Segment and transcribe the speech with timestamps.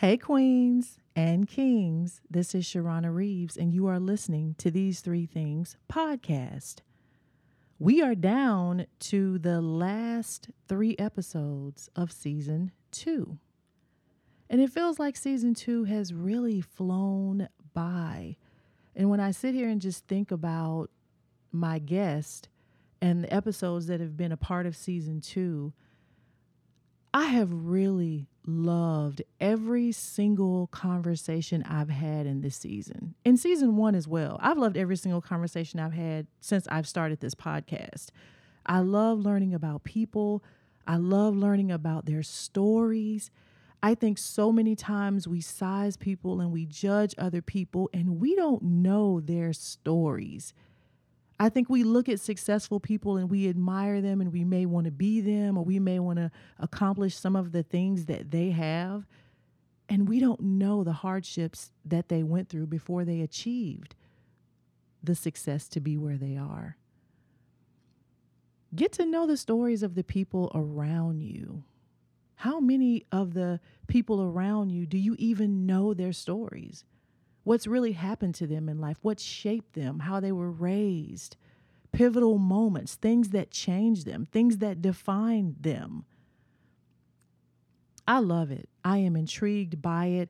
[0.00, 2.20] Hey, queens and kings.
[2.28, 6.80] This is Sharrona Reaves, and you are listening to These Three Things podcast.
[7.78, 13.38] We are down to the last three episodes of season two.
[14.50, 18.36] And it feels like season two has really flown by.
[18.94, 20.90] And when I sit here and just think about
[21.52, 22.50] my guest
[23.00, 25.72] and the episodes that have been a part of season two,
[27.14, 33.14] I have really loved every single conversation I've had in this season.
[33.24, 34.38] In season one as well.
[34.40, 38.08] I've loved every single conversation I've had since I've started this podcast.
[38.64, 40.42] I love learning about people.
[40.86, 43.30] I love learning about their stories.
[43.82, 48.34] I think so many times we size people and we judge other people and we
[48.34, 50.52] don't know their stories.
[51.38, 54.86] I think we look at successful people and we admire them and we may want
[54.86, 58.50] to be them or we may want to accomplish some of the things that they
[58.50, 59.06] have.
[59.88, 63.94] And we don't know the hardships that they went through before they achieved
[65.02, 66.76] the success to be where they are.
[68.74, 71.64] Get to know the stories of the people around you.
[72.36, 76.84] How many of the people around you do you even know their stories?
[77.46, 81.36] What's really happened to them in life, what shaped them, how they were raised,
[81.92, 86.04] pivotal moments, things that changed them, things that defined them.
[88.08, 88.68] I love it.
[88.84, 90.28] I am intrigued by it.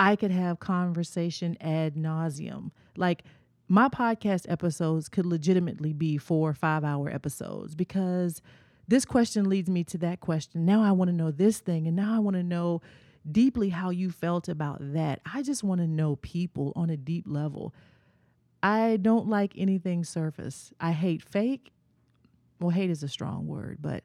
[0.00, 2.72] I could have conversation ad nauseum.
[2.96, 3.22] Like
[3.68, 8.42] my podcast episodes could legitimately be four or five hour episodes because
[8.88, 10.66] this question leads me to that question.
[10.66, 12.82] Now I want to know this thing, and now I want to know
[13.30, 15.20] deeply how you felt about that.
[15.32, 17.74] I just want to know people on a deep level.
[18.62, 20.72] I don't like anything surface.
[20.80, 21.72] I hate fake.
[22.60, 24.02] Well, hate is a strong word, but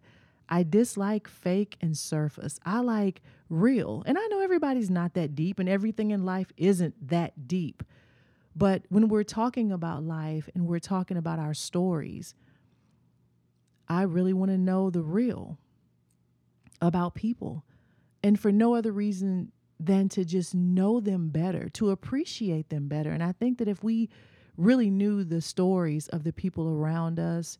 [0.49, 2.59] I dislike fake and surface.
[2.65, 4.03] I like real.
[4.05, 7.83] And I know everybody's not that deep and everything in life isn't that deep.
[8.55, 12.35] But when we're talking about life and we're talking about our stories,
[13.87, 15.57] I really want to know the real
[16.81, 17.63] about people
[18.23, 23.11] and for no other reason than to just know them better, to appreciate them better.
[23.11, 24.09] And I think that if we
[24.55, 27.57] really knew the stories of the people around us,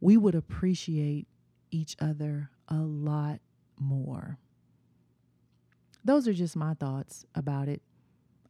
[0.00, 1.26] we would appreciate
[1.70, 3.40] each other a lot
[3.78, 4.38] more.
[6.04, 7.82] Those are just my thoughts about it.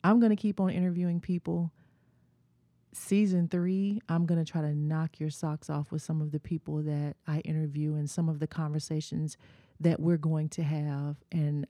[0.03, 1.73] I'm going to keep on interviewing people.
[2.93, 6.41] Season three, I'm going to try to knock your socks off with some of the
[6.41, 9.37] people that I interview and some of the conversations
[9.85, 11.17] that we're going to have.
[11.31, 11.67] And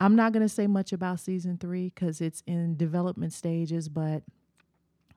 [0.00, 4.22] I'm not going to say much about season three because it's in development stages, but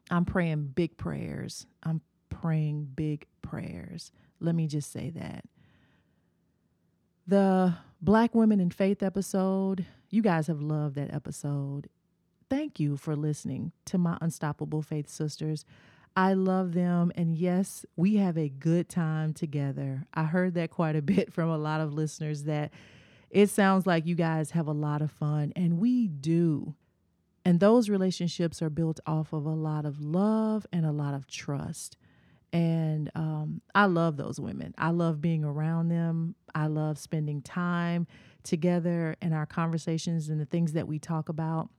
[0.10, 1.68] I'm praying big prayers.
[1.84, 4.12] I'm praying big prayers.
[4.40, 5.46] Let me just say that.
[7.28, 11.90] The Black Women in Faith episode, you guys have loved that episode.
[12.50, 15.66] Thank you for listening to my Unstoppable Faith Sisters.
[16.19, 17.13] I love them.
[17.16, 20.06] And yes, we have a good time together.
[20.13, 22.72] I heard that quite a bit from a lot of listeners that
[23.30, 26.75] it sounds like you guys have a lot of fun, and we do.
[27.46, 31.25] And those relationships are built off of a lot of love and a lot of
[31.25, 31.96] trust.
[32.51, 34.75] And um, I love those women.
[34.78, 36.36] I love being around them.
[36.53, 38.07] I love spending time
[38.44, 41.69] together in our conversations and the things that we talk about.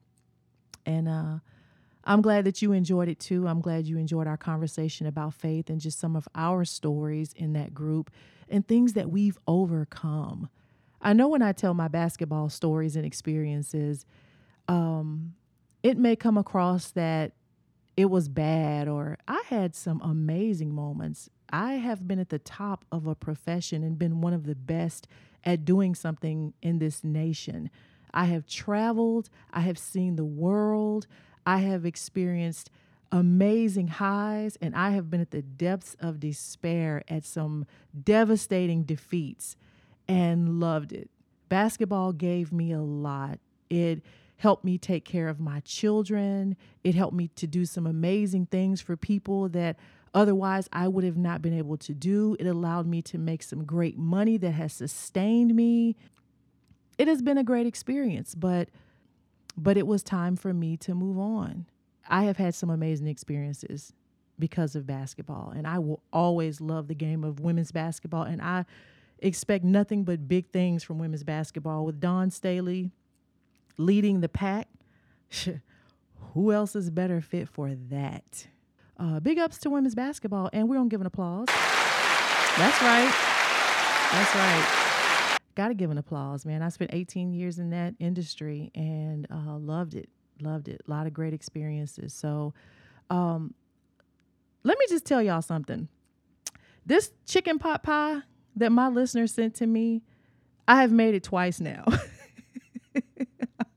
[0.86, 1.38] And uh,
[2.05, 3.47] I'm glad that you enjoyed it too.
[3.47, 7.53] I'm glad you enjoyed our conversation about faith and just some of our stories in
[7.53, 8.11] that group
[8.49, 10.49] and things that we've overcome.
[11.03, 14.05] I know when I tell my basketball stories and experiences,
[14.69, 15.34] um,
[15.83, 17.33] it may come across that
[17.97, 21.28] it was bad or I had some amazing moments.
[21.53, 25.06] I have been at the top of a profession and been one of the best
[25.44, 27.71] at doing something in this nation.
[28.12, 31.06] I have traveled, I have seen the world,
[31.46, 32.70] I have experienced
[33.12, 37.66] amazing highs, and I have been at the depths of despair at some
[38.04, 39.56] devastating defeats
[40.06, 41.10] and loved it.
[41.48, 43.40] Basketball gave me a lot.
[43.69, 44.02] It
[44.37, 46.56] helped me take care of my children.
[46.82, 49.76] It helped me to do some amazing things for people that
[50.14, 52.36] otherwise I would have not been able to do.
[52.38, 55.96] It allowed me to make some great money that has sustained me.
[56.96, 58.69] It has been a great experience, but
[59.56, 61.67] but it was time for me to move on.
[62.08, 63.93] I have had some amazing experiences
[64.38, 68.23] because of basketball, and I will always love the game of women's basketball.
[68.23, 68.64] And I
[69.20, 72.91] expect nothing but big things from women's basketball with Dawn Staley
[73.76, 74.69] leading the pack.
[76.35, 78.46] Who else is better fit for that?
[78.99, 81.49] Uh, big ups to women's basketball, and we're gonna give an applause.
[81.49, 83.14] That's right.
[84.12, 84.89] That's right.
[85.60, 86.62] Got to give an applause, man.
[86.62, 90.08] I spent 18 years in that industry and uh, loved it.
[90.40, 90.80] Loved it.
[90.88, 92.14] A lot of great experiences.
[92.14, 92.54] So,
[93.10, 93.52] um,
[94.62, 95.88] let me just tell y'all something.
[96.86, 98.22] This chicken pot pie
[98.56, 100.00] that my listener sent to me,
[100.66, 101.84] I have made it twice now.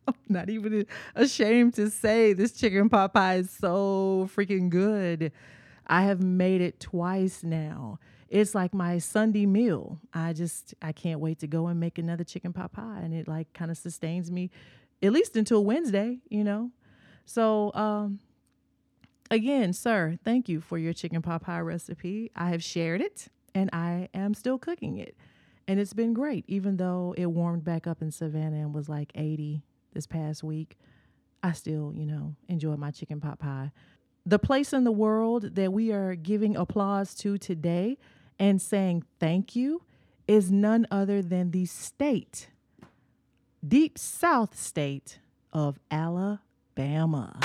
[0.07, 0.85] I'm not even
[1.15, 5.33] ashamed to say this chicken pot pie is so freaking good.
[5.85, 7.99] I have made it twice now.
[8.33, 9.99] It's like my Sunday meal.
[10.11, 13.27] I just I can't wait to go and make another chicken pot pie and it
[13.27, 14.49] like kind of sustains me
[15.03, 16.71] at least until Wednesday, you know.
[17.25, 18.19] So, um
[19.29, 22.31] again, sir, thank you for your chicken pot pie recipe.
[22.35, 25.15] I have shared it and I am still cooking it.
[25.67, 29.11] And it's been great, even though it warmed back up in Savannah and was like
[29.13, 29.61] 80
[29.93, 30.79] this past week.
[31.43, 33.71] I still, you know, enjoy my chicken pot pie.
[34.25, 37.99] The place in the world that we are giving applause to today
[38.43, 39.81] and saying thank you
[40.27, 42.49] is none other than the state,
[43.65, 45.19] deep south state
[45.53, 47.39] of Alabama.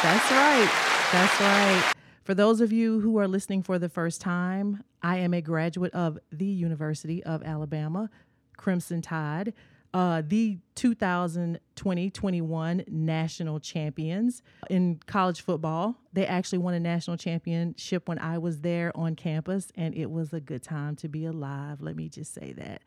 [0.00, 0.70] That's right.
[1.10, 1.92] That's right.
[2.22, 5.92] For those of you who are listening for the first time, I am a graduate
[5.92, 8.10] of the University of Alabama,
[8.56, 9.54] Crimson Tide,
[9.94, 15.96] uh, the 2020 21 national champions in college football.
[16.12, 20.32] They actually won a national championship when I was there on campus, and it was
[20.32, 21.80] a good time to be alive.
[21.82, 22.82] Let me just say that.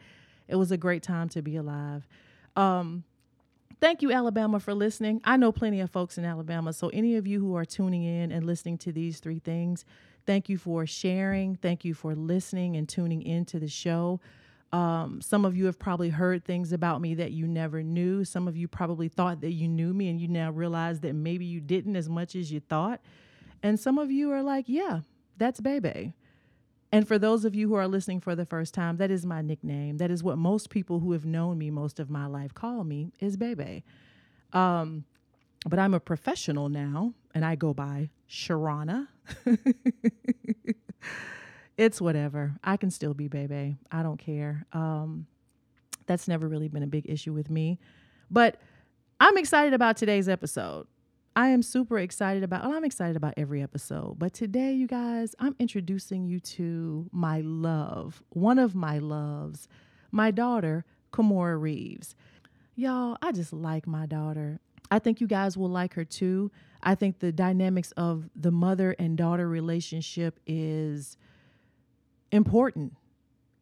[0.47, 2.07] It was a great time to be alive.
[2.55, 3.03] Um,
[3.81, 5.21] Thank you, Alabama, for listening.
[5.25, 6.71] I know plenty of folks in Alabama.
[6.71, 9.83] So, any of you who are tuning in and listening to these three things,
[10.25, 11.55] thank you for sharing.
[11.57, 14.21] Thank you for listening and tuning into the show.
[14.71, 18.25] Um, some of you have probably heard things about me that you never knew.
[18.25, 21.45] Some of you probably thought that you knew me and you now realize that maybe
[21.45, 22.99] you didn't as much as you thought.
[23.63, 25.01] And some of you are like, yeah,
[25.37, 26.13] that's Bebe.
[26.91, 29.41] And for those of you who are listening for the first time, that is my
[29.41, 29.97] nickname.
[29.97, 33.11] That is what most people who have known me most of my life call me
[33.19, 33.83] is Bebe.
[34.53, 35.05] Um,
[35.67, 39.07] but I'm a professional now, and I go by Sharrona.
[41.77, 42.55] it's whatever.
[42.63, 43.77] I can still be Bebe.
[43.91, 44.65] I don't care.
[44.73, 45.27] Um,
[46.05, 47.79] that's never really been a big issue with me.
[48.29, 48.57] But
[49.19, 50.87] I'm excited about today's episode.
[51.37, 55.35] I am super excited about, well, I'm excited about every episode, but today, you guys,
[55.37, 59.67] I'm introducing you to my love, one of my loves,
[60.11, 62.15] my daughter, Kimora Reaves.
[62.75, 64.61] Y'all, I just like my daughter.
[64.89, 66.51] I think you guys will like her too.
[66.81, 71.17] I think the dynamics of the mother and daughter relationship is
[72.35, 72.93] important.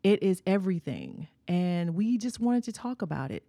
[0.03, 1.27] It is everything.
[1.47, 3.43] And we just wanted to talk about it.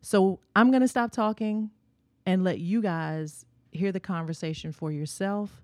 [0.00, 1.70] So I'm going to stop talking
[2.24, 5.62] and let you guys hear the conversation for yourself.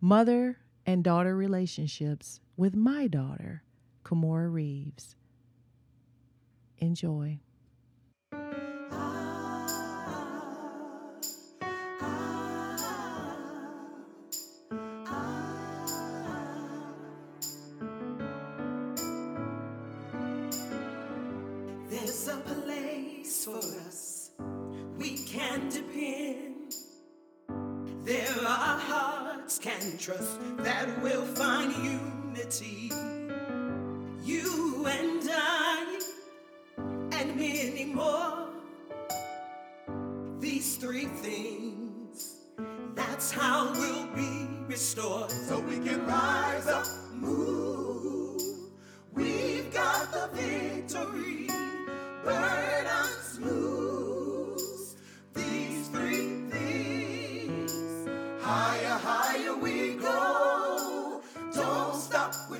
[0.00, 3.62] Mother and daughter relationships with my daughter,
[4.04, 5.14] Kimora Reaves.
[6.78, 7.38] Enjoy.
[29.52, 32.90] Hearts can trust that we'll find unity.
[34.22, 36.00] You and I,
[37.12, 38.48] and many more.
[40.38, 42.36] These three things,
[42.94, 45.30] that's how we'll be restored.
[45.30, 47.91] So we can rise up, move.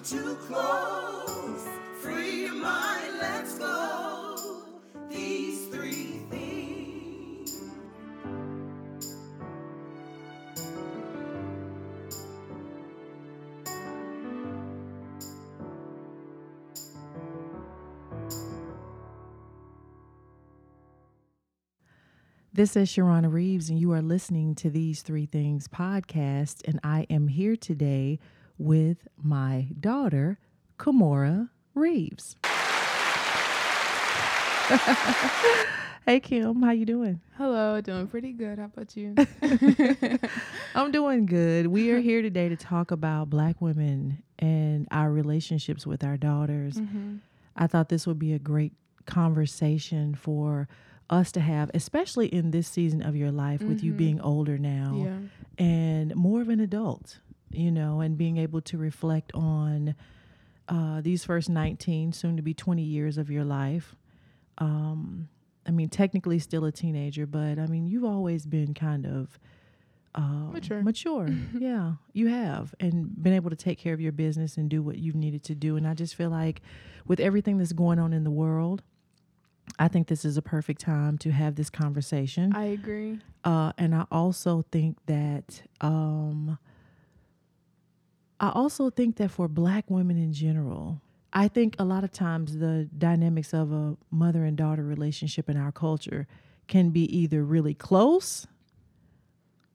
[0.04, 1.68] Too close.
[2.00, 4.64] Free your mind, let's go.
[5.08, 7.60] These three things.
[22.52, 26.66] This is Sharrona Reaves, and you are listening to These Three Things podcast.
[26.66, 28.18] And I am here today
[28.58, 30.38] with my daughter,
[30.78, 32.36] Kimora Reaves.
[36.06, 37.20] hey Kim, how you doing?
[37.36, 38.58] Hello, doing pretty good.
[38.58, 39.14] How about you?
[40.74, 41.66] I'm doing good.
[41.68, 46.76] We are here today to talk about black women and our relationships with our daughters.
[46.76, 47.16] Mm-hmm.
[47.56, 48.72] I thought this would be a great
[49.06, 50.68] conversation for
[51.10, 53.96] us to have, especially in this season of your life with you Mhm.
[53.96, 55.18] being older now Yeah.
[55.64, 57.18] and more of an adult,
[57.54, 59.94] you know, and being able to reflect on
[60.68, 63.94] uh, these first 19, soon to be 20 years of your life.
[64.58, 65.28] Um,
[65.66, 69.38] I mean, technically still a teenager, but I mean, you've always been kind of
[70.14, 70.82] uh, Mature.
[70.82, 71.28] Mature,
[71.58, 74.98] yeah, you have, and been able to take care of your business and do what
[74.98, 75.76] you've needed to do.
[75.76, 76.60] And I just feel like,
[77.06, 78.82] with everything that's going on in the world,
[79.78, 82.52] I think this is a perfect time to have this conversation.
[82.54, 83.20] I agree.
[83.44, 86.58] Uh, and I also think that um,
[88.42, 91.00] I also think that for Black women in general,
[91.32, 95.56] I think a lot of times the dynamics of a mother and daughter relationship in
[95.56, 96.26] our culture
[96.66, 98.48] can be either really close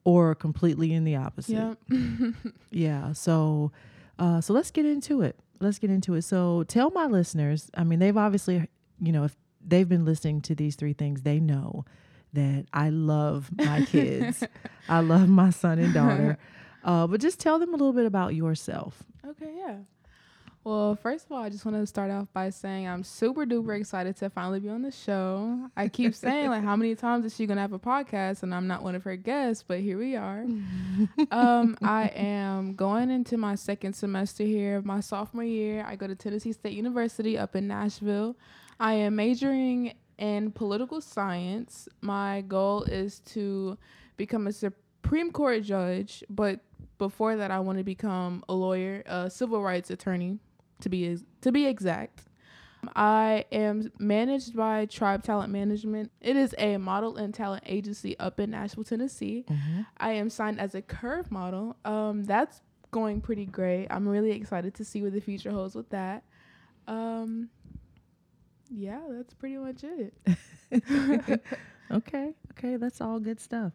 [0.03, 1.77] or completely in the opposite.
[1.89, 2.31] Yeah.
[2.69, 3.13] Yeah.
[3.13, 3.71] So,
[4.19, 5.39] uh, so let's get into it.
[5.61, 6.23] Let's get into it.
[6.23, 7.71] So, tell my listeners.
[7.73, 8.67] I mean, they've obviously,
[9.01, 11.85] you know, if they've been listening to these three things, they know
[12.33, 14.43] that I love my kids.
[14.89, 16.37] I love my son and daughter.
[16.83, 19.03] Uh, but just tell them a little bit about yourself.
[19.25, 19.77] Okay, yeah.
[20.67, 23.79] Well, first of all, I just want to start off by saying I'm super duper
[23.79, 25.69] excited to finally be on the show.
[25.77, 28.67] I keep saying like how many times is she gonna have a podcast and I'm
[28.67, 30.45] not one of her guests, but here we are.
[31.31, 35.85] um, I am going into my second semester here of my sophomore year.
[35.87, 38.35] I go to Tennessee State University up in Nashville.
[38.77, 41.87] I am majoring in political science.
[42.01, 43.77] My goal is to
[44.17, 46.59] become a Supreme Court judge, but
[46.97, 50.39] before that, I want to become a lawyer, a civil rights attorney,
[50.81, 52.23] to be to be exact.
[52.95, 56.11] I am managed by Tribe Talent Management.
[56.21, 59.45] It is a model and talent agency up in Nashville, Tennessee.
[59.97, 61.75] I am signed as a curve model.
[61.83, 62.61] Um, that's
[62.91, 63.87] going pretty great.
[63.89, 66.23] I'm really excited to see what the future holds with that.
[66.87, 67.49] Um,
[68.69, 71.39] yeah, that's pretty much it.
[71.91, 72.33] Okay.
[72.51, 72.75] Okay.
[72.75, 73.71] That's all good stuff.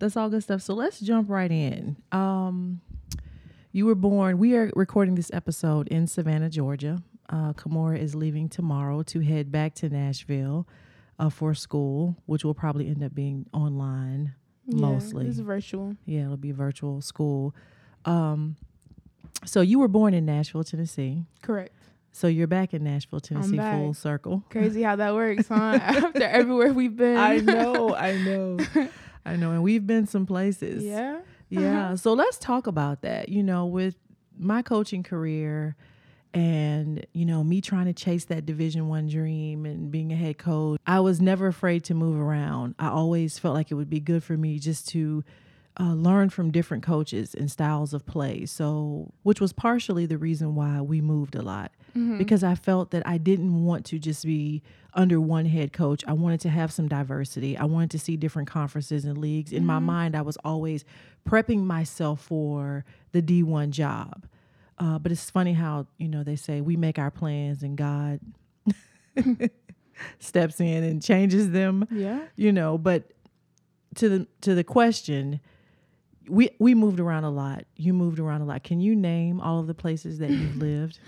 [0.00, 0.62] That's all good stuff.
[0.62, 1.96] So let's jump right in.
[2.10, 2.80] Um,
[3.70, 7.02] you were born, we are recording this episode in Savannah, Georgia.
[7.28, 10.66] Uh, Kimora is leaving tomorrow to head back to Nashville
[11.18, 14.34] uh, for school, which will probably end up being online
[14.66, 15.26] mostly.
[15.26, 15.94] It's virtual.
[16.06, 17.54] Yeah, it'll be virtual school.
[18.06, 18.56] Um,
[19.44, 21.24] so you were born in Nashville, Tennessee.
[21.42, 21.72] Correct.
[22.12, 24.42] So you're back in Nashville, Tennessee, full circle.
[24.50, 25.54] Crazy how that works, huh?
[25.80, 27.16] After everywhere we've been.
[27.16, 28.58] I know, I know,
[29.24, 29.52] I know.
[29.52, 30.82] And we've been some places.
[30.82, 31.20] Yeah.
[31.48, 31.94] Yeah.
[31.96, 33.28] So let's talk about that.
[33.28, 33.96] You know, with
[34.38, 35.76] my coaching career
[36.32, 40.38] and, you know, me trying to chase that division one dream and being a head
[40.38, 42.76] coach, I was never afraid to move around.
[42.78, 45.24] I always felt like it would be good for me just to
[45.78, 48.46] uh, learn from different coaches and styles of play.
[48.46, 51.72] So, which was partially the reason why we moved a lot
[52.18, 54.62] because I felt that I didn't want to just be
[54.94, 56.02] under one head coach.
[56.06, 57.56] I wanted to have some diversity.
[57.56, 59.52] I wanted to see different conferences and leagues.
[59.52, 60.84] In my mind, I was always
[61.28, 64.26] prepping myself for the D1 job.
[64.78, 68.18] Uh, but it's funny how, you know, they say we make our plans and God
[70.18, 72.20] steps in and changes them Yeah.
[72.36, 73.12] you know but
[73.96, 75.40] to the to the question
[76.28, 79.58] we we moved around a lot you moved around a lot can you name all
[79.60, 80.98] of the places that you've lived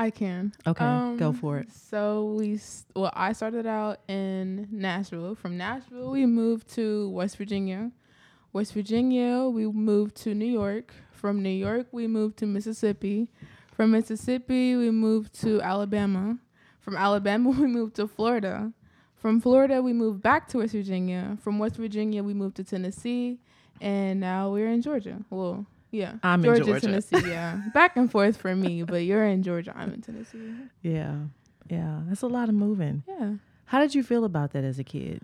[0.00, 0.52] I can.
[0.66, 2.58] okay go Um, for it So we,
[2.96, 5.34] well, I started out in Nashville.
[5.34, 7.92] From Nashville, we moved to West Virginia.
[8.54, 10.94] West Virginia, we moved to New York.
[11.12, 13.28] From New York, we moved to Mississippi.
[13.76, 16.38] From Mississippi, we moved to Alabama.
[16.80, 18.72] From Alabama, we moved to Florida.
[19.16, 21.36] From Florida, we moved back to West Virginia.
[21.42, 23.38] From West Virginia, we moved to Tennessee,
[23.82, 25.18] and now we're in Georgia.
[25.28, 26.80] Well, yeah, I'm in Georgia.
[26.80, 27.28] Tennessee.
[27.28, 29.72] Yeah, back and forth for me, but you're in Georgia.
[29.76, 30.52] I'm in Tennessee.
[30.82, 31.16] yeah
[31.68, 33.34] yeah that's a lot of moving Yeah.
[33.66, 35.22] how did you feel about that as a kid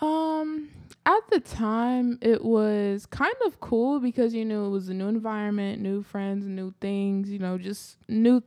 [0.00, 0.68] Um,
[1.06, 5.08] at the time, it was kind of cool because you know it was a new
[5.08, 7.30] environment, new friends, new things.
[7.30, 8.42] You know, just new,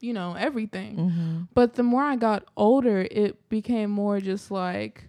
[0.00, 0.96] you know, everything.
[0.96, 1.38] mm-hmm.
[1.54, 5.08] But the more I got older, it became more just like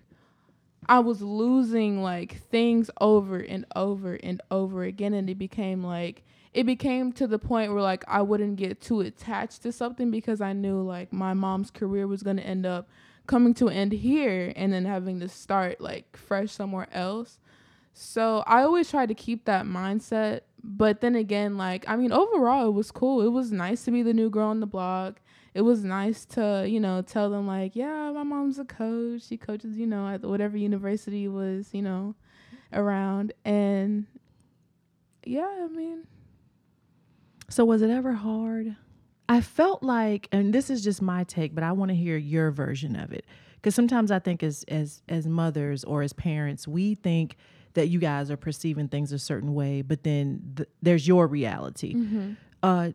[0.88, 6.24] I was losing like things over and over and over again, and it became like
[6.54, 10.42] it became to the point where like I wouldn't get too attached to something because
[10.42, 12.88] I knew like my mom's career was gonna end up
[13.28, 17.40] coming to an end here and then having to start like fresh somewhere else.
[17.94, 20.42] So I always try to keep that mindset.
[20.64, 23.22] But then again, like, I mean, overall, it was cool.
[23.22, 25.20] It was nice to be the new girl on the block.
[25.54, 29.24] It was nice to, you know, tell them, like, yeah, my mom's a coach.
[29.28, 32.16] She coaches, you know, at whatever university was, you know,
[32.72, 33.34] around.
[33.46, 34.08] And
[35.26, 36.08] yeah, I mean,
[37.50, 38.76] so was it ever hard
[39.30, 42.52] i felt like and this is just my take but i want to hear your
[42.52, 46.96] version of it because sometimes i think as as as mothers or as parents we
[46.96, 47.36] think
[47.74, 51.94] that you guys are perceiving things a certain way but then th- there's your reality
[52.64, 52.90] uh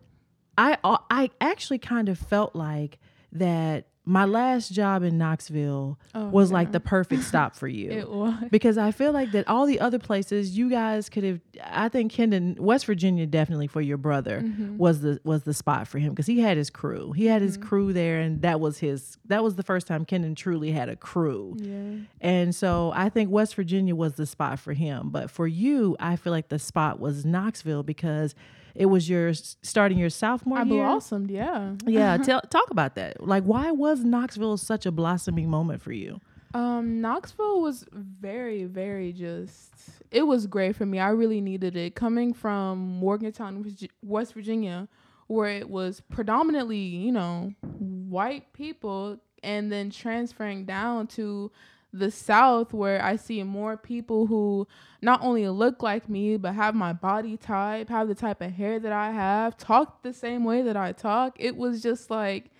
[0.59, 2.99] I uh, I actually kind of felt like
[3.33, 7.91] that my last job in Knoxville Oh, was like the perfect stop for you.
[7.91, 8.33] It was.
[8.51, 11.41] because I feel like that all the other places you guys could have.
[11.63, 14.79] I think Kendon, West Virginia, definitely for your brother Mm-hmm.
[14.79, 17.13] was the was the spot for him because he had his crew.
[17.13, 19.19] He had his crew there, and that was his.
[19.27, 21.55] That was the first time Kendon truly had a crew.
[21.59, 22.05] Yeah.
[22.23, 25.11] And so I think West Virginia was the spot for him.
[25.11, 28.35] But for you, I feel like the spot was Knoxville because
[28.79, 30.85] it was your starting your sophomore I year.
[30.85, 31.31] blossomed.
[31.31, 31.75] Yeah.
[31.85, 33.27] Yeah, tell talk about that.
[33.27, 36.21] Like, why was Knoxville such a blossoming moment for you?
[36.55, 39.73] Um, Knoxville was very, very just.
[40.13, 41.01] It was great for me.
[41.01, 41.97] I really needed it.
[41.97, 43.67] Coming from Morgantown,
[44.01, 44.87] West Virginia,
[45.27, 51.51] where it was predominantly, you know, white people, and then transferring down to
[51.93, 54.69] the South, where I see more people who
[55.01, 58.79] not only look like me, but have my body type, have the type of hair
[58.81, 61.37] that I have, talk the same way that I talk.
[61.39, 62.51] It was just like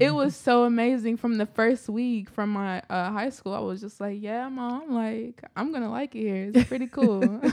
[0.00, 3.52] it was so amazing from the first week from my uh, high school.
[3.54, 6.50] I was just like, yeah, mom, like I'm gonna like it here.
[6.54, 7.40] It's pretty cool.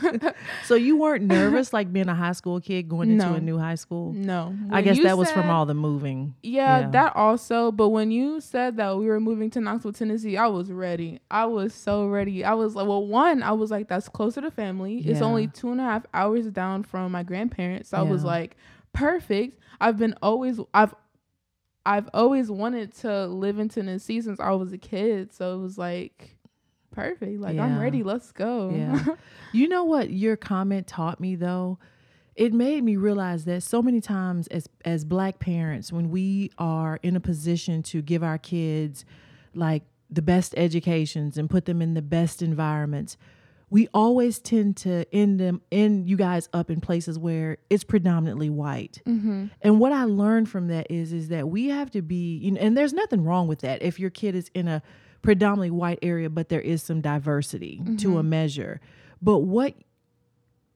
[0.66, 3.34] So you weren't nervous like being a high school kid going into No.
[3.36, 4.14] a new high school?
[4.14, 6.36] no, I guess that was from all the moving.
[6.44, 6.90] Yeah, yeah.
[6.92, 7.72] that also.
[7.72, 11.20] But when you said that we were moving to Knoxville, Tennessee, I was ready.
[11.30, 12.44] I was so ready.
[12.46, 14.98] I was like, well, one, I was like, that's closer to family.
[14.98, 17.92] It's only two and a half hours down from my grandparents.
[17.92, 18.58] So I was like,
[18.92, 19.58] perfect.
[19.80, 20.94] I've been always, I've,
[21.86, 25.32] I've always wanted to live in Tennessee since I was a kid.
[25.32, 26.36] So it was like,
[26.92, 27.40] perfect.
[27.40, 28.04] Like I'm ready.
[28.04, 28.74] Let's go.
[28.76, 29.16] Yeah.
[29.54, 31.80] you know what your comment taught me though?
[32.36, 37.00] It made me realize that so many times as as black parents when we are
[37.04, 39.06] in a position to give our kids
[39.56, 43.16] like the best educations and put them in the best environments,
[43.70, 48.50] we always tend to end them end you guys up in places where it's predominantly
[48.50, 49.02] white.
[49.06, 49.46] mm-hmm.
[49.62, 52.62] And what I learned from that is is that we have to be, you know,
[52.62, 54.82] and there's nothing wrong with that if your kid is in a
[55.22, 58.80] predominantly white area, but there is some diversity to a measure.
[59.22, 59.76] But what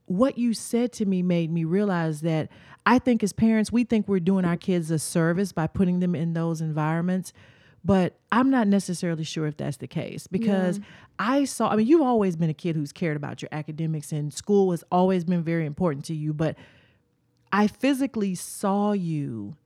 [0.05, 2.49] what you said to me made me realize that
[2.85, 6.15] I think as parents, we think we're doing our kids a service by putting them
[6.15, 7.31] in those environments.
[7.85, 10.79] But I'm not necessarily sure if that's the case because
[11.19, 14.33] I saw, I mean, you've always been a kid who's cared about your academics and
[14.33, 16.33] school has always been very important to you.
[16.33, 16.55] But
[17.51, 19.57] I physically saw you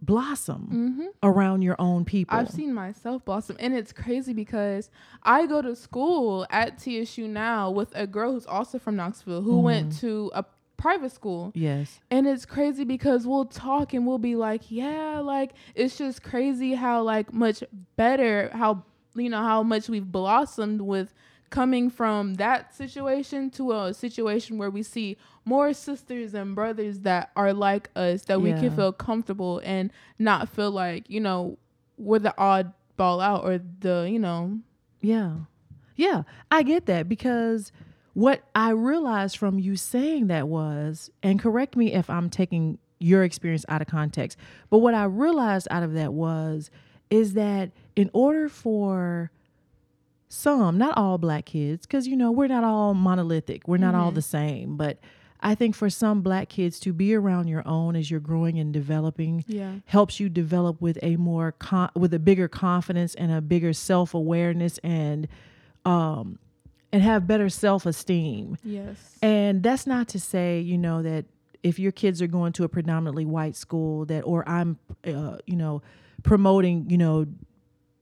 [0.00, 1.06] blossom Mm-hmm.
[1.22, 2.36] around your own people.
[2.36, 4.90] I've seen myself blossom, and it's crazy because
[5.22, 9.60] I go to school at TSU now with a girl who's also from Knoxville who
[9.60, 10.44] went to a
[10.82, 11.52] private school.
[11.54, 12.00] Yes.
[12.10, 16.74] And it's crazy because we'll talk and we'll be like, yeah, like it's just crazy
[16.74, 17.62] how like much
[17.96, 18.82] better how
[19.14, 21.14] you know how much we've blossomed with
[21.50, 27.30] coming from that situation to a situation where we see more sisters and brothers that
[27.36, 31.58] are like us that we can feel comfortable and not feel like, you know,
[31.98, 34.58] we're the odd ball out or the, you know,
[35.00, 35.36] Yeah.
[35.94, 37.70] Yeah, I get that because
[38.14, 43.24] what I realized from you saying that was, and correct me if I'm taking your
[43.24, 44.38] experience out of context,
[44.70, 46.70] but what I realized out of that was,
[47.10, 49.30] is that in order for
[50.28, 54.10] some, not all black kids, because you know, we're not all monolithic, we're not all
[54.10, 54.98] the same, but
[55.42, 58.72] I think for some black kids to be around your own as you're growing and
[58.72, 59.74] developing yeah.
[59.86, 64.78] helps you develop with a more con- with a bigger confidence and a bigger self-awareness
[64.78, 65.26] and
[65.84, 66.38] um
[66.92, 68.58] and have better self-esteem.
[68.64, 69.16] Yes.
[69.22, 71.24] and that's not to say you know that
[71.62, 75.56] if your kids are going to a predominantly white school that or i'm uh, you
[75.56, 75.80] know
[76.22, 77.26] promoting you know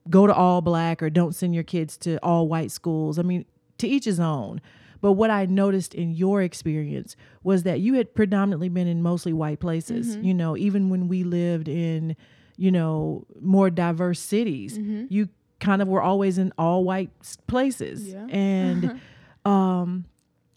[0.09, 3.45] go to all black or don't send your kids to all white schools i mean
[3.77, 4.61] to each his own.
[4.99, 9.33] But what i noticed in your experience was that you had predominantly been in mostly
[9.33, 12.15] white places you know even when we lived in
[12.57, 14.77] you know more diverse cities
[15.09, 15.29] you
[15.61, 17.11] kind of were always in all white
[17.47, 18.27] places Yeah.
[18.29, 18.99] and
[19.45, 20.05] um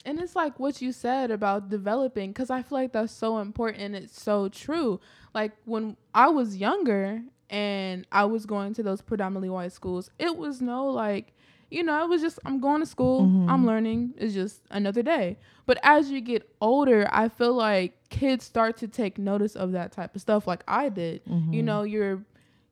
[0.06, 3.82] And it's like what you said about developing, because I feel like that's so important
[3.84, 5.00] and it's so true.
[5.38, 10.36] Like when I was younger and I was going to those predominantly white schools, it
[10.36, 11.32] was no like,
[11.70, 15.38] you know, it was just, I'm going to school, I'm learning, it's just another day.
[15.66, 19.90] But as you get older, I feel like kids start to take notice of that
[19.92, 21.22] type of stuff, like I did.
[21.54, 22.22] You know, you're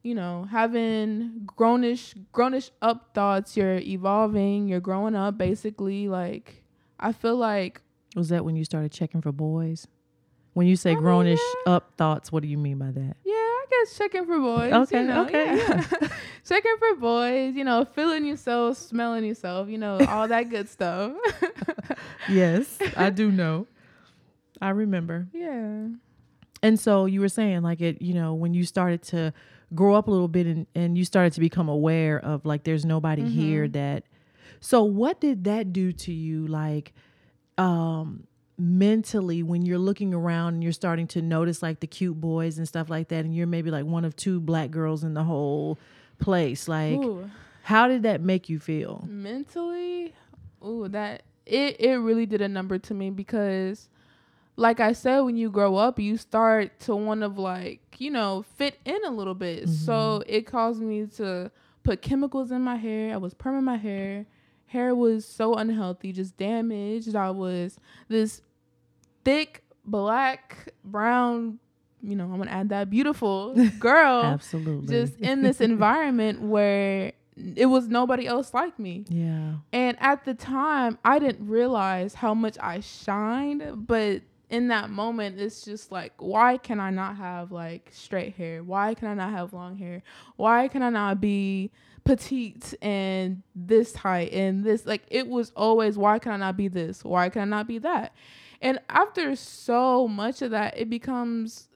[0.03, 6.63] you know, having grownish grownish up thoughts, you're evolving, you're growing up basically like
[6.99, 7.81] I feel like
[8.17, 9.87] Was that when you started checking for boys?
[10.55, 11.73] When you say I mean, grownish yeah.
[11.73, 13.17] up thoughts, what do you mean by that?
[13.25, 14.73] yeah, I guess checking for boys.
[14.73, 16.09] Okay, you know, okay, yeah.
[16.47, 21.13] checking for boys, you know, feeling yourself, smelling yourself, you know, all that good stuff.
[22.29, 23.67] Yes, I do know.
[24.61, 25.27] I remember.
[25.33, 25.89] yeah.
[26.63, 29.33] And so you were saying like it, you know, when you started to
[29.75, 32.85] grow up a little bit and, and you started to become aware of like there's
[32.85, 34.05] nobody here that
[34.61, 36.93] so what did that do to you like
[37.59, 38.27] um
[38.59, 42.69] mentally when you're looking around and you're starting to notice like the cute boys and
[42.69, 45.79] stuff like that and you're maybe like one of two black girls in the whole
[46.19, 47.29] place like Ooh.
[47.63, 49.05] how did that make you feel?
[49.09, 50.15] Mentally?
[50.65, 53.89] Ooh that it it really did a number to me because
[54.63, 58.45] like i said when you grow up you start to want to like you know
[58.57, 59.69] fit in a little bit.
[59.69, 60.35] So mm-hmm.
[60.35, 61.51] it caused me to
[61.83, 63.15] put chemicals in my hair.
[63.15, 64.27] I was perming my hair.
[64.67, 67.15] Hair was so unhealthy just damaged.
[67.15, 68.43] I was this
[69.25, 71.59] thick black brown
[72.01, 74.87] you know i'm gonna add that beautiful girl absolutely.
[74.87, 77.13] just in this environment where
[77.57, 79.05] it was nobody else like me.
[79.09, 79.55] yeah.
[79.73, 84.21] And at the time, I didn't realize how much I shined, but
[84.53, 88.63] in that moment, it's just like, why can I not have like straight hair?
[88.63, 90.03] Why can I not have long hair?
[90.37, 91.71] Why can I not be
[92.05, 94.85] petite and this height and this?
[94.85, 97.03] Like, it was always, why can I not be this?
[97.03, 98.13] Why can I not be that?
[98.61, 101.69] And after so much of that, it becomes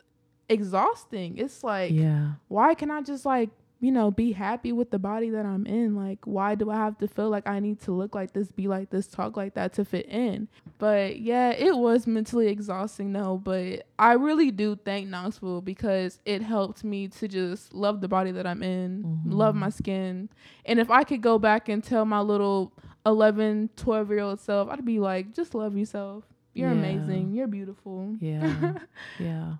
[0.51, 1.39] exhausting.
[1.39, 5.29] It's like, yeah why can I just like, you know, be happy with the body
[5.31, 5.95] that I'm in?
[5.95, 8.69] Like, why do I have to feel like I need to look like this, be
[8.69, 10.49] like this, talk like that to fit in?
[10.79, 13.37] But yeah, it was mentally exhausting though.
[13.37, 18.31] But I really do thank Knoxville because it helped me to just love the body
[18.33, 19.77] that I'm in, love my mm-hmm.
[19.77, 20.29] skin.
[20.65, 22.73] And if I could go back and tell my little
[23.05, 26.25] 11, 12 year old self, I'd be like, just love yourself.
[26.55, 26.77] You're Yeah.
[26.77, 27.33] amazing.
[27.33, 28.17] You're beautiful.
[28.21, 28.73] yeah
[29.19, 29.55] yeah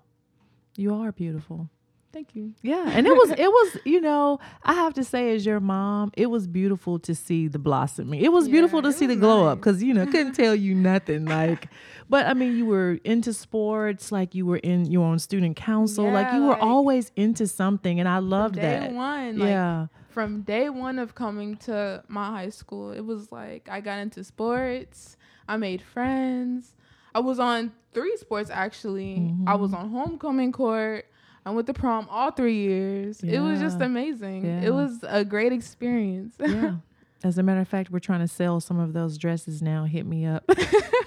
[0.75, 1.69] you are beautiful
[2.17, 2.55] Thank you.
[2.63, 6.11] Yeah, and it was it was you know I have to say as your mom,
[6.17, 8.19] it was beautiful to see the blossoming.
[8.19, 11.25] It was beautiful to see the glow up because you know couldn't tell you nothing
[11.25, 11.67] like,
[12.09, 16.09] but I mean you were into sports, like you were in your own student council,
[16.09, 18.61] like you were like, always into something, and I loved that.
[18.61, 18.93] Day that.
[18.93, 23.69] one, like, yeah, from day one of coming to my high school, it was like
[23.69, 25.17] I got into sports.
[25.47, 26.73] I made friends.
[27.13, 29.35] I was on three sports actually.
[29.45, 29.81] I was Mm-hmm.
[29.81, 31.05] on homecoming court.
[31.47, 33.21] I went to prom all three years.
[33.21, 34.43] It was just amazing.
[34.45, 34.61] Yeah.
[34.63, 36.35] It was a great experience.
[36.39, 36.75] yeah.
[37.23, 39.85] As a matter of fact, we're trying to sell some of those dresses now.
[39.85, 40.43] Hit me up.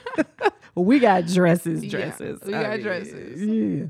[0.75, 2.41] we got dresses, Yeah, dresses.
[2.47, 3.43] we I got mean, dresses.
[3.43, 3.87] Yeah.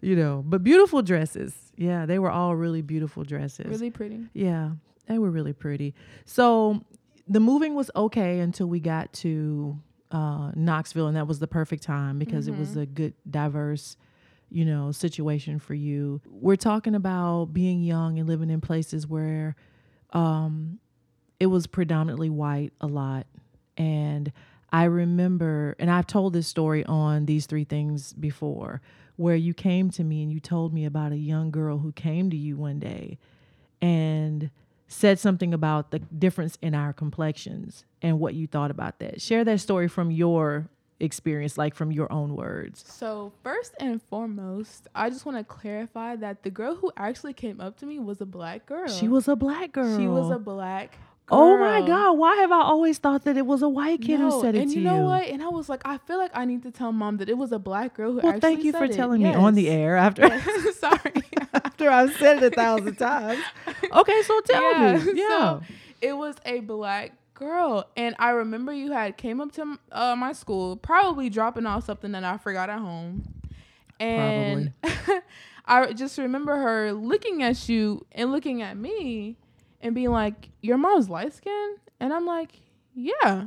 [0.00, 1.54] You know, but beautiful dresses.
[1.76, 3.66] Yeah, they were all really beautiful dresses.
[3.66, 4.26] really pretty.
[4.32, 4.70] Yeah,
[5.06, 5.94] they were really pretty.
[6.24, 6.84] So
[7.26, 9.76] the moving was okay until we got to
[10.12, 13.96] uh, Knoxville, and that was the perfect time because it was a good, diverse,
[14.50, 16.20] you know, situation for you.
[16.26, 19.56] We're talking about being young and living in places where
[20.12, 20.78] um,
[21.38, 23.26] it was predominantly white a lot.
[23.76, 24.32] And
[24.72, 28.80] I remember, and I've told this story on these three things before,
[29.16, 32.30] where you came to me and you told me about a young girl who came
[32.30, 33.18] to you one day
[33.82, 34.50] and
[34.88, 39.20] said something about the difference in our complexions and what you thought about that.
[39.20, 40.68] Share that story from your
[41.00, 42.84] experience, like from your own words.
[42.86, 47.60] So first and foremost, I just want to clarify that the girl who actually came
[47.60, 48.88] up to me was a black girl.
[48.88, 49.96] She was a black girl.
[49.98, 50.96] She was a black.
[51.32, 51.86] Oh my.
[51.86, 52.18] God!
[52.18, 54.70] Why have I always thought that it was a white kid who said it and
[54.72, 55.28] to you And you know what?
[55.28, 57.52] And I was like, I feel like I need to tell mom that it was
[57.52, 58.92] a black girl who Well, actually thank you for it.
[58.94, 60.76] telling me on the air after Yes.
[60.80, 61.22] Sorry.
[61.54, 63.42] after I've said it a thousand times.
[63.92, 64.96] Okay, so tell yeah.
[65.04, 65.12] me.
[65.14, 65.28] Yeah.
[65.28, 65.62] So
[66.00, 70.32] it was a black girl, and I remember you had came up to uh, my
[70.32, 73.34] school, probably dropping off something that I forgot at home,
[73.98, 74.72] and
[75.66, 79.36] I just remember her looking at you and looking at me,
[79.80, 82.52] and being like, "Your mom's light skinned," and I'm like,
[82.94, 83.46] "Yeah,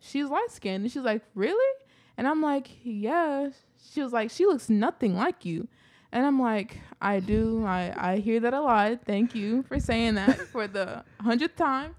[0.00, 1.78] she's light skinned," and she's like, "Really?"
[2.16, 3.50] And I'm like, "Yeah."
[3.92, 5.68] She was like, "She looks nothing like you."
[6.10, 7.64] And I'm like, I do.
[7.66, 9.00] I, I hear that a lot.
[9.04, 11.96] Thank you for saying that for the hundredth time.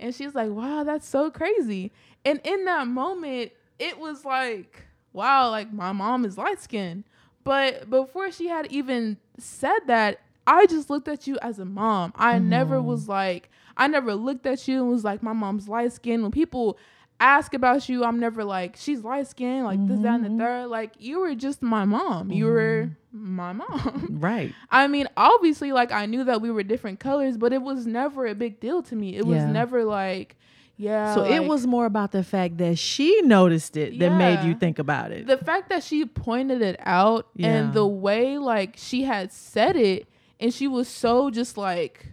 [0.00, 1.92] And she's like, wow, that's so crazy.
[2.24, 7.04] And in that moment, it was like, wow, like my mom is light skinned.
[7.44, 12.12] But before she had even said that, I just looked at you as a mom.
[12.16, 12.88] I never mm-hmm.
[12.88, 16.22] was like, I never looked at you and was like, my mom's light skinned.
[16.22, 16.78] When people
[17.20, 20.38] ask about you, I'm never like, she's light skinned, like this, that, and the mm-hmm.
[20.38, 20.66] third.
[20.66, 22.30] Like, you were just my mom.
[22.30, 23.36] You were mm-hmm.
[23.36, 24.06] my mom.
[24.18, 24.52] Right.
[24.70, 28.26] I mean, obviously, like I knew that we were different colors, but it was never
[28.26, 29.16] a big deal to me.
[29.16, 30.36] It was never like,
[30.76, 31.14] yeah.
[31.14, 34.78] So it was more about the fact that she noticed it that made you think
[34.78, 35.26] about it.
[35.26, 37.48] the fact that she pointed it out Yeah.
[37.48, 40.06] and the way like she had said it,
[40.40, 42.06] and she was so just like,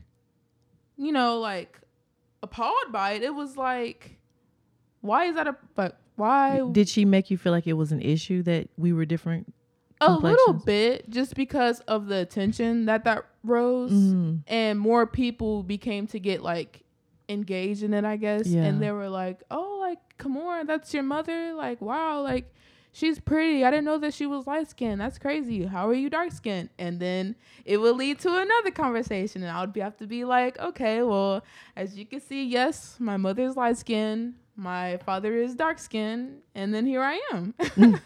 [0.98, 1.80] you know, like
[2.41, 3.24] appalled by it.
[3.24, 4.14] It was like,
[5.06, 6.62] why is that a but why?
[6.72, 9.54] Did she make you feel like it was an issue that we were different
[10.02, 14.39] A little bit, just because of the attention that that rose, Mhm.
[14.48, 16.84] and more people became to get like
[17.30, 18.46] engaged in it, I guess.
[18.48, 18.63] Yeah.
[18.63, 21.54] And they were like, "Oh, like Kimora, that's your mother?
[21.54, 22.54] Like, wow, like
[22.91, 23.63] she's pretty.
[23.65, 25.02] I didn't know that she was light skinned.
[25.02, 25.65] That's crazy.
[25.65, 29.60] How are you dark skinned?" And then it would lead to another conversation, and I
[29.62, 31.44] would be, have to be like, "Okay, well,
[31.76, 36.74] as you can see, yes, my mother's light skinned, my father is dark skinned, and
[36.74, 37.54] then here I am."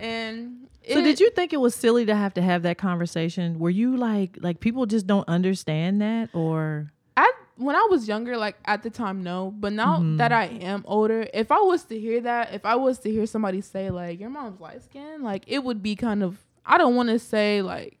[0.00, 3.58] and So it- did you think it was silly to have to have that conversation?
[3.58, 8.36] Were you like like people just don't understand that or I when I was younger,
[8.36, 9.52] like at the time, no.
[9.56, 10.16] But now Mhm.
[10.18, 13.26] that I am older, if I was to hear that, if I was to hear
[13.26, 16.96] somebody say like your mom's light skinned, like it would be kind of I don't
[16.96, 17.98] want to say like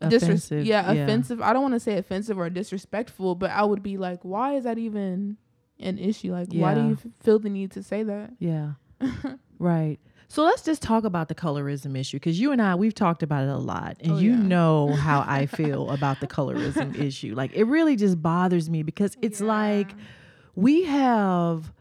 [0.00, 0.64] disres- offensive?
[0.66, 1.40] yeah, offensive.
[1.42, 4.64] I don't want to say offensive or disrespectful, but I would be like, why is
[4.64, 5.36] that even
[5.80, 6.32] an issue?
[6.32, 8.32] Like, why do you f- feel the need to say that?
[8.38, 8.72] Yeah.
[9.58, 9.98] right.
[10.28, 13.44] So let's just talk about the colorism issue because you and I we've talked about
[13.44, 14.36] it a lot, and Oh, you yeah.
[14.42, 17.34] know how I feel about the colorism issue.
[17.34, 19.94] Like it really just bothers me because it's like
[20.56, 21.72] we have,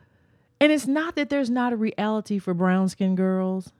[0.60, 3.71] and it's not that there's not a reality for brown skinned girls.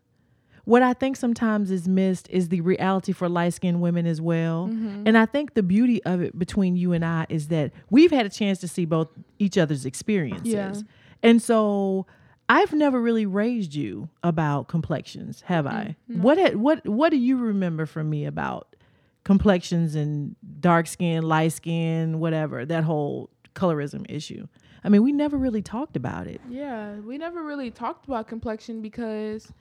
[0.66, 4.70] What I think sometimes is missed is the reality for light skinned women as well.
[4.72, 5.04] Mm-hmm.
[5.06, 8.26] And I think the beauty of it between you and I is that we've had
[8.26, 10.54] a chance to see both each other's experiences.
[10.54, 10.74] Yeah.
[11.22, 12.06] And so
[12.48, 15.96] I've never really raised you about complexions, have I?
[16.08, 18.76] What had, what what do you remember from me about
[19.24, 24.48] complexions and dark skin, light skin, whatever, that whole colorism issue?
[24.84, 26.42] I mean, we never really talked about it.
[26.50, 29.52] Yeah, we never really talked about complexion because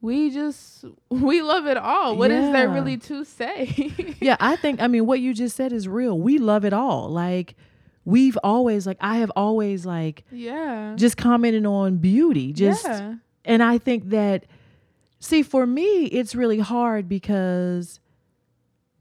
[0.00, 2.16] we just we love it all.
[2.16, 4.16] What is there really to say?
[4.20, 6.18] yeah, I think I mean what you just said is real.
[6.18, 7.08] We love it all.
[7.08, 7.54] Like
[8.04, 10.94] we've always like I have always like yeah.
[10.96, 12.52] just commented on beauty.
[12.52, 13.14] Just yeah.
[13.44, 14.46] and I think that
[15.20, 18.00] see for me it's really hard because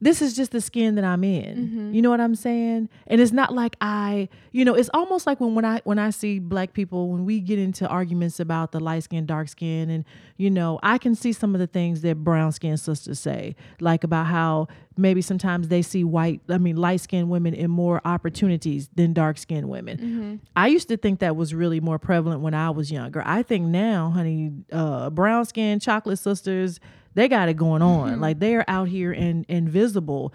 [0.02, 1.56] this is just the skin that I'm in.
[1.58, 1.94] Mm-hmm.
[1.94, 2.90] You know what I'm saying?
[3.08, 6.10] And it's not like I, you know, it's almost like when when I when I
[6.10, 10.06] see black people when we get into arguments about the light skin, dark skin, and
[10.38, 14.04] you know, I can see some of the things that brown skin sisters say, like
[14.04, 14.68] about how
[15.00, 19.38] maybe sometimes they see white, I mean, light skinned women in more opportunities than dark
[19.38, 19.98] skinned women.
[19.98, 20.36] Mm-hmm.
[20.56, 23.24] I used to think that was really more prevalent when I was younger.
[23.26, 26.80] I think now, honey, uh, brown skin, chocolate sisters,
[27.14, 28.12] they got it going on.
[28.12, 28.22] Mm-hmm.
[28.22, 30.34] Like they're out here and invisible.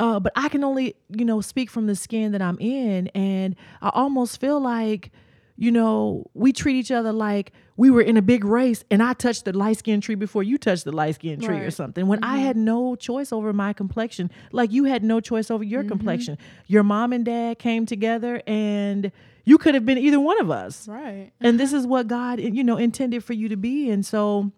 [0.00, 3.54] Uh, but I can only, you know, speak from the skin that I'm in, and
[3.80, 5.12] I almost feel like,
[5.56, 9.12] you know, we treat each other like we were in a big race, and I
[9.12, 12.08] touched the light skin tree before you touched the light skin tree or something.
[12.08, 12.46] When I mm-hmm.
[12.46, 15.90] had no choice over my complexion, like you had no choice over your mm-hmm.
[15.90, 16.38] complexion.
[16.66, 19.12] Your mom and dad came together, and
[19.44, 21.30] you could have been either one of us Right.
[21.40, 23.90] and this is what God, you know, intended for you to be.
[23.90, 24.52] And so,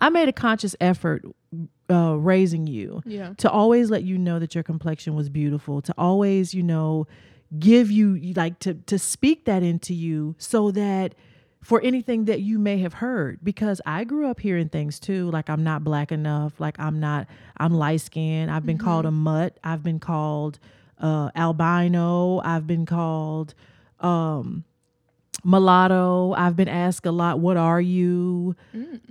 [0.00, 1.24] I made a conscious effort
[1.90, 3.34] uh, raising you Yeah.
[3.38, 7.06] to always let you know that your complexion was beautiful, to always, you know,
[7.58, 11.14] give you like to to speak that into you, so that
[11.62, 15.50] for anything that you may have heard because I grew up hearing things too like
[15.50, 17.26] I'm not black enough like I'm not
[17.58, 20.58] I'm light skinned I've been called a mutt I've been called
[20.98, 23.52] uh albino I've been called
[23.98, 24.64] um
[25.44, 28.54] mulatto i've been asked a lot what are you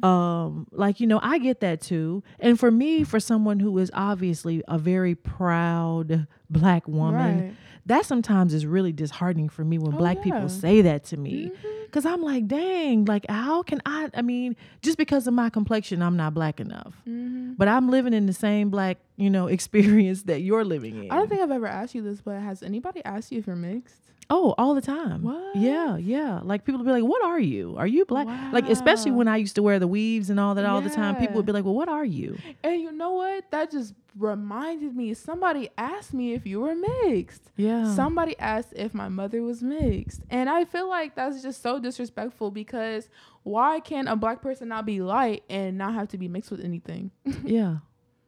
[0.03, 3.91] um like you know i get that too and for me for someone who is
[3.93, 7.53] obviously a very proud black woman Right.
[7.85, 10.23] that sometimes is really disheartening for me when Oh, black yeah.
[10.23, 11.51] people say that to me
[11.85, 16.01] because i'm like dang like how can i i mean just because of my complexion
[16.01, 17.53] i'm not black enough Mm-hmm.
[17.57, 21.15] but i'm living in the same black you know experience that you're living in I
[21.17, 24.08] don't think I've ever asked you this, but has anybody asked you if you're mixed?
[24.31, 25.23] Oh, all the time.
[25.23, 25.55] What?
[25.55, 26.39] Yeah, yeah.
[26.43, 27.75] Like people would be like, "What are you?
[27.77, 30.65] Are you black?" Like especially when I used to wear the weaves and all that
[30.65, 31.15] all the time.
[31.15, 33.49] People would be like, "Well, what are you?" And you know what?
[33.51, 35.13] That just reminded me.
[35.13, 37.51] Somebody asked me if you were mixed.
[37.57, 37.93] Yeah.
[37.95, 40.21] Somebody asked if my mother was mixed.
[40.29, 43.09] And I feel like that's just so disrespectful because
[43.43, 46.61] why can't a black person not be light and not have to be mixed with
[46.61, 47.11] anything?
[47.43, 47.77] yeah.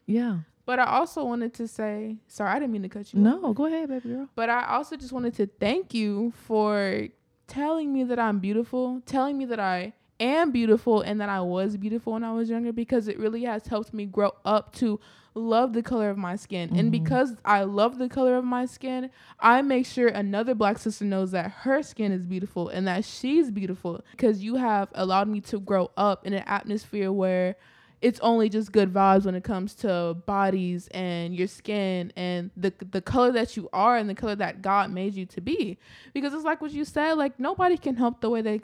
[0.07, 0.39] Yeah.
[0.65, 3.41] But I also wanted to say, sorry, I didn't mean to cut you off.
[3.41, 4.29] No, go ahead, baby girl.
[4.35, 7.07] But I also just wanted to thank you for
[7.47, 11.77] telling me that I'm beautiful, telling me that I am beautiful and that I was
[11.77, 14.99] beautiful when I was younger because it really has helped me grow up to
[15.33, 16.69] love the color of my skin.
[16.69, 17.03] And mm-hmm.
[17.03, 21.31] because I love the color of my skin, I make sure another black sister knows
[21.31, 25.59] that her skin is beautiful and that she's beautiful because you have allowed me to
[25.59, 27.55] grow up in an atmosphere where
[28.01, 32.73] it's only just good vibes when it comes to bodies and your skin and the
[32.91, 35.77] the color that you are and the color that God made you to be.
[36.13, 38.61] Because it's like what you said, like nobody can help the way they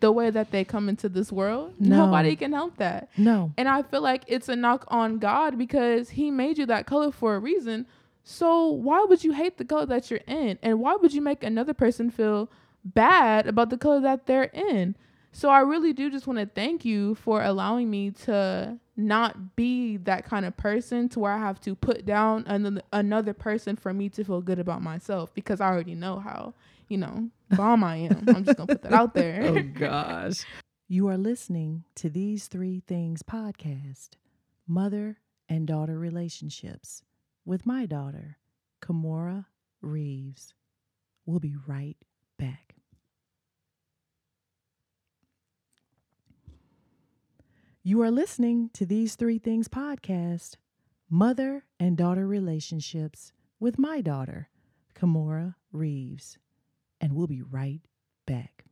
[0.00, 1.74] the way that they come into this world.
[1.78, 2.06] No.
[2.06, 3.10] Nobody can help that.
[3.16, 3.52] No.
[3.56, 7.12] And I feel like it's a knock on God because He made you that color
[7.12, 7.86] for a reason.
[8.24, 10.58] So why would you hate the color that you're in?
[10.62, 12.50] And why would you make another person feel
[12.84, 14.96] bad about the color that they're in?
[15.32, 19.96] So I really do just want to thank you for allowing me to not be
[19.98, 23.94] that kind of person to where I have to put down another another person for
[23.94, 26.54] me to feel good about myself because I already know how,
[26.88, 28.24] you know, bomb I am.
[28.28, 29.42] I'm just going to put that out there.
[29.44, 30.44] oh gosh.
[30.88, 34.10] You are listening to These Three Things podcast
[34.66, 37.04] Mother and Daughter Relationships
[37.44, 38.38] with my daughter,
[38.82, 39.46] Kimora
[39.80, 40.54] Reaves.
[41.24, 41.96] We'll be right
[42.38, 42.69] back.
[47.82, 50.56] You are listening to These Three Things podcast
[51.08, 54.50] Mother and Daughter Relationships with my daughter,
[54.94, 56.36] Kimora Reaves.
[57.00, 57.80] And we'll be right
[58.26, 58.66] back.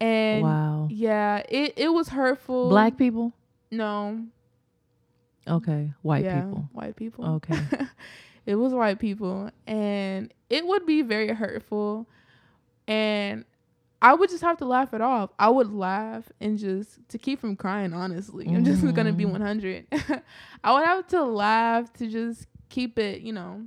[0.01, 0.89] And Wow.
[0.91, 2.69] yeah, it, it was hurtful.
[2.69, 3.33] Black people?
[3.71, 4.27] No.
[5.47, 5.93] Okay.
[6.03, 6.69] White yeah, people.
[6.73, 7.27] White people.
[7.27, 7.59] Okay.
[8.47, 12.09] it was white people and it would be very hurtful
[12.89, 13.45] and
[14.03, 17.41] i would just have to laugh it off i would laugh and just to keep
[17.41, 19.33] from crying honestly i'm just gonna be Mhm.
[19.33, 19.87] 100
[20.65, 23.63] i would have to laugh to just keep it you know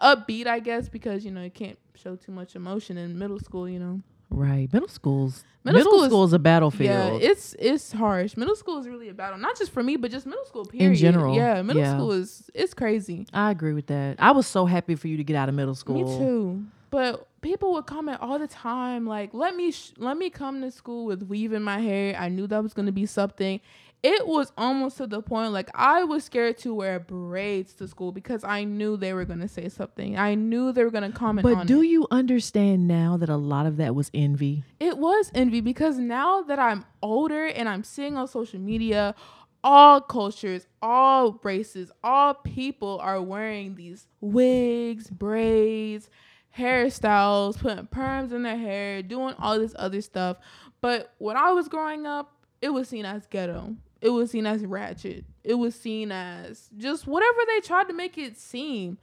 [0.00, 3.68] upbeat i guess because you know you can't show too much emotion in middle school
[3.68, 4.00] you know
[4.32, 4.72] Right.
[4.72, 7.20] Middle school's Middle middle, school is- school is a yeah battlefield.
[7.20, 10.24] it's it's harsh middle school is really a battle not just for me but just
[10.24, 11.96] middle school period In general, yeah middle yeah.
[11.96, 14.16] school is it's crazy I agree with that.
[14.20, 15.96] I was so happy for you to get out of middle school.
[15.96, 16.64] Me too.
[16.90, 20.70] But people would comment all the time, like, "Let me, sh- let me come to
[20.70, 23.60] school with weave in my hair." I knew that was gonna be something.
[24.02, 28.12] It was almost to the point like I was scared to wear braids to school
[28.12, 30.16] because I knew they were gonna say something.
[30.16, 31.86] I knew they were gonna comment But do it.
[31.88, 34.64] you understand now that a lot of that was envy?
[34.80, 39.14] It was envy because now that I'm older and I'm seeing on social media,
[39.62, 46.08] all cultures, all races, all people are wearing these wigs, braids,
[46.56, 50.36] hairstyles, putting perms in their hair, doing all this other stuff.
[50.80, 52.32] But when I was growing up,
[52.62, 53.76] it was seen as ghetto.
[54.00, 55.24] It was seen as ratchet.
[55.44, 58.98] It was seen as just whatever they tried to make it seem.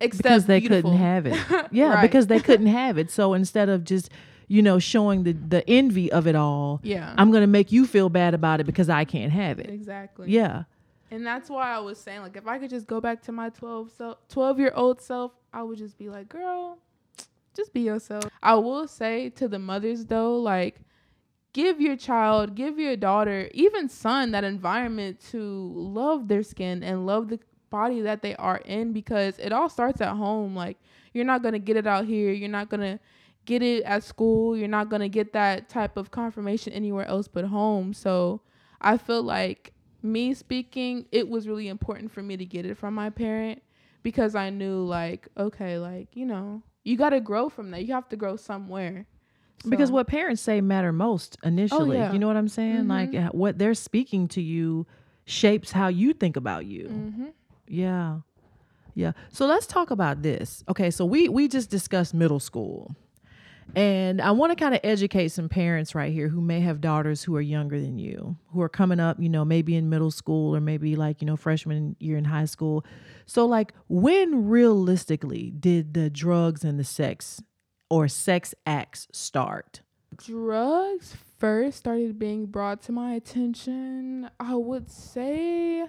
[0.00, 0.90] Except Because they beautiful.
[0.90, 1.66] couldn't have it.
[1.72, 2.02] Yeah, Right.
[2.02, 3.10] because they couldn't have it.
[3.10, 4.10] So instead of just,
[4.48, 7.86] you know, showing the the envy of it all, yeah, I'm going to make you
[7.86, 9.70] feel bad about it because I can't have it.
[9.70, 10.28] exactly.
[10.30, 10.64] Yeah.
[11.12, 13.50] And that's why I was saying, like, if I could just go back to my
[13.50, 16.78] 12 so 12 year old self, I would just be like, girl,
[17.54, 18.24] just be yourself.
[18.42, 20.80] I will say to the mothers though, like,
[21.52, 27.04] give your child, give your daughter, even son, that environment to love their skin and
[27.04, 30.56] love the body that they are in because it all starts at home.
[30.56, 30.78] Like,
[31.12, 32.32] you're not gonna get it out here.
[32.32, 32.98] You're not gonna
[33.44, 34.56] get it at school.
[34.56, 37.92] You're not gonna get that type of confirmation anywhere else but home.
[37.92, 38.40] So
[38.80, 42.94] I feel like me speaking, it was really important for me to get it from
[42.94, 43.62] my parent
[44.02, 47.84] because I knew like, okay, like, you know, you gotta grow from that.
[47.84, 49.06] You have to grow somewhere.
[49.68, 51.98] Because what parents say matter most initially.
[51.98, 52.12] yeah.
[52.12, 52.88] You know what I'm saying?
[52.88, 54.86] Like uh, what they're speaking to you
[55.24, 56.88] shapes how you think about you.
[56.88, 57.32] Mhm.
[57.68, 58.18] Yeah.
[58.94, 59.12] Yeah.
[59.30, 60.64] So let's talk about this.
[60.68, 62.96] Okay, so we we just discussed middle school.
[63.74, 67.22] And I want to kind of educate some parents right here who may have daughters
[67.24, 70.54] who are younger than you, who are coming up, you know, maybe in middle school
[70.54, 72.84] or maybe like, you know, freshman year in high school.
[73.24, 77.42] So like when realistically did the drugs and the sex
[77.88, 79.80] or sex acts start?
[80.16, 85.86] Drugs first started being brought to my attention, I would say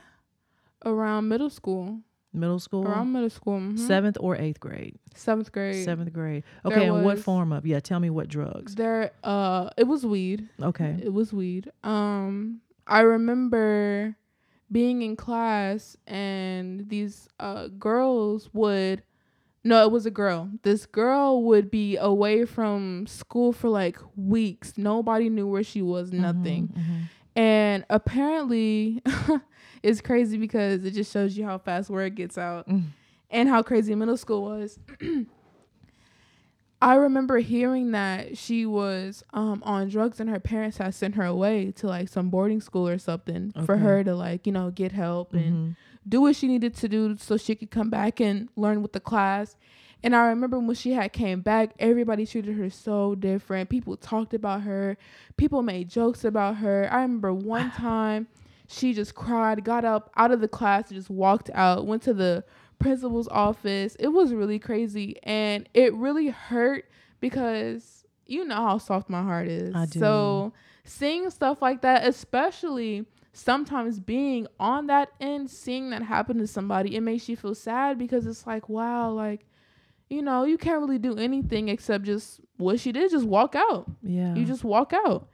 [0.86, 2.00] around middle school.
[2.34, 3.60] Middle school, Around middle school.
[3.60, 3.78] mhm.
[3.80, 4.98] seventh or eighth grade?
[5.16, 5.86] Seventh grade.
[5.86, 6.44] Seventh grade.
[6.66, 7.66] There Okay, and what form of?
[7.66, 8.76] Yeah, tell me what drugs.
[8.76, 10.50] There uh it was weed.
[10.62, 10.98] Okay.
[11.04, 11.72] It was weed.
[11.84, 14.16] Um I remember
[14.72, 19.04] being in class and these uh girls would
[19.66, 20.50] no, it was a girl.
[20.64, 24.74] This girl would be away from school for like weeks.
[24.78, 26.68] Nobody knew where she was, nothing.
[26.68, 27.02] Mhm, mhm.
[27.36, 29.02] And apparently
[29.84, 32.86] it's crazy because it just shows you how fast word gets out Mm.
[33.30, 34.80] and how crazy middle school was.
[36.82, 41.24] I remember hearing that she was um, on drugs and her parents had sent her
[41.24, 44.92] away to like some boarding school or something for her to like, you know, get
[44.92, 45.76] help and Mhm.
[46.10, 49.00] do what she needed to do so she could come back and learn with the
[49.00, 49.56] class.
[50.04, 53.70] And I remember when she had came back, everybody treated her so different.
[53.70, 54.98] People talked about her.
[55.38, 56.90] People made jokes about her.
[56.92, 58.28] I remember one time
[58.68, 62.14] she just cried, got up out of the class, and just walked out, went to
[62.14, 62.44] the
[62.80, 63.96] principal's office.
[64.00, 65.18] It was really crazy.
[65.24, 66.90] And it really hurt
[67.20, 69.76] because you know how soft my heart is.
[69.76, 70.00] I do.
[70.00, 70.54] So
[70.84, 76.96] seeing stuff like that, especially sometimes being on that end, seeing that happen to somebody,
[76.96, 79.46] it makes you feel sad because it's like, wow, like,
[80.10, 83.90] you know, you can't really do anything except just what she did, just walk out.
[84.04, 84.36] Yeah.
[84.36, 85.28] You just walk out.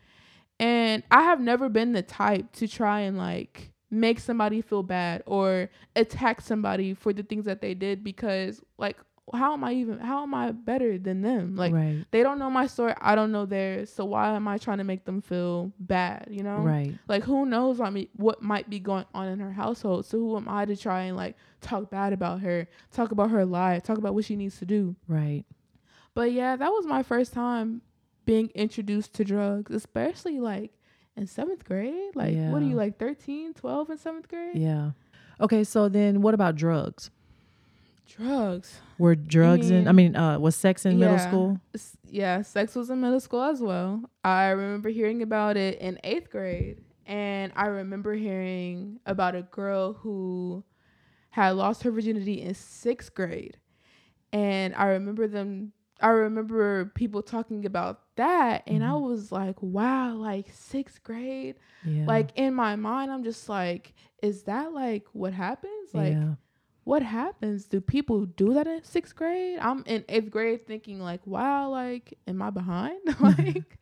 [0.59, 5.23] And I have never been the type to try and like make somebody feel bad
[5.25, 8.97] or attack somebody for the things that they did because like
[9.33, 11.55] how am I even how am I better than them?
[11.55, 12.05] Like right.
[12.11, 13.91] they don't know my story, I don't know theirs.
[13.91, 16.57] So why am I trying to make them feel bad, you know?
[16.57, 16.95] Right.
[17.07, 20.05] Like who knows what, me, what might be going on in her household.
[20.05, 23.45] So who am I to try and like talk bad about her, talk about her
[23.45, 24.95] life, talk about what she needs to do.
[25.07, 25.45] Right.
[26.15, 27.81] But yeah, that was my first time
[28.29, 30.71] being introduced to drugs, especially like
[31.17, 32.15] in seventh grade.
[32.15, 34.55] Like, what are you, like 13, 12 in seventh grade?
[34.55, 34.91] Yeah.
[35.41, 37.09] Okay, so then what about drugs?
[38.07, 38.81] Drugs.
[38.99, 41.59] Were drugs in I mean, uh was sex in middle school?
[42.05, 44.03] Yeah, sex was in middle school as well.
[44.23, 46.81] I remember hearing about it in eighth grade.
[47.07, 50.63] And I remember hearing about a girl who
[51.31, 53.57] had lost her virginity in sixth grade.
[54.31, 55.71] And I remember them,
[56.01, 58.63] I remember people talking about that.
[58.67, 59.01] And I Mhm.
[59.01, 61.55] was like, wow, like sixth grade.
[61.83, 62.05] Yeah.
[62.05, 65.93] Like in my mind, I'm just like, is that like what happens?
[65.93, 66.35] Like, yeah.
[66.83, 67.65] what happens?
[67.65, 69.59] Do people do that in sixth grade?
[69.59, 72.99] I'm in eighth grade thinking like, wow, like, am I behind?
[73.19, 73.77] like,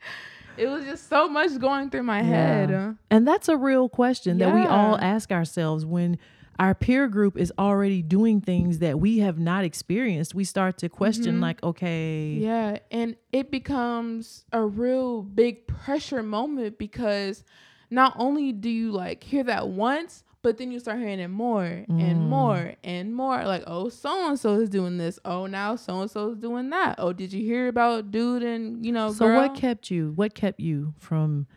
[0.58, 2.96] it was just so much going through my head.
[3.12, 6.18] And that's a real question that we all ask ourselves when
[6.60, 10.34] our peer group is already doing things that we have not experienced.
[10.34, 11.42] We start to question Mhm.
[11.42, 17.44] like, okay, Yeah, and it becomes a real big pressure moment because
[17.92, 21.66] not only do you like hear that once, but then you start hearing it more
[21.90, 22.28] and Mm.
[22.30, 23.44] more and more.
[23.46, 25.20] Like, oh, so and so is doing this.
[25.26, 26.96] Oh, now so and so is doing that.
[27.00, 29.12] Oh, did you hear about dude and you know?
[29.12, 29.36] So girl?
[29.36, 30.14] what kept you?
[30.16, 31.48] What kept you from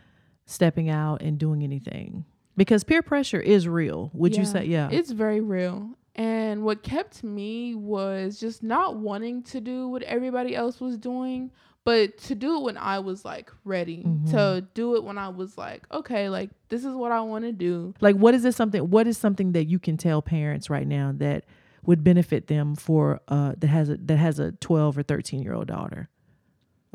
[0.45, 2.25] stepping out and doing anything?
[2.57, 4.11] Because peer pressure is real.
[4.13, 4.89] Would you say yeah?
[4.91, 5.91] It's very real.
[6.15, 11.51] And what kept me was just not wanting to do what everybody else was doing,
[11.85, 14.03] but to do it when I was like ready.
[14.03, 14.29] Mhm.
[14.31, 17.53] To do it when I was like, okay, like this is what I want to
[17.53, 17.93] do.
[18.01, 21.13] like what is this something what is something that you can tell parents right now
[21.17, 21.45] that
[21.85, 25.53] would benefit them for uh that has a that has a 12 or 13 year
[25.53, 26.09] old daughter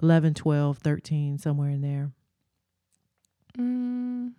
[0.03, 2.13] 11 12 13 somewhere in there
[3.59, 4.33] Mm.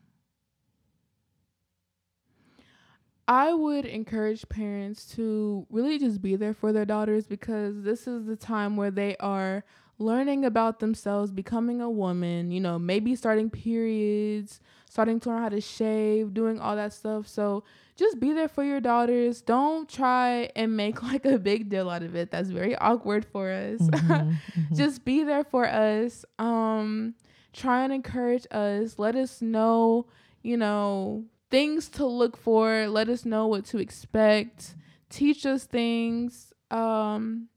[3.27, 8.25] I would encourage parents to really just be there for their daughters because this is
[8.25, 9.63] the time where they are
[9.99, 14.59] learning about themselves, becoming a woman, you know, maybe starting periods,
[14.89, 17.27] starting to learn how to shave, doing all that stuff.
[17.27, 17.63] So
[17.95, 19.41] just be there for your daughters.
[19.41, 22.31] Don't try and make like a big deal out of it.
[22.31, 23.81] That's very awkward for us.
[23.81, 24.75] Mhm, mhm.
[24.77, 27.15] just be there for us um
[27.53, 30.05] try and encourage us let us know
[30.43, 34.75] you know things to look for let us know what to expect
[35.09, 37.47] teach us things um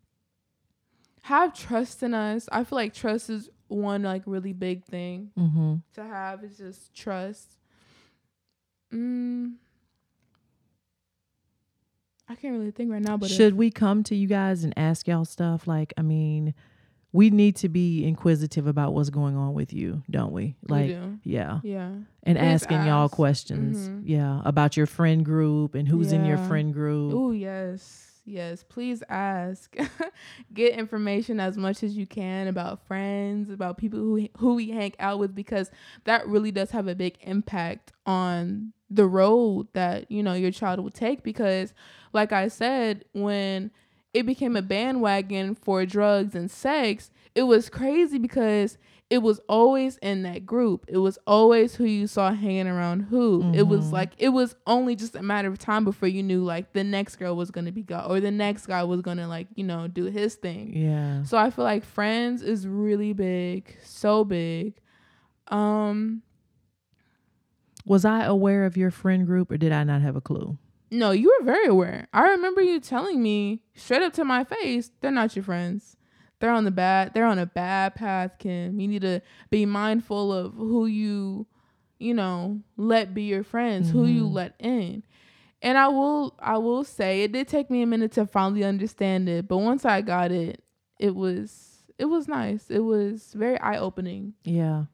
[1.23, 5.83] have trust in us i feel like trust is one like really big thing Mhm.
[5.95, 7.59] to have is just trust
[8.93, 9.53] mm.
[12.29, 14.73] i can't really think right now but if- should we come to you guys and
[14.77, 16.55] ask y'all stuff like i mean
[17.13, 20.89] we need to be inquisitive about what's going on with you don't we we like
[20.89, 21.19] do.
[21.25, 21.91] yeah yeah
[22.23, 24.03] and Please asking y'all questions Mhm.
[24.05, 28.63] yeah about your friend group and who's in your friend group Oh yes, yes.
[28.63, 29.75] Please ask.
[30.55, 34.93] Get information as much as you can about friends, about people who who we hang
[35.01, 35.71] out with because
[36.05, 40.81] that really does have a big impact on the road that, you know, your child
[40.81, 41.73] will take because
[42.13, 43.71] like I said, when
[44.13, 48.77] it became a bandwagon for drugs and sex, it was crazy because
[49.09, 50.85] it was always in that group.
[50.89, 53.43] It was always who you saw hanging around who.
[53.43, 53.55] Mm-hmm.
[53.55, 53.95] It was mm-hmm.
[53.95, 57.17] like it was only just a matter of time before you knew like the next
[57.17, 60.05] girl was gonna be God or the next guy was gonna like you know do
[60.05, 60.77] his thing.
[60.77, 61.25] Yeah.
[61.25, 64.75] So I feel like Friends is really big, so big.
[65.49, 66.23] Um.
[67.87, 70.59] Was I aware of your friend group or did I not have a clue?
[70.91, 72.09] No, you were very aware.
[72.13, 75.97] I remember you telling me straight up to my face, they're not your friends
[76.41, 79.21] they're on the bad they're on a bad path kim you need to
[79.51, 81.47] be mindful of who you
[81.99, 83.99] you know let be your friends mm-hmm.
[83.99, 84.35] who you mm-hmm.
[84.35, 85.03] let in
[85.63, 89.29] and i will i will say it did take me a minute to finally understand
[89.29, 90.63] it but once i got it
[90.99, 94.85] it was it was nice it was very eye-opening yeah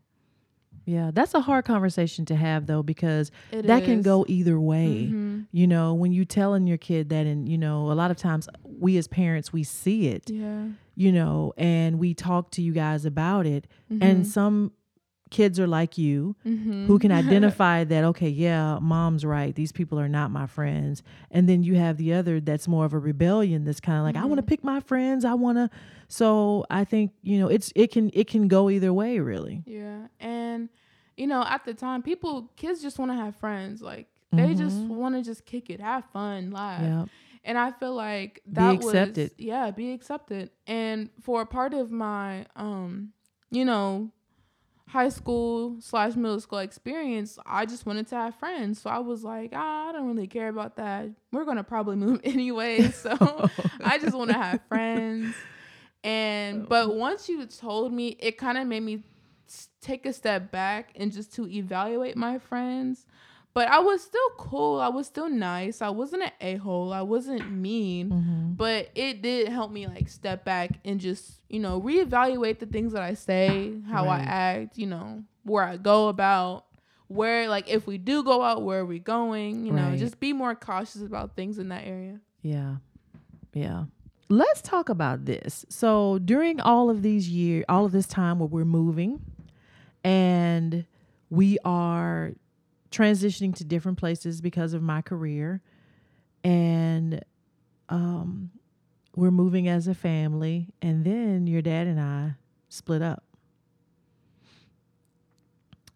[0.86, 3.88] yeah, that's a hard conversation to have though because it that is.
[3.88, 5.08] can go either way.
[5.08, 5.40] Mm-hmm.
[5.50, 8.48] You know, when you telling your kid that and you know, a lot of times
[8.62, 10.30] we as parents we see it.
[10.30, 10.66] Yeah.
[10.94, 14.02] You know, and we talk to you guys about it mm-hmm.
[14.02, 14.70] and some
[15.30, 16.86] kids are like you mm-hmm.
[16.86, 19.56] who can identify that okay, yeah, mom's right.
[19.56, 21.02] These people are not my friends.
[21.32, 24.16] And then you have the other that's more of a rebellion that's kind of like
[24.16, 24.48] I want to mm-hmm.
[24.50, 25.24] pick my friends.
[25.24, 25.68] I want to
[26.08, 29.62] so I think, you know, it's it can it can go either way really.
[29.66, 30.06] Yeah.
[30.20, 30.68] And
[31.16, 33.82] you know, at the time people kids just want to have friends.
[33.82, 34.58] Like they mm-hmm.
[34.58, 36.82] just want to just kick it, have fun, laugh.
[36.82, 37.08] Yep.
[37.44, 39.30] And I feel like that be accepted.
[39.30, 40.50] was yeah, be accepted.
[40.66, 43.12] And for a part of my um,
[43.50, 44.10] you know,
[44.88, 48.80] high school slash middle school experience, I just wanted to have friends.
[48.80, 51.08] So I was like, ah, I don't really care about that.
[51.32, 52.90] We're gonna probably move anyway.
[52.90, 53.10] So
[53.84, 55.34] I just want to have friends.
[56.04, 59.02] And but once you told me, it kind of made me
[59.80, 63.06] take a step back and just to evaluate my friends.
[63.54, 64.80] But I was still cool.
[64.80, 65.80] I was still nice.
[65.80, 66.92] I wasn't an a hole.
[66.92, 68.10] I wasn't mean.
[68.10, 68.52] Mm-hmm.
[68.52, 72.92] But it did help me like step back and just, you know, reevaluate the things
[72.92, 74.20] that I say, how right.
[74.20, 76.66] I act, you know, where I go about,
[77.08, 79.64] where, like, if we do go out, where are we going?
[79.64, 82.20] You know, just be more cautious about things in that area.
[82.42, 82.76] Yeah.
[83.54, 83.84] Yeah
[84.28, 85.64] let's talk about this.
[85.68, 89.20] So during all of these years, all of this time where we're moving
[90.02, 90.84] and
[91.30, 92.32] we are
[92.90, 95.60] transitioning to different places because of my career
[96.44, 97.22] and
[97.88, 98.50] um
[99.16, 102.34] we're moving as a family and then your dad and I
[102.68, 103.24] split up.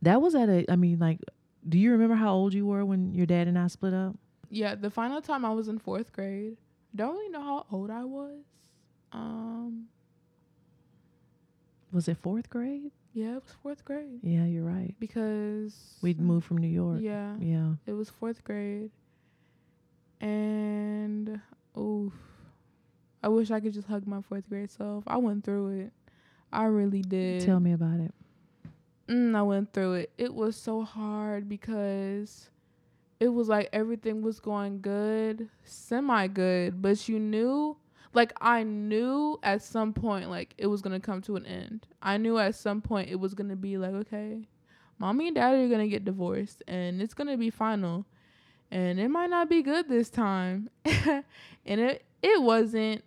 [0.03, 1.21] That was at a I mean like
[1.69, 4.17] do you remember how old you were when your dad and I split up?
[4.49, 6.57] Yeah, the final time I was in 4th grade.
[6.95, 8.45] Don't really know how old I was.
[9.13, 9.87] Um
[11.93, 12.93] Was it 4th grade?
[13.13, 14.21] Yeah, it was fourth grade.
[14.23, 14.95] Yeah, you're right.
[15.01, 17.01] Because we'd moved from New York.
[17.03, 17.35] Yeah.
[17.41, 17.73] Yeah.
[17.87, 18.91] It was fourth grade.
[20.21, 21.41] And
[21.77, 22.13] oof.
[23.23, 25.05] I wish I could just hug my fourth grade self.
[25.07, 25.93] I went through it.
[26.53, 27.45] I really did.
[27.45, 28.15] Tell me about it.
[29.09, 30.13] Mm, I went through it.
[30.17, 32.49] It was so hard because
[33.21, 37.77] it was like everything was going good, semi good, but you knew
[38.15, 41.87] like I knew at some point like it was gonna come to an end.
[42.03, 44.49] I knew at some point it was gonna be like, okay,
[44.99, 48.07] mommy and daddy are gonna get divorced and it's gonna be final.
[48.71, 50.71] And it might not be good this time.
[50.85, 51.25] and
[51.67, 53.05] it it wasn't.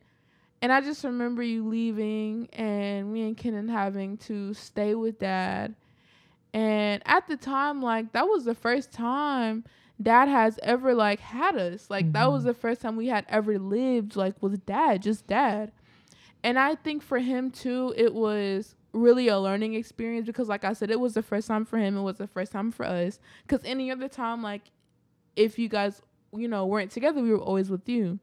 [0.62, 5.76] And I just remember you leaving and me and Kenan having to stay with dad.
[6.54, 9.64] And at the time, like that was the first time
[10.02, 11.90] dad has ever like had us.
[11.90, 12.14] Like mm-hmm.
[12.14, 12.50] that was mm-hmm.
[12.50, 15.72] the first time we had ever lived like with dad, just dad.
[16.44, 20.74] And I think for him too, it was really a learning experience because like I
[20.74, 23.20] said, it was the first time for him, it was the first time for us.
[23.48, 24.64] Cause any other time, like
[25.36, 26.02] if you guys,
[26.36, 28.20] you know, weren't together, we were always with you.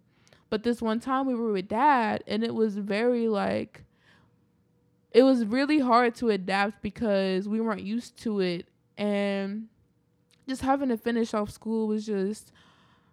[0.51, 3.85] But this one time we were with dad and it was very like
[5.13, 9.69] it was really hard to adapt because we weren't used to it and
[10.49, 12.53] just having to finish off school was just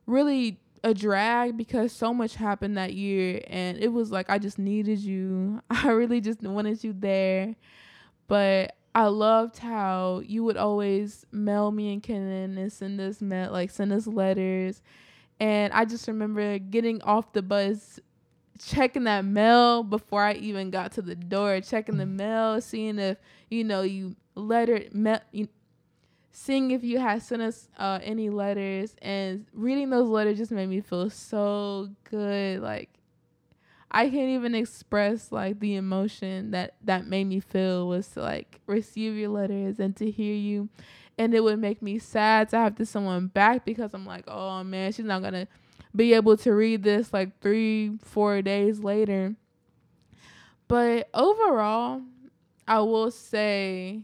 [0.05, 4.59] really a drag because so much happened that year and it was like I just
[4.59, 5.61] needed you.
[5.69, 7.55] I really just wanted you there.
[8.28, 13.51] But I loved how you would always mail me and Kenan and send us mail
[13.51, 14.82] like send us letters.
[15.39, 17.99] And I just remember getting off the bus
[18.57, 22.15] checking that mail before I even got to the door, checking the mm.
[22.15, 23.17] mail, seeing if,
[23.49, 25.19] you know, you lettered mail
[26.38, 30.67] seeing if you had sent us uh, any letters and reading those letters just made
[30.69, 32.61] me feel so good.
[32.61, 32.89] Like
[33.89, 38.61] I can't even express like the emotion that that made me feel was to like
[38.67, 40.69] receive your letters and to hear you.
[41.17, 44.63] And it would make me sad to have to someone back because I'm like, oh
[44.63, 45.47] man, she's not gonna
[45.95, 49.33] be able to read this like three, four days later.
[50.67, 52.03] But overall,
[52.67, 54.03] I will say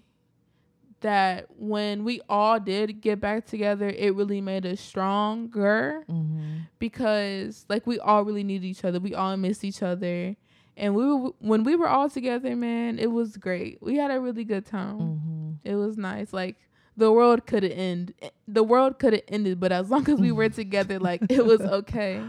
[1.03, 6.57] that when we all did get back together, it really made us stronger Mm-hmm.
[6.79, 8.99] because like we all really needed each other.
[8.99, 10.35] We all missed each other.
[10.75, 13.77] And we were when we were all together, man, it was great.
[13.81, 14.99] We had a really good time.
[14.99, 15.51] Mm-hmm.
[15.63, 16.33] It was nice.
[16.33, 16.57] Like
[16.97, 18.15] the world could have ended.
[18.47, 21.61] The world could have ended, but as long as we were together, like it was
[21.79, 22.21] okay.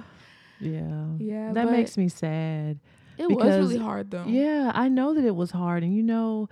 [0.61, 1.07] Yeah.
[1.19, 2.79] Yeah, That makes me sad.
[3.19, 4.25] it was really hard though.
[4.27, 5.83] Yeah, I know that it was hard.
[5.83, 6.49] And you know,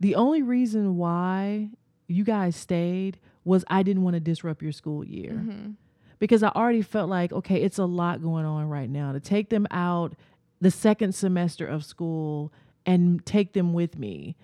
[0.00, 1.68] the only reason why
[2.08, 5.32] you guys stayed was I didn't want to disrupt your school year.
[5.32, 5.70] hmm
[6.18, 9.12] Because I already felt like, okay, it's a lot going on right now.
[9.12, 10.14] To take them out
[10.60, 12.52] the second semester of school
[12.84, 14.36] and take them with me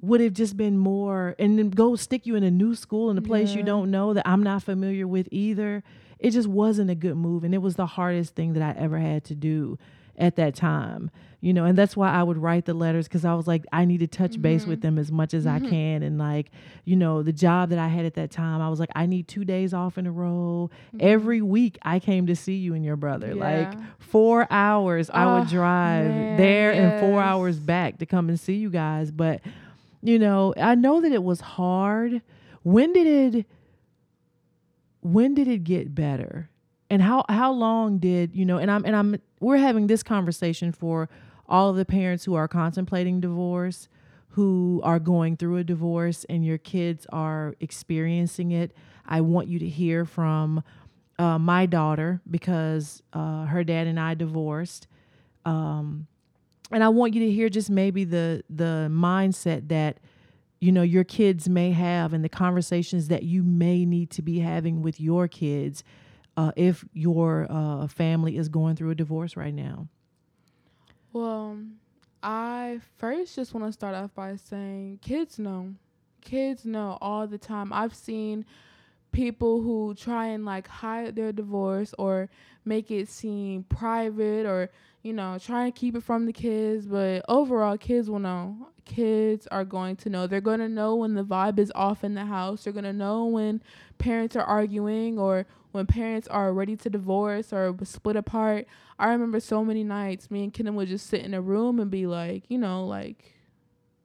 [0.00, 3.16] would have just been more and then go stick you in a new school in
[3.18, 5.82] a place you don't know that I'm not familiar with either.
[6.18, 8.98] It just wasn't a good move and it was the hardest thing that I ever
[8.98, 9.78] had to do
[10.16, 11.10] at that time.
[11.40, 13.84] You know, and that's why I would write the letters cuz I was like I
[13.84, 14.94] need to touch base with mm-hmm.
[14.94, 15.70] them as much as I mm-hmm.
[15.70, 16.52] can and like,
[16.84, 19.26] you know, the job that I had at that time, I was like I need
[19.26, 20.70] 2 days off in a row.
[20.94, 20.98] Mm-hmm.
[21.00, 23.34] Every week I came to see you and your brother.
[23.34, 28.28] Like 4 hours I would Ah, drive man, there and 4 hours back to come
[28.28, 29.40] and see you guys, but
[30.00, 32.22] you know, I know that it was hard.
[32.62, 33.46] When did it
[35.00, 36.48] when did it get better?
[36.88, 40.72] And how how long did, you know, and I'm and I'm we're having this conversation
[40.72, 41.08] for
[41.48, 43.88] all of the parents who are contemplating divorce,
[44.30, 48.72] who are going through a divorce and your kids are experiencing it.
[49.06, 50.62] I want you to hear from
[51.18, 54.86] uh, my daughter because uh, her dad and I divorced.
[55.44, 56.06] Um,
[56.70, 59.98] and I want you to hear just maybe the the mindset that
[60.60, 64.38] you know your kids may have and the conversations that you may need to be
[64.38, 65.84] having with your kids
[66.36, 69.88] uh, if your uh, family is going through a divorce right now.
[71.12, 71.58] Well,
[72.22, 75.74] I first just want to start off by saying kids know.
[76.22, 77.72] Kids know all the time.
[77.72, 78.46] I've seen
[79.12, 82.28] people who try and like hide their divorce or
[82.64, 84.70] make it seem private or
[85.02, 88.56] you know try and keep it from the kids but overall kids will know
[88.86, 92.14] kids are going to know they're going to know when the vibe is off in
[92.14, 93.62] the house they're going to know when
[93.98, 98.66] parents are arguing or when parents are ready to divorce or split apart
[98.98, 101.90] i remember so many nights me and Kenan would just sit in a room and
[101.90, 103.32] be like you know like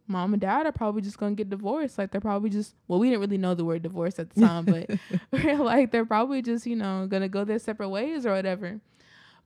[0.08, 1.98] mom and dad are probably just gonna get divorced.
[1.98, 4.66] Like they're probably just well, we didn't really know the word divorce at the time,
[4.66, 4.90] but
[5.32, 8.80] we're like they're probably just, you know, gonna go their separate ways or whatever.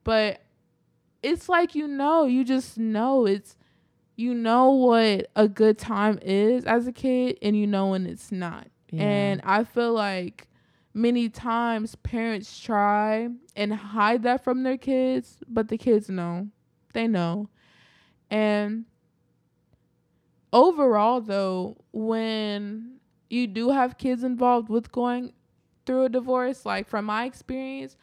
[0.04, 0.42] But
[1.24, 3.56] it's like you know, you just know it's
[4.16, 8.32] you know what a good time is as a kid and you know when it's
[8.32, 8.68] not.
[8.92, 9.04] Yeah.
[9.04, 10.48] And I feel like
[10.94, 16.48] many times parents try and hide that from their kids, but the kids know.
[16.94, 17.50] They know.
[18.30, 18.86] And
[20.52, 25.34] overall though, when you do have kids involved with going
[25.86, 27.96] through a divorce, like from my experience,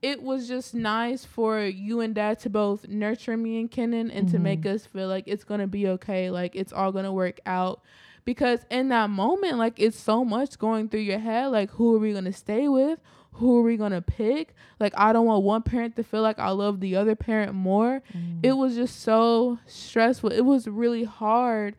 [0.00, 4.28] it was just nice for you and dad to both nurture me and Kenan and
[4.28, 4.44] to mm-hmm.
[4.44, 7.82] make us feel like it's gonna be okay, like it's all gonna work out.
[8.28, 11.98] Because in that moment, like it's so much going through your head, like who are
[11.98, 12.98] we gonna stay with?
[13.32, 14.54] Who are we gonna pick?
[14.78, 18.02] Like I don't want one parent to feel like I love the other parent more.
[18.14, 18.40] Mm.
[18.42, 20.30] It was just so stressful.
[20.30, 21.74] It was really hard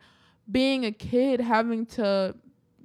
[0.50, 2.34] being a kid having to,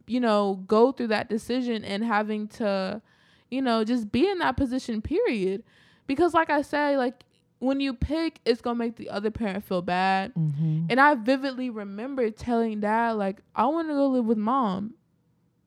[0.05, 3.01] you know, go through that decision and having to,
[3.49, 5.63] you know, just be in that position, period.
[6.05, 7.24] Because, like I said, like
[7.66, 10.34] when you pick, it's gonna make the other parent feel bad.
[10.36, 10.86] Mhm.
[10.89, 14.93] And I vividly remember telling dad, like, I want to go live with mom.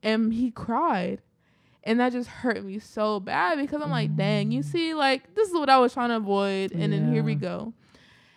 [0.02, 1.20] And he cried.
[1.82, 5.48] And that just hurt me so bad because I'm like, dang, you see, like, this
[5.48, 6.72] is what I was trying to avoid.
[6.72, 7.72] And then here we go.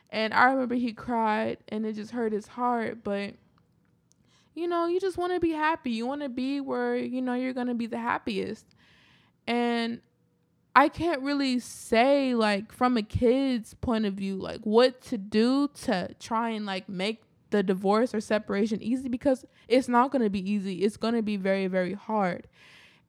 [0.10, 3.04] And I remember he cried and it just hurt his heart.
[3.04, 3.36] But,
[4.56, 5.92] you know, you just want to be happy.
[5.92, 8.66] You want to be where, you know, you're to be the happiest.
[9.46, 10.02] And
[10.76, 15.70] I can't really say like from a kid's point of view like what to do
[15.84, 20.30] to try and like make the divorce or separation easy because it's not going to
[20.30, 20.84] be easy.
[20.84, 22.48] It's going to be very very hard.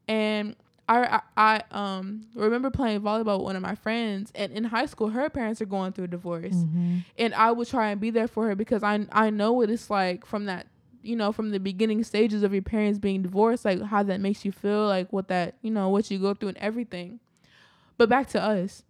[0.09, 0.57] And
[0.89, 4.87] I, I I um remember playing volleyball with one of my friends and in high
[4.87, 7.05] school her parents are going through a divorce Mhm.
[7.17, 9.89] and I would try and be there for her because I I know what it's
[9.91, 10.67] like from that
[11.05, 14.45] you know, from the beginning stages of your parents being divorced, like how that makes
[14.45, 17.19] you feel, like what that, you know, what you go through and everything.
[18.03, 18.83] But back to us.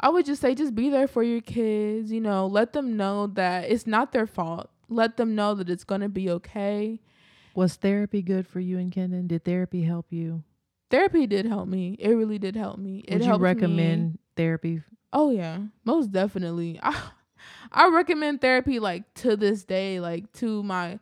[0.00, 3.26] I would just say just be there for your kids, you know, let them know
[3.26, 4.70] that it's not their fault.
[4.88, 7.00] Let them know that it's going to be okay.
[7.54, 9.26] Was therapy good for you and Kenan?
[9.26, 10.42] Did therapy help you?
[10.90, 11.96] Therapy did help me.
[11.98, 13.04] It really did help me.
[13.06, 14.18] It Would you recommend me.
[14.38, 14.80] therapy?
[15.12, 16.80] Oh yeah, most definitely.
[16.82, 16.98] I
[17.70, 20.98] I recommend therapy like to this day, like to my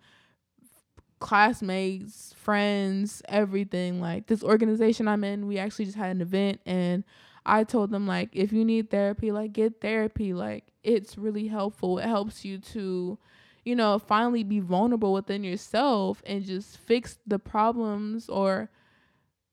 [1.18, 4.00] classmates, friends, everything.
[4.00, 7.04] Like this organization I'm in, we actually just had an event and
[7.44, 10.34] I told them like if you need therapy, like get therapy.
[10.34, 11.98] Like it's really helpful.
[11.98, 13.18] It helps you to,
[13.64, 18.68] you know, finally be vulnerable within yourself and just fix the problems or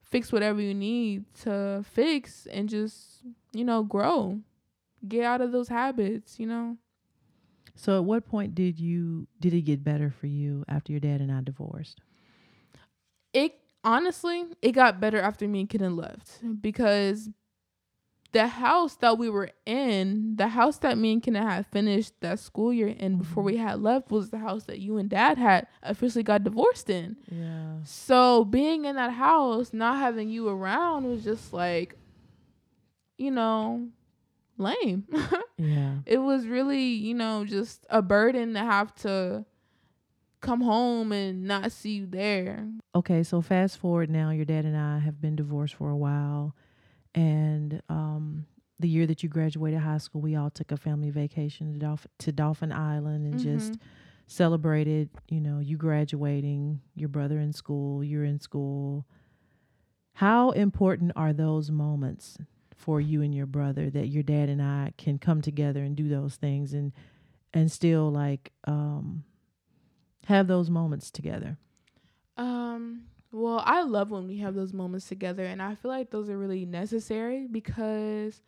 [0.02, 4.40] fix whatever you need to fix and just, you know, grow.
[5.08, 6.78] Get out of those habits, you know.
[7.76, 11.22] So at what point did you did it get better for you after your dad
[11.22, 12.02] and I divorced?
[13.34, 17.30] It honestly, it got better after me and Kenan left because
[18.34, 22.40] the house that we were in, the house that me and Kenan had finished that
[22.40, 23.20] school year in mm-hmm.
[23.20, 26.90] before we had left was the house that you and dad had officially got divorced
[26.90, 27.16] in.
[27.32, 27.76] Yeah.
[27.84, 31.96] So being in that house, not having you around was just like,
[33.18, 33.88] you know,
[34.64, 35.06] lame.
[35.56, 36.00] Yeah.
[36.08, 39.46] it was really, you know, just a burden to have to
[40.42, 42.68] come home and not see you there.
[42.96, 46.56] Okay, so fast forward now, your dad and I have been divorced for a while.
[47.16, 48.46] And um,
[48.80, 52.08] the year that you graduated high school, we all took a family vacation to, Dolph-
[52.20, 53.78] to Dolphin Island and just
[54.28, 59.06] celebrated, you know, you graduating, your brother in school, you're in school.
[60.14, 62.38] How important are those moments
[62.84, 66.10] for you and your brother that your dad and I can come together and do
[66.10, 66.92] those things and
[67.54, 69.24] and still like um
[70.26, 71.58] have those moments together?
[72.38, 76.30] Um, well, I love when we have those moments together, and I feel like those
[76.30, 78.42] are really necessary because,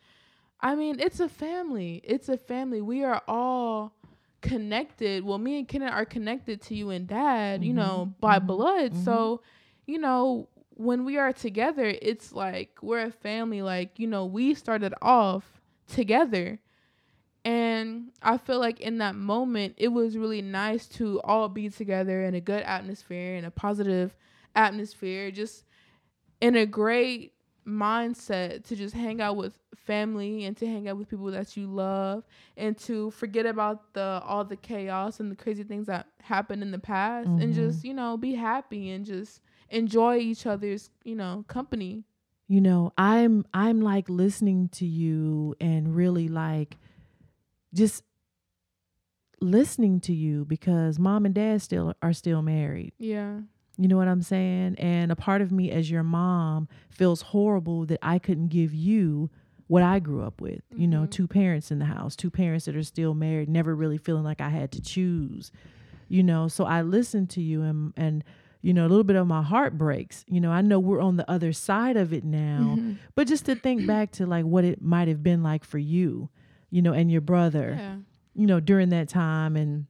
[0.60, 2.00] I mean, it's a family.
[2.04, 2.80] It's a family.
[2.80, 3.94] We are all
[4.40, 5.24] connected.
[5.24, 8.92] Well, me and Kenan are connected to you and Dad, you know, by blood.
[9.04, 9.42] So,
[9.86, 13.62] you know, when we are together, it's like we're a family.
[13.62, 16.58] Like, you know, we started off together.
[17.44, 22.24] And I feel like in that moment, it was really nice to all be together
[22.24, 24.16] in a good atmosphere, in a positive
[24.54, 25.64] atmosphere, just
[26.40, 27.32] in a great
[27.66, 31.66] mindset to just hang out with family and to hang out with people that you
[31.66, 32.24] love
[32.56, 36.70] and to forget about the all the chaos and the crazy things that happened in
[36.70, 37.52] the past and mm-hmm.
[37.52, 39.40] just, you know, be happy and just
[39.70, 42.04] enjoy each other's, you know, company.
[42.48, 46.76] you know i'm i'm like listening to you and really like
[47.74, 48.04] just
[49.40, 53.40] listening to you because mom and dad still are still married Yeah.
[53.76, 57.84] you know what i'm saying and a part of me as your mom feels horrible
[57.86, 59.28] that i couldn't give you
[59.66, 61.10] what i grew up with you know mm-hmm.
[61.10, 64.40] two parents in the house two parents that are still married never really feeling like
[64.40, 65.52] i had to choose
[66.08, 68.24] you know so i listened to you and and
[68.66, 70.24] you know a little bit of my heart breaks.
[70.26, 72.94] You know i know we're on the other side of it now mm-hmm.
[73.14, 76.28] but just to think back to like what it might have been like for you
[76.70, 77.96] you know and your brother Yeah.
[78.34, 79.56] you know during that time.
[79.56, 79.86] And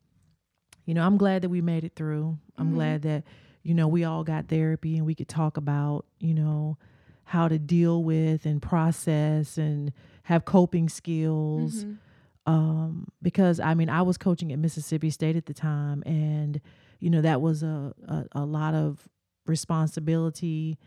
[0.85, 2.39] you know i'm glad that we made it through.
[2.59, 2.75] I'm mm-hmm.
[2.75, 3.25] glad that
[3.63, 6.77] you know we all got therapy and we could talk about you know
[7.25, 9.93] how to deal with and process and
[10.25, 11.85] have coping skills.
[11.85, 12.53] Mm-hmm.
[12.53, 16.61] Um because i mean i was coaching at mississippi state at the time and
[16.99, 19.09] you know that was a a, a lot of
[19.47, 20.79] responsibility.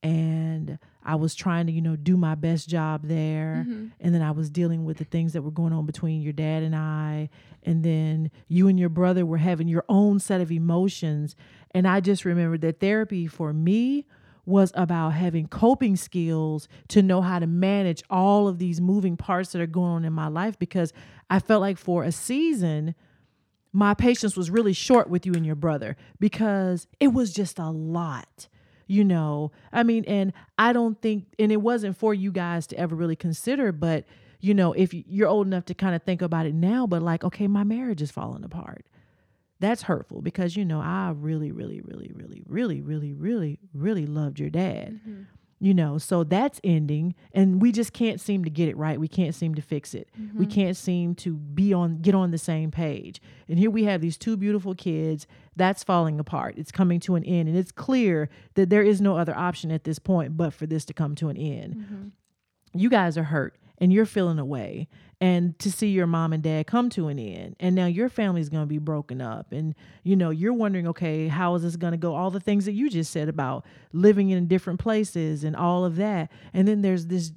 [0.00, 3.64] And i was trying to you know do my best job there.
[3.66, 3.86] Mm-hmm.
[4.00, 6.62] And then i was dealing with the things that were going on between your dad
[6.62, 7.30] and i.
[7.64, 11.34] And then you and your brother were having your own set of emotions.
[11.72, 14.06] And i just remembered that therapy for me
[14.48, 19.52] was about having coping skills to know how to manage all of these moving parts
[19.52, 20.58] that are going on in my life.
[20.58, 20.92] Because
[21.28, 22.94] I felt like for a season,
[23.78, 27.70] my patience was really short with you and your brother because it was just a
[27.70, 28.48] lot.
[28.88, 32.76] You know, I mean, and I don't think, and it wasn't for you guys to
[32.76, 34.04] ever really consider, but
[34.40, 37.22] you know, if you're old enough to kind of think about it now, but like,
[37.22, 38.84] okay, my marriage is falling apart
[39.60, 44.38] that's hurtful because you know I really, really, really, really, really, really, really, really loved
[44.38, 45.00] your dad.
[45.00, 45.22] Mm-hmm.
[45.60, 49.00] You know, so that's ending, and we just can't seem to get it right.
[49.00, 50.08] We can't seem to fix it.
[50.16, 50.44] We mm-hmm.
[50.44, 53.20] can't seem to be on get on the same page.
[53.48, 55.26] And here we have these two beautiful kids.
[55.56, 56.54] That's falling apart.
[56.58, 59.82] It's coming to an end, and it's clear that there is no other option at
[59.82, 61.74] this point but for this to come to an end.
[61.74, 62.08] Mm-hmm.
[62.74, 64.86] You guys are hurt, and you're feeling away
[65.20, 67.56] and to see your mom and dad come to an end.
[67.58, 69.52] And now your family's going to be broken up.
[69.52, 72.14] And you know you're wondering okay how is this going to go?
[72.14, 75.96] All the things that you just said about living in different places and all of
[75.96, 76.30] that.
[76.52, 77.32] And then there's this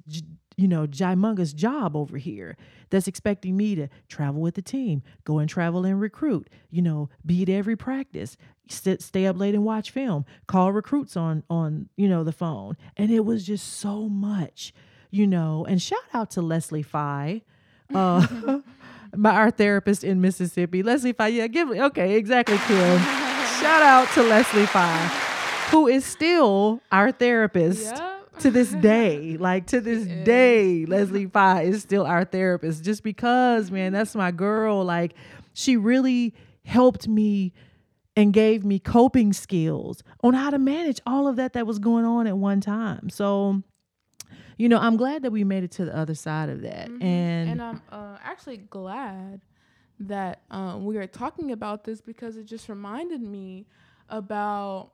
[0.56, 2.56] you know humongous job over here
[2.90, 7.08] that's expecting me to travel with the team go and travel and recruit you know
[7.24, 8.36] be at every practice
[8.68, 12.76] sit, stay up late and watch film call recruits on on you know the phone.
[12.96, 14.72] And it was just so much
[15.10, 15.64] you know.
[15.68, 17.42] And shout out to leslie Fye
[17.94, 18.60] uh,
[19.16, 21.28] my our therapist in Mississippi, Leslie Fye.
[21.28, 22.98] Yeah, give okay, exactly, Kim.
[23.60, 25.06] Shout out to Leslie Fye,
[25.70, 27.84] who is still our therapist.
[27.86, 28.08] Yep.
[28.38, 33.70] To this day, like to this day, Leslie Fye is still our therapist just because,
[33.70, 34.82] man, that's my girl.
[34.82, 35.12] Like,
[35.52, 36.34] she really
[36.64, 37.52] helped me
[38.16, 42.06] and gave me coping skills on how to manage all of that that was going
[42.06, 43.10] on at one time.
[43.10, 43.62] So,
[44.62, 46.88] you know, I'm glad that we made it to the other side of that.
[46.88, 47.02] Mm-hmm.
[47.02, 49.40] And and I'm uh, actually glad
[49.98, 53.66] that um, we are talking about this because it just reminded me
[54.08, 54.92] about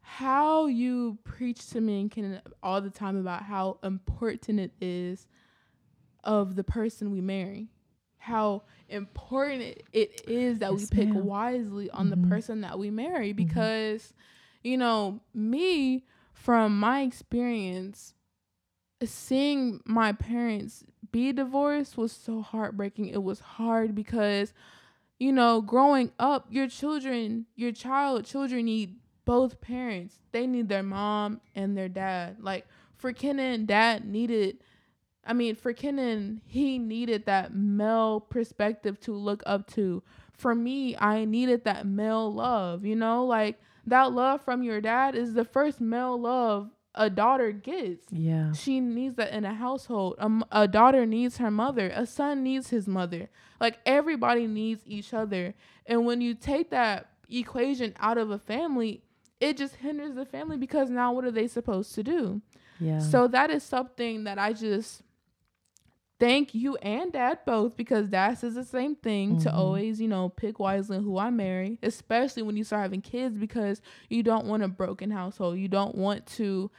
[0.00, 5.28] how you preach to me and can all the time about how important it is
[6.24, 7.68] of the person we marry
[8.18, 9.62] how important
[9.92, 11.24] it is that yes, we pick ma'am.
[11.24, 12.22] wisely on mm-hmm.
[12.22, 13.46] the person that we marry mm-hmm.
[13.46, 14.68] because mm-hmm.
[14.68, 18.14] you know me from my experience
[19.06, 23.08] seeing my parents be divorced was so heartbreaking.
[23.08, 24.52] It was hard because,
[25.18, 30.16] you know, growing up, your children, your child, children need both parents.
[30.32, 32.38] They need their mom and their dad.
[32.40, 34.58] Like for Kenan, dad needed
[35.24, 40.02] I mean, for Kenan, he needed that male perspective to look up to.
[40.32, 43.24] For me, I needed that male love, you know?
[43.24, 48.06] Like that love from your dad is the first male love a daughter gets.
[48.10, 48.52] Yeah.
[48.52, 50.16] She needs that in a household.
[50.18, 51.90] A, a daughter needs her mother.
[51.94, 53.28] A son needs his mother.
[53.60, 55.54] Like everybody needs each other.
[55.86, 59.02] And when you take that equation out of a family,
[59.40, 62.42] it just hinders the family because now what are they supposed to do?
[62.78, 62.98] Yeah.
[62.98, 65.02] So that is something that I just
[66.22, 69.40] thank you and dad both because dad says the same thing mm-hmm.
[69.40, 73.36] to always, you know, pick wisely who I marry, especially when you start having kids
[73.36, 75.58] because you don't want a broken household.
[75.58, 76.70] You don't want to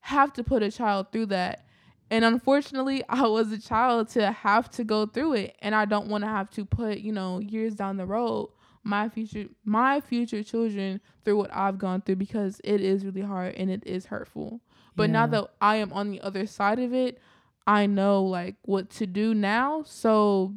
[0.00, 1.66] have to put a child through that.
[2.10, 6.08] And unfortunately, I was a child to have to go through it and I don't
[6.08, 8.50] want to have to put, you know, years down the road
[8.82, 13.56] my future my future children through what I've gone through because it is really hard
[13.56, 14.60] and it is hurtful.
[14.94, 15.12] But yeah.
[15.12, 17.18] now that I am on the other side of it,
[17.66, 20.54] I know like what to do now so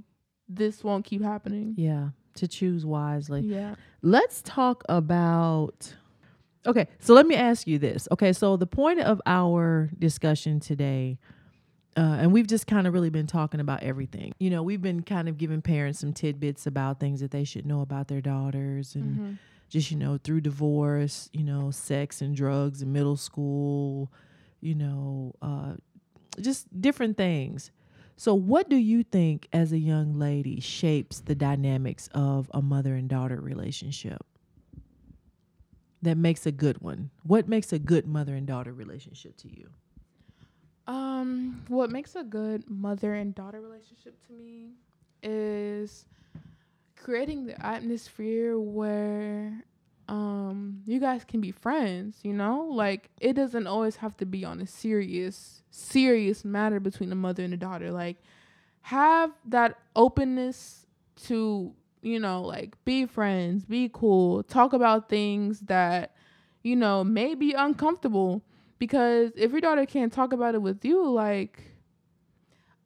[0.47, 1.73] this won't keep happening.
[1.77, 3.41] Yeah, to choose wisely.
[3.41, 3.75] Yeah.
[4.01, 5.95] Let's talk about
[6.65, 8.07] Okay, so let me ask you this.
[8.11, 11.17] Okay, so the point of our discussion today
[11.99, 14.33] uh, and we've just kind of really been talking about everything.
[14.39, 17.65] You know, we've been kind of giving parents some tidbits about things that they should
[17.65, 19.31] know about their daughters and mm-hmm.
[19.69, 24.11] just, you know, through divorce, you know, sex and drugs in middle school,
[24.61, 25.73] you know, uh,
[26.39, 27.71] just different things.
[28.15, 32.95] So, what do you think as a young lady shapes the dynamics of a mother
[32.95, 34.25] and daughter relationship
[36.01, 37.11] that makes a good one?
[37.23, 39.69] What makes a good mother and daughter relationship to you?
[40.85, 44.71] Um, what makes a good mother and daughter relationship to me
[45.21, 46.05] is
[46.95, 49.63] creating the atmosphere where
[50.09, 52.67] um you guys can be friends you know?
[52.71, 57.43] Like it doesn't always have to be on a serious serious matter between a mother
[57.43, 57.91] and a daughter.
[57.91, 58.17] Like
[58.81, 60.85] have that openness
[61.27, 66.15] to you know like be friends be cool talk about things that
[66.63, 68.41] you know may be uncomfortable.
[68.79, 71.61] Because if your daughter can't talk about it with you like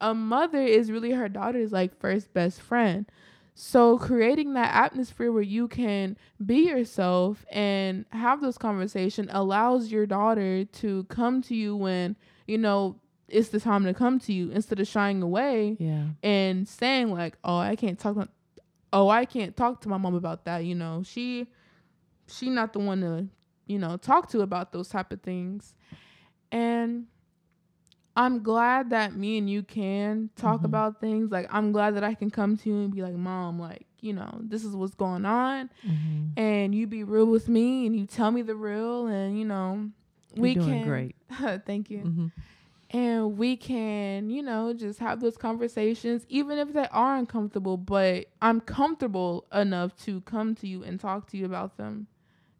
[0.00, 3.06] a mother is really her daughter's like first best friend
[3.54, 10.06] so creating that atmosphere where you can be yourself and have those conversations allows your
[10.06, 12.16] daughter to come to you when,
[12.48, 16.06] you know, it's the time to come to you instead of shying away yeah.
[16.22, 18.28] and saying like, "Oh, I can't talk to,
[18.92, 21.46] oh, I can't talk to my mom about that." You know, she
[22.28, 23.28] she not the one to,
[23.66, 25.74] you know, talk to about those type of things.
[26.52, 27.06] And
[28.16, 30.66] I'm glad that me and you can talk mm-hmm.
[30.66, 31.32] about things.
[31.32, 34.12] Like I'm glad that I can come to you and be like, "Mom, like, you
[34.12, 36.38] know, this is what's going on." Mm-hmm.
[36.38, 39.90] And you be real with me and you tell me the real and, you know,
[40.34, 41.16] You're we can great.
[41.66, 41.98] thank you.
[41.98, 42.26] Mm-hmm.
[42.96, 48.26] And we can, you know, just have those conversations even if they are uncomfortable, but
[48.40, 52.06] I'm comfortable enough to come to you and talk to you about them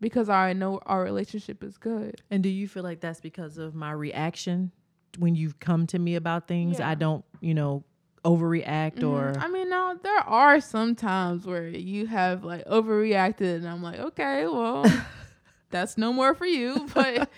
[0.00, 2.20] because I know our relationship is good.
[2.32, 4.72] And do you feel like that's because of my reaction
[5.18, 6.88] when you've come to me about things, Yeah.
[6.88, 7.84] I don't, you know,
[8.24, 9.08] overreact Mhm.
[9.10, 13.82] or I mean, no, there are some times where you have like overreacted, and I'm
[13.82, 14.84] like, okay, well,
[15.70, 16.88] that's no more for you.
[16.94, 17.30] But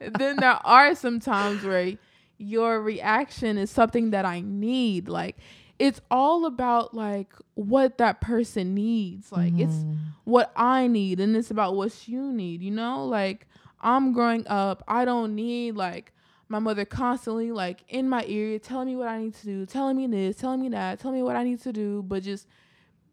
[0.00, 1.94] then there are some times where
[2.36, 5.08] your reaction is something that I need.
[5.08, 5.36] Like,
[5.78, 9.32] it's all about like what that person needs.
[9.32, 9.96] Like, it's Mhm.
[10.24, 12.62] what I need, and it's about what you need.
[12.62, 13.46] You know, like
[13.80, 16.12] I'm growing up, I don't need like
[16.48, 19.96] my mother constantly like in my ear telling me what I need to do, telling
[19.96, 22.46] me this, telling me that, telling me what I need to do, but just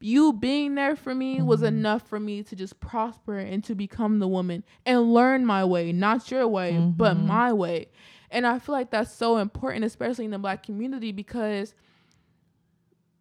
[0.03, 1.67] you being there for me was Mhm.
[1.67, 5.91] enough for me to just prosper and to become the woman and learn my way,
[5.91, 7.25] not your way, but Mhm.
[7.27, 7.87] my way.
[8.31, 11.75] And I feel like that's so important, especially in the black community, because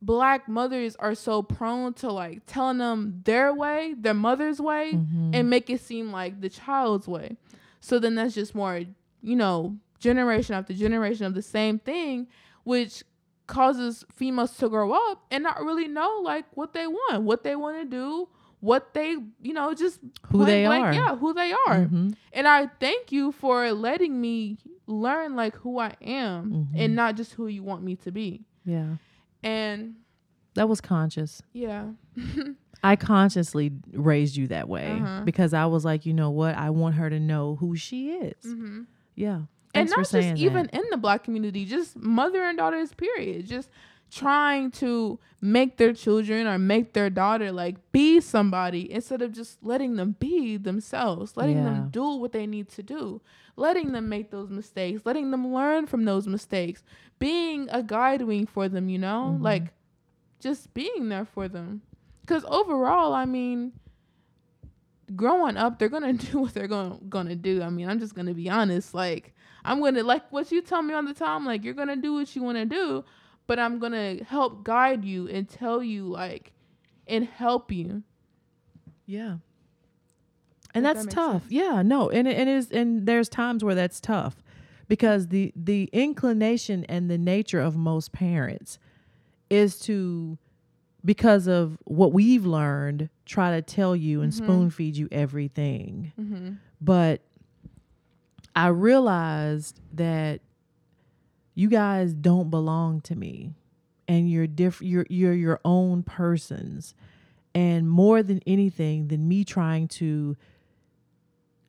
[0.02, 5.34] black mothers are so prone to like telling them their way, their mother's way, Mhm.
[5.34, 7.36] and make it seem like the child's way.
[7.80, 8.80] So then that's just more,
[9.20, 12.26] you know, generation after generation of the same thing,
[12.64, 13.05] which
[13.46, 17.57] causes females to grow up and not really know like what they want, what they
[17.57, 18.28] want to do,
[18.61, 19.98] what they, you know, just
[20.28, 20.94] Who they blank, are.
[20.94, 21.86] Yeah, who they are.
[21.86, 22.14] Mhm.
[22.32, 26.68] And I thank you for letting me learn like who I am Mhm.
[26.76, 28.44] and not just who you want me to be.
[28.64, 28.96] Yeah.
[29.42, 29.96] And
[30.55, 31.42] That was conscious.
[31.53, 31.90] yeah.
[32.82, 35.22] I consciously raised you that way Uh-huh.
[35.24, 36.55] because I was like, you know what?
[36.57, 38.42] I want her to know who she is.
[38.44, 38.82] hmm
[39.14, 39.42] Yeah.
[39.74, 40.74] And Thanks not just even that.
[40.74, 43.46] in the black community, just mother and daughters, period.
[43.46, 43.70] Just
[44.10, 49.62] trying to make their children or make their daughter like be somebody instead of just
[49.62, 51.64] letting them be themselves, letting Yeah.
[51.64, 53.20] them do what they need to do,
[53.56, 56.82] letting them make those mistakes, letting them learn from those mistakes,
[57.20, 59.42] being a guide wing for them, you know, Mhm.
[59.44, 59.72] like
[60.40, 61.82] just being there for them.
[62.22, 63.72] Because overall, I mean,
[65.14, 67.62] growing up, they're gonna do what they're gonna gonna do.
[67.62, 68.94] I mean, I'm just gonna be honest.
[68.94, 69.34] Like,
[69.64, 71.44] I'm gonna like what you tell me on the time.
[71.44, 73.04] Like, you're gonna do what you want to do,
[73.46, 76.52] but I'm gonna help guide you and tell you like,
[77.06, 78.02] and help you.
[79.06, 79.36] Yeah.
[80.72, 81.42] And If that that's tough.
[81.42, 81.52] sense.
[81.52, 84.42] Yeah, no, and it, it is and there's times where that's tough
[84.88, 88.78] because the the inclination and the nature of most parents
[89.50, 90.38] is to
[91.04, 94.36] because of what we've learned try to tell you and Mhm.
[94.36, 96.12] spoon feed you everything.
[96.20, 96.50] Mm-hmm.
[96.80, 97.22] But
[98.55, 100.40] I realized that
[101.55, 103.55] you guys don't belong to me
[104.09, 106.94] and you're diff- you're you're your own persons
[107.55, 110.36] and more than anything than me trying to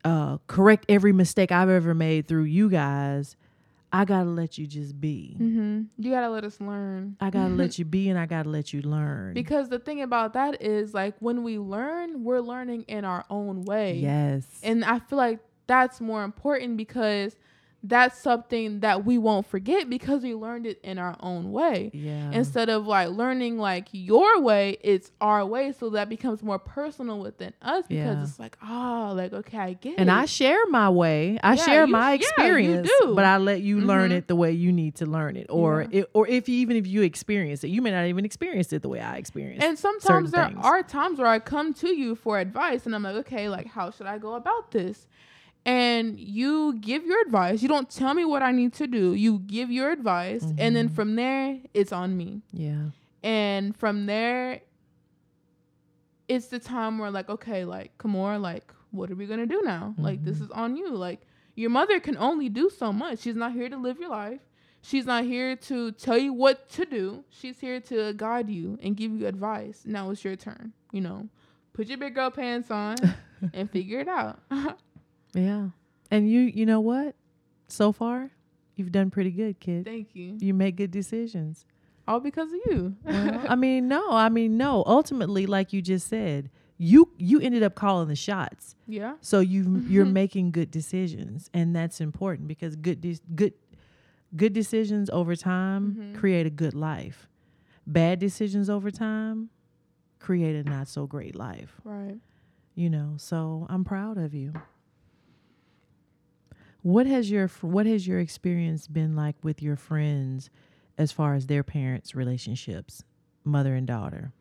[0.04, 3.36] uh correct every mistake I've ever made through you guys
[3.94, 5.36] I got to let you just be.
[5.38, 5.82] Mm-hmm.
[5.98, 7.16] You gotta let us learn.
[7.20, 9.34] I got to let you be and I got to let you learn.
[9.34, 13.64] Because the thing about that is like when we learn, we're learning in our own
[13.64, 13.96] way.
[13.96, 14.46] yes.
[14.62, 15.40] And I feel like
[15.72, 17.36] that's more important because
[17.84, 21.90] that's something that we won't forget because we learned it in our own way.
[21.92, 22.30] yeah.
[22.30, 25.72] Instead of like learning like your way, it's our way.
[25.72, 28.22] So that becomes more personal within us because Yeah.
[28.22, 30.00] it's like, oh, like, okay, I get and it.
[30.02, 31.40] And I share my way.
[31.42, 33.16] I Yeah, share you- my experience, do.
[33.16, 34.18] but I let you learn Mhm.
[34.18, 36.86] it the way you need to learn it, or it, or if you, even if
[36.86, 39.64] you experience it, you may not even experience it the way I experienced.
[39.64, 39.68] It.
[39.68, 40.60] And sometimes there things.
[40.64, 43.90] are times where I come to you for advice and I'm like, okay, like how
[43.90, 45.08] should I go about this?
[45.64, 47.62] And you give your advice.
[47.62, 49.14] You don't tell me what I need to do.
[49.14, 50.42] You give your advice.
[50.58, 50.94] And then Mhm.
[50.94, 52.42] from there, it's on me.
[52.52, 52.90] yeah,
[53.22, 54.62] And from there,
[56.28, 59.94] it's the time where like, okay, like, Kimora, like, what are we gonna do now?
[59.98, 60.42] Like, this Mhm.
[60.44, 60.90] is on you.
[60.90, 61.20] Like,
[61.54, 63.20] your mother can only do so much.
[63.20, 64.40] She's not here to live your life.
[64.82, 67.24] She's not here to tell you what to do.
[67.30, 69.84] She's here to guide you and give you advice.
[69.86, 70.72] Now it's your turn.
[70.90, 71.28] You know,
[71.72, 72.96] put your big girl pants on
[73.54, 74.40] and figure it out.
[75.34, 75.68] yeah.
[76.10, 77.14] And you, you know what?
[77.68, 78.30] So far,
[78.76, 79.84] you've done pretty good, kid.
[79.86, 80.36] Thank you.
[80.40, 81.64] You make good decisions.
[82.06, 82.96] All because of you.
[83.04, 84.82] Well, I mean, no, I mean, no.
[84.86, 88.74] Ultimately, like you just said, you you ended up calling the shots.
[88.88, 89.14] yeah.
[89.20, 93.52] So you you're making good decisions, and that's important because good de- good
[94.36, 96.14] good decisions over time Mhm.
[96.18, 97.28] create a good life.
[97.86, 99.50] Bad decisions over time
[100.18, 101.80] create a not so great life.
[101.84, 102.18] Right.
[102.74, 104.52] You know, so I'm proud of you.
[106.82, 110.50] What has your what has your experience been like with your friends
[110.98, 113.04] as far as their parents' relationships,
[113.44, 114.32] mother and daughter?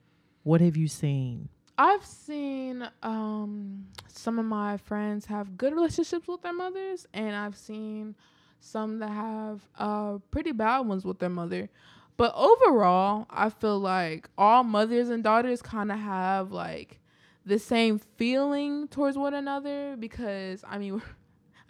[0.41, 1.49] What have you seen?
[1.77, 7.55] I've seen um, some of my friends have good relationships with their mothers, and I've
[7.55, 8.15] seen
[8.59, 11.69] some that have uh, pretty bad ones with their mother.
[12.17, 16.99] But overall, I feel like all mothers and daughters kind of have like
[17.45, 21.01] the same feeling towards one another because I mean,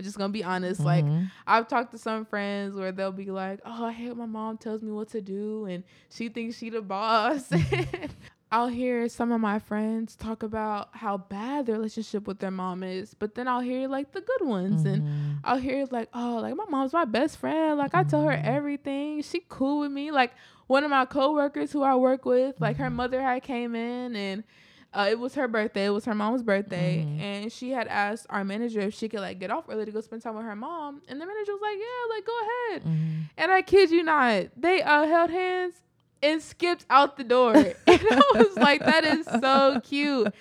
[0.02, 0.80] I'm just gonna be honest.
[0.84, 1.30] Like Mhm.
[1.46, 4.82] I've talked to some friends where they'll be like, "Oh, I hate my mom tells
[4.82, 7.52] me what to do, and she thinks she the boss."
[8.54, 12.82] I'll hear some of my friends talk about how bad their relationship with their mom
[12.84, 15.40] is, but then I'll hear like the good ones, and Mhm.
[15.44, 17.78] I'll hear like, "Oh, like my mom's my best friend.
[17.78, 18.44] Like I tell her Mhm.
[18.44, 19.22] everything.
[19.22, 20.32] She cool with me." Like
[20.66, 22.94] one of my coworkers who I work with, like her Mhm.
[22.96, 24.44] mother had came in and.
[24.94, 25.86] Uh, it was her birthday.
[25.86, 27.22] It was her mom's birthday, Mhm.
[27.22, 30.02] and she had asked our manager if she could like get off early to go
[30.02, 31.02] spend time with her mom.
[31.08, 33.24] And the manager was like, "Yeah, like go ahead." Mhm.
[33.38, 35.76] And I kid you not, they uh, held hands
[36.22, 37.54] and skipped out the door.
[37.56, 40.34] and I was like, that is so cute.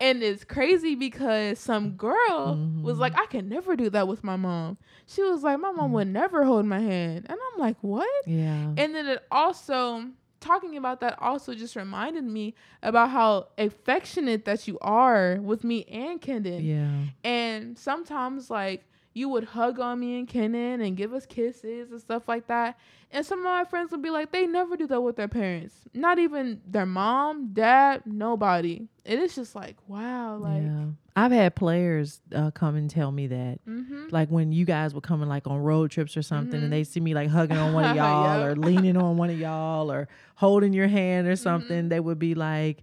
[0.00, 3.00] And it's crazy because some girl was Mhm.
[3.00, 4.78] like, I can never do that with my mom.
[5.06, 7.26] She was like, my mom would never hold my hand.
[7.28, 8.08] And I'm like, what?
[8.26, 8.72] Yeah.
[8.76, 10.06] And then it also,
[10.42, 15.84] talking about that also just reminded me about how affectionate that you are with me
[15.84, 16.60] and Kendon.
[16.64, 17.04] yeah.
[17.24, 18.84] And sometimes like
[19.14, 22.78] you would hug on me and Kenan and give us kisses and stuff like that.
[23.10, 25.74] And some of my friends would be like, they never do that with their parents.
[25.92, 28.88] Not even their mom, dad, nobody.
[29.04, 30.84] And it's just like, wow, like yeah.
[31.14, 33.58] I've had players uh, come and tell me that.
[33.68, 34.04] mm-hmm.
[34.10, 36.64] Like when you guys were coming like on road trips or something Mhm.
[36.64, 39.38] and they see me like hugging on one of y'all or leaning on one of
[39.38, 41.32] y'all or holding your hand Mm-hmm.
[41.32, 42.82] or something, they would be like,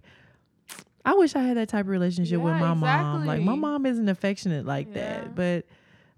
[1.04, 3.26] I wish I had that type of relationship with Yeah, my mom.
[3.26, 5.34] Like my mom isn't affectionate like that.
[5.34, 5.64] But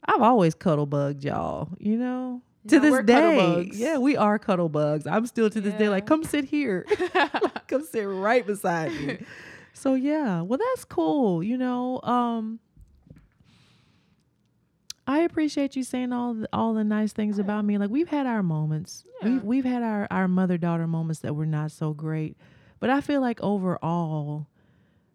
[0.04, 2.42] I've always cuddle bugged y'all, you know?
[2.68, 3.68] To Yeah, this day.
[3.72, 5.06] Yeah, we are cuddle bugs.
[5.06, 6.84] I'm still to this day like, come sit here.
[7.68, 9.18] come sit right beside me.
[9.74, 11.42] So yeah, well that's cool.
[11.42, 12.60] You know, um
[15.06, 17.44] I appreciate you saying all the, all the nice things Yeah.
[17.44, 17.78] about me.
[17.78, 19.04] Like we've had our moments.
[19.22, 19.28] Yeah.
[19.30, 22.36] We've we've had our our mother daughter moments that were not so great.
[22.80, 24.46] But I feel like overall,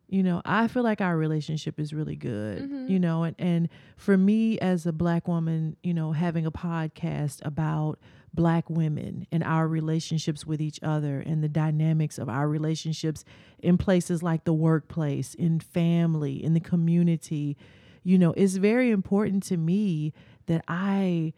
[0.09, 2.69] you know, I feel like our relationship is really good.
[2.69, 2.89] Mhm.
[2.89, 7.45] You know, and and for me as a black woman, you know, having a podcast
[7.45, 7.99] about
[8.33, 13.25] black women and our relationships with each other and the dynamics of our relationships
[13.59, 17.57] in places like the workplace, in family, in the community,
[18.03, 20.13] you know, it's very important to me
[20.45, 21.33] that I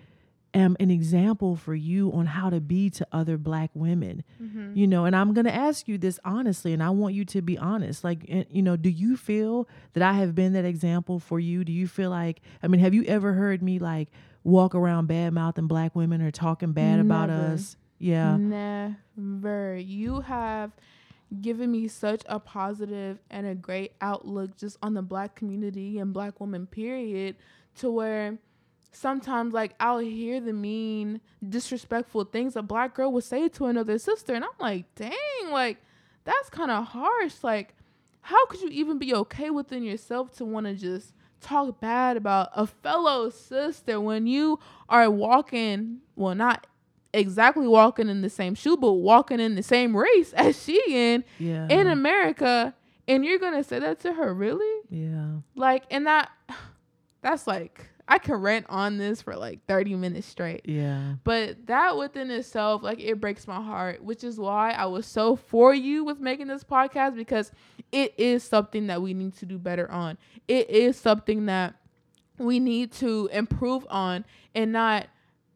[0.53, 4.23] am an example for you on how to be to other black women.
[4.41, 4.75] Mhm.
[4.75, 7.41] You know, and I'm going to ask you this honestly and I want you to
[7.41, 8.03] be honest.
[8.03, 11.63] Like you know, do you feel that I have been that example for you?
[11.63, 14.09] Do you feel like I mean, have you ever heard me like
[14.43, 17.77] walk around bad mouthing black women or talking bad about us?
[17.99, 18.37] Yeah.
[18.37, 19.75] Never.
[19.77, 20.71] You have
[21.41, 26.11] given me such a positive and a great outlook just on the black community and
[26.11, 27.35] black women, period,
[27.75, 28.39] to where
[28.91, 33.97] sometimes like I'll hear the mean, disrespectful things a black girl would say to another
[33.99, 34.33] sister.
[34.33, 35.13] And I'm like, dang,
[35.51, 35.77] like
[36.25, 37.35] that's kind of harsh.
[37.43, 37.75] Like,
[38.21, 42.49] how could you even be okay within yourself to want to just talk bad about
[42.53, 44.59] a fellow sister when you
[44.89, 46.67] are walking, well, not
[47.13, 51.23] exactly walking in the same shoe, but walking in the same race as she in
[51.39, 51.67] Yeah.
[51.69, 52.75] in America,
[53.07, 54.83] and you're gonna say that to her, really?
[54.91, 55.37] yeah.
[55.55, 56.29] Like, and that
[57.21, 60.61] that's like I can rant on this for like 30 minutes straight.
[60.65, 61.13] Yeah.
[61.23, 65.35] But that within itself, like it breaks my heart, which is why I was so
[65.35, 67.51] for you with making this podcast because
[67.91, 70.17] it is something that we need to do better on.
[70.47, 71.75] It is something that
[72.39, 75.05] we need to improve on and not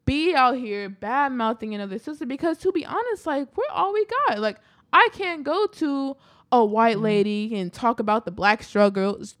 [0.04, 4.06] be out here bad mouthing another sister because to be honest, like we're all we
[4.28, 4.38] got.
[4.38, 4.58] Like
[4.92, 6.16] I can't go to
[6.52, 7.04] a white mm-hmm.
[7.04, 9.34] lady and talk about the black struggles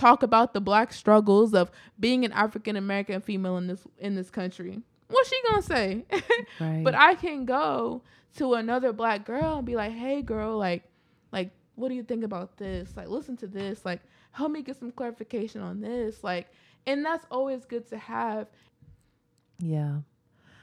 [0.00, 4.30] talk about the black struggles of being an African American female in this in this
[4.30, 4.80] country.
[5.08, 6.04] What's she gonna say?
[6.60, 6.82] Right.
[6.84, 8.02] but I can go
[8.36, 10.84] to another black girl and be like, "Hey, girl, like,
[11.32, 12.96] like, what do you think about this?
[12.96, 13.84] Like, listen to this.
[13.84, 14.00] Like,
[14.32, 16.22] help me get some clarification on this.
[16.22, 16.48] Like,
[16.86, 18.48] and that's always good to have.
[19.58, 19.98] Yeah.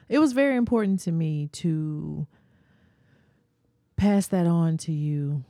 [0.10, 2.28] It was very important to me to
[3.98, 5.44] pass that on to you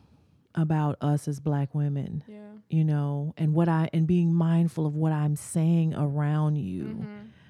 [0.58, 2.40] about us as black women, Yeah.
[2.70, 6.84] you know, and what I and being mindful of what I'm saying around you.
[6.84, 7.06] Mm-hmm.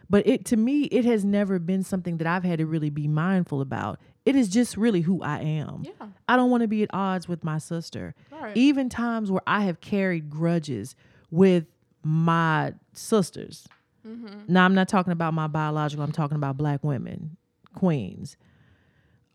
[0.09, 3.07] But it to me it has never been something that I've had to really be
[3.07, 3.99] mindful about.
[4.25, 5.83] It is just really who I am.
[5.85, 6.07] Yeah.
[6.27, 8.13] I don't want to be at odds with my sister.
[8.31, 8.55] Right.
[8.55, 10.95] Even times where I have carried grudges
[11.31, 11.65] with
[12.03, 13.67] my sisters.
[14.05, 14.27] mm-hmm.
[14.47, 17.37] Now I'm not talking about my biological, I'm talking about black women,
[17.73, 18.37] queens.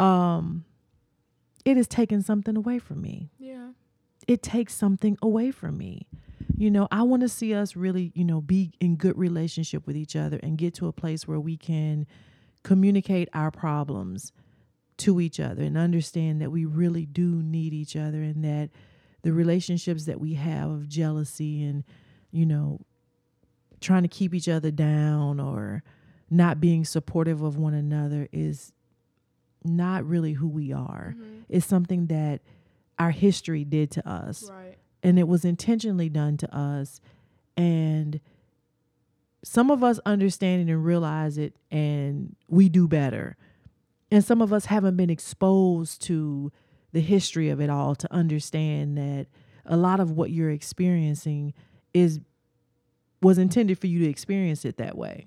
[0.01, 0.65] Um
[1.65, 3.31] it has taken something away from me.
[3.39, 3.71] Yeah.
[4.27, 6.07] It takes something away from me.
[6.57, 9.97] You know, I want to see us really, you know, be in good relationship with
[9.97, 12.07] each other and get to a place where we can
[12.63, 14.33] communicate our problems
[14.99, 18.71] to each other and understand that we really do need each other and that
[19.23, 21.85] the relationships that we have of jealousy and,
[22.31, 22.81] you know,
[23.81, 25.83] trying to keep each other down or
[26.31, 28.73] not being supportive of one another is
[29.65, 31.15] not really who we are.
[31.17, 31.41] Mm-hmm.
[31.49, 32.41] It's something that
[32.99, 34.77] our history did to us Right.
[35.03, 37.01] and it was intentionally done to us
[37.57, 38.21] and
[39.45, 43.37] some of us understand it and realize it and we do better
[44.11, 46.53] and some of us haven't been exposed to
[46.93, 49.27] the history of it all to understand that
[49.65, 51.55] a lot of what you're experiencing
[51.95, 52.21] is
[53.23, 55.27] was intended for you to experience it that way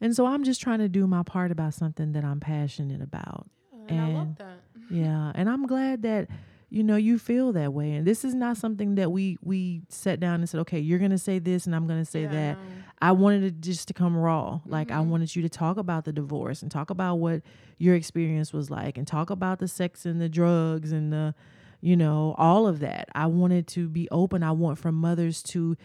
[0.00, 3.46] and so i'm just trying to do my part about something that i'm passionate about
[3.88, 4.60] And, I love that.
[4.90, 6.28] yeah, and I'm glad that
[6.70, 7.92] you know you feel that way.
[7.92, 11.18] And this is not something that we we sat down and said, okay, you're gonna
[11.18, 12.58] say this and I'm gonna say Yeah, that.
[13.00, 14.60] I wanted it just to come raw.
[14.66, 15.06] Like I Mhm.
[15.08, 17.42] wanted you to talk about the divorce and talk about what
[17.78, 21.34] your experience was like and talk about the sex and the drugs and the
[21.80, 23.08] you know all of that.
[23.14, 24.42] I wanted to be open.
[24.42, 25.76] I want for mothers to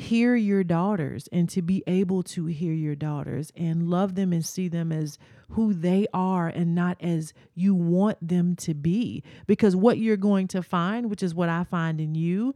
[0.00, 4.44] hear your daughters and to be able to hear your daughters and love them and
[4.44, 5.18] see them as
[5.50, 10.48] who they are and not as you want them to be because what you're going
[10.48, 12.54] to find which is what I find in you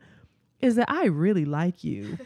[0.60, 2.18] is that I really like you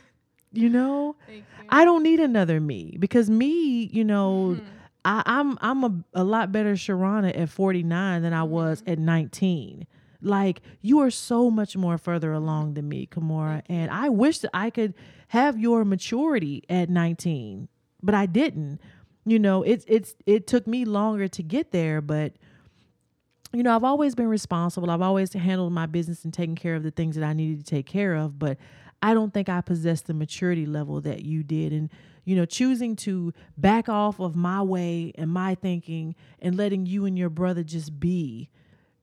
[0.53, 1.43] you know you.
[1.69, 4.65] I don't need another me because me, you know, Mhm.
[5.05, 8.91] I, I'm I'm a, a lot better Sharrona at 49 than I was Mm-hmm.
[8.93, 9.87] at 19.
[10.21, 14.51] Like you are so much more further along than me, Kimora, and I wish that
[14.53, 14.95] I could
[15.29, 17.69] have your maturity at 19,
[18.03, 18.81] but I didn't.
[19.25, 22.33] You know, it's it's it took me longer to get there, but
[23.53, 24.91] you know, I've always been responsible.
[24.91, 27.71] I've always handled my business and taken care of the things that I needed to
[27.71, 28.59] take care of, but
[29.03, 31.73] I don't think I possess the maturity level that you did.
[31.73, 31.89] And,
[32.25, 37.07] you know, choosing to back off of my way and my thinking and letting you
[37.07, 38.51] and your brother just be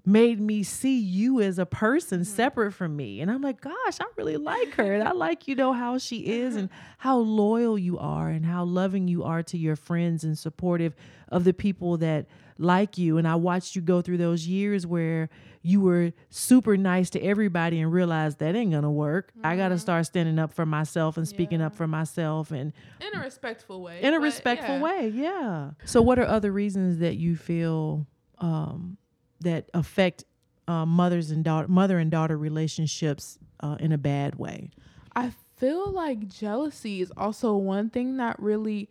[0.05, 3.21] made me see you as a person separate from me.
[3.21, 4.93] And I'm like, gosh, I really like her.
[4.93, 6.69] And I like, you know, how she is and
[6.99, 10.95] how loyal you are and how loving you are to your friends and supportive
[11.29, 12.27] of the people that
[12.57, 13.17] like you.
[13.17, 15.29] And I watched you go through those years where
[15.61, 19.33] you were super nice to everybody and realized that ain't gonna work.
[19.43, 22.71] I gotta start standing up for myself and speaking up for myself and
[23.01, 23.99] in a respectful way.
[24.01, 24.81] in a respectful yeah.
[24.81, 28.05] way yeah so what are other reasons that you feel
[28.39, 28.97] um,
[29.41, 30.23] that affect
[30.67, 34.71] uh, mothers and daughter mother and daughter relationships uh, in a bad way
[35.15, 38.89] I feel like jealousy is also one thing that really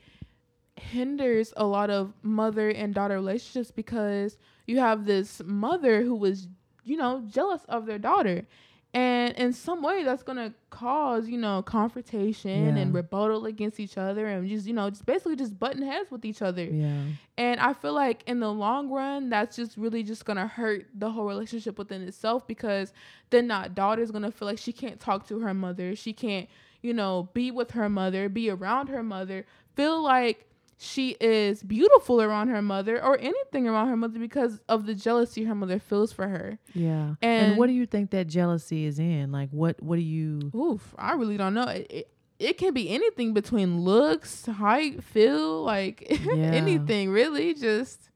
[0.76, 6.48] hinders a lot of mother and daughter relationships because you have this mother who was,
[6.84, 8.46] you know, jealous of their daughter.
[8.94, 12.82] And in some way that's gonna cause, you know, confrontation Yeah.
[12.82, 16.24] and rebuttal against each other and just, you know, just basically just button heads with
[16.24, 16.64] each other.
[16.64, 17.02] yeah
[17.36, 21.10] And I feel like in the long run, that's just really just gonna hurt the
[21.10, 22.92] whole relationship within itself because
[23.30, 26.48] then that daughter's gonna feel like she can't talk to her mother, she can't,
[26.80, 29.44] you know, be with her mother, be around her mother,
[29.74, 30.46] feel like
[30.78, 35.44] she is beautiful around her mother or anything around her mother because of the jealousy
[35.44, 36.58] her mother feels for her.
[36.74, 40.50] yeah and, what do you think that jealousy is in like what what do you
[40.54, 41.68] Oof, I really don't know.
[41.68, 42.08] It, it,
[42.40, 46.34] it can be anything between looks, height, feel, like Yeah.
[46.52, 47.54] anything really.
[47.54, 48.10] Just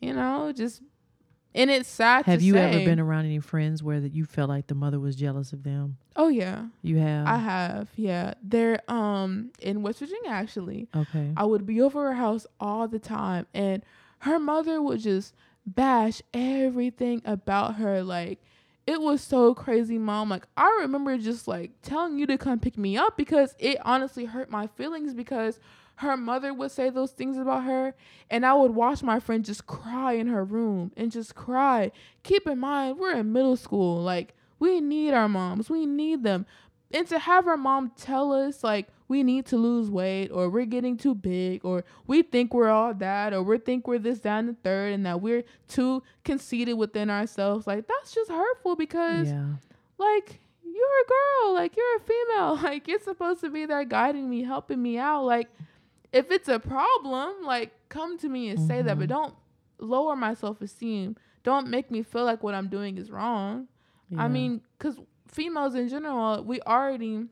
[0.00, 0.82] you know, just
[1.56, 2.24] and it's sad.
[2.26, 5.16] have you ever been around any friends where that you felt like the mother was
[5.16, 7.88] jealous of them Oh yeah, you have I have.
[7.96, 10.88] Yeah, they're um in West Virginia actually.
[10.96, 13.82] okay I would be over her house all the time, and
[14.20, 15.34] her mother would just
[15.66, 18.02] bash everything about her.
[18.02, 18.38] Like,
[18.86, 20.30] it was so crazy, mom.
[20.30, 24.24] Like, I remember just like telling you to come pick me up because it honestly
[24.24, 25.58] hurt my feelings because
[25.96, 27.94] her mother would say those things about her,
[28.30, 31.90] and I would watch my friend just cry in her room and just cry.
[32.22, 34.02] Keep in mind, we're in middle school.
[34.02, 36.46] Like, we need our moms, we need them
[36.92, 40.64] and to have our mom tell us like we need to lose weight or we're
[40.64, 44.46] getting too big or we think we're all that or we think we're this down
[44.46, 49.46] the third and that we're too conceited within ourselves like that's just hurtful because yeah
[49.98, 54.28] like you're a girl like you're a female like you're supposed to be there guiding
[54.28, 55.48] me helping me out like
[56.16, 59.16] if it's a problem like come to me and say that but Mhm.
[59.16, 59.34] don't
[59.78, 63.68] lower my self-esteem don't make me feel like what i'm doing is wrong
[64.08, 64.22] yeah.
[64.24, 67.26] I mean, because females in general, we already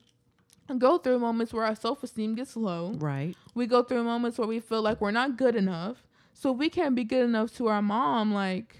[0.78, 2.94] go through moments where our self esteem gets low.
[2.98, 5.98] right We go through moments where we feel like we're not good enough.
[6.32, 8.76] So we can't be good enough to our mom, like,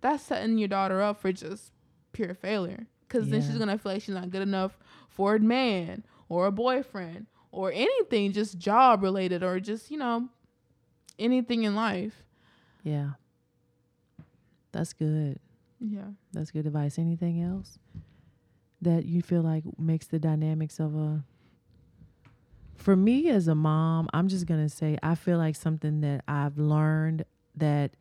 [0.00, 1.72] that's setting your daughter up for just
[2.12, 2.86] pure failure.
[3.08, 4.78] Because then she's going to feel like she's not good enough
[5.08, 10.28] for a man or a boyfriend or anything just job related or just, you know,
[11.18, 12.24] anything in life.
[12.82, 13.10] yeah
[14.72, 15.38] that's good
[15.80, 16.12] Yeah.
[16.32, 16.98] That's good advice.
[16.98, 17.78] Anything else?
[18.80, 21.22] that you feel like makes the dynamics of a
[22.74, 26.24] for me as a mom, I'm just going to say I feel like something that
[26.26, 27.24] I've learned
[27.56, 27.92] that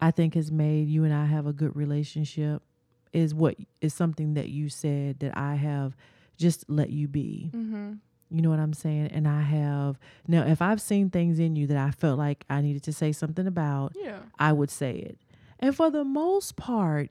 [0.00, 2.62] I think has made you and I have a good relationship
[3.12, 5.94] is what is something that you said that I have
[6.36, 7.50] just let you be.
[7.54, 7.92] Mm-hmm.
[8.30, 9.08] You know what I'm saying?
[9.12, 12.60] And I have now if I've seen things in you that I felt like I
[12.60, 14.18] needed to say something about, Yeah.
[14.38, 15.18] I would say it.
[15.60, 17.10] And for the most part,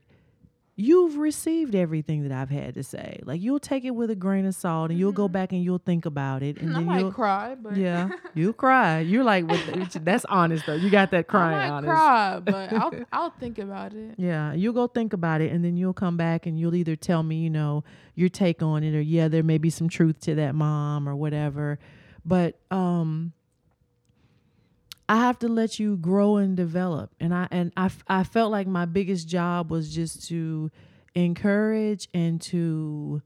[0.79, 3.19] you've received everything that I've had to say.
[3.25, 5.31] Like you'll take it with a grain of salt and you'll go Mhm.
[5.31, 8.53] back and you'll think about it and I then might you'll cry, but yeah, you'll
[8.53, 8.99] cry.
[8.99, 10.75] You're like with, that's honest though.
[10.75, 11.89] You got that crying I might honest.
[11.89, 14.13] cry, but I'll I'll think about it.
[14.17, 17.23] Yeah, you'll go think about it and then you'll come back and you'll either tell
[17.23, 17.83] me, you know,
[18.13, 21.15] your take on it or yeah, there may be some truth to that mom or
[21.15, 21.79] whatever.
[22.23, 23.33] But um
[25.09, 27.11] I have to let you grow and develop.
[27.19, 30.69] And I and I I felt like my biggest job was just to
[31.15, 33.21] encourage and to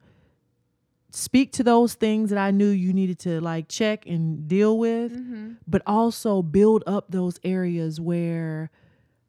[1.12, 5.12] speak to those things that I knew you needed to like check and deal with
[5.12, 5.54] Mm-hmm.
[5.68, 8.70] but also build up those areas where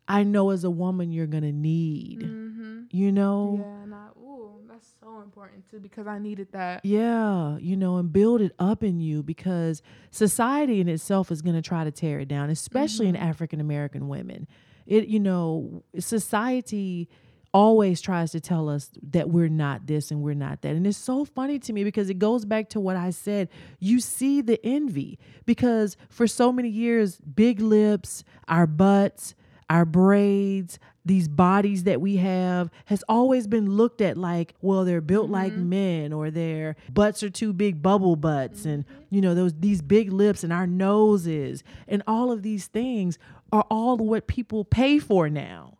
[0.06, 2.20] I know as a woman you're gonna need.
[2.20, 2.82] Mm-hmm.
[2.90, 3.58] You know?
[3.60, 6.84] Yeah, and I, ooh, that's so important too because I needed that.
[6.84, 9.80] Yeah, you know, and build it up in you because
[10.10, 13.20] society in itself is going to try to tear it down, especially in Mhm.
[13.22, 14.48] African American women.
[14.86, 17.08] It, you know, society
[17.54, 20.74] always tries to tell us that we're not this and we're not that.
[20.74, 23.50] And it's so funny to me because it goes back to what I said.
[23.78, 29.34] You see the envy because for so many years, big lips, our butts,
[29.72, 35.00] our braids, these bodies that we have has always been looked at like, well, they're
[35.00, 35.66] built like Mhm.
[35.68, 40.12] men or their butts are too big bubble butts and you know those these big
[40.12, 43.18] lips and our noses and all of these things
[43.52, 45.78] are all what people pay for now.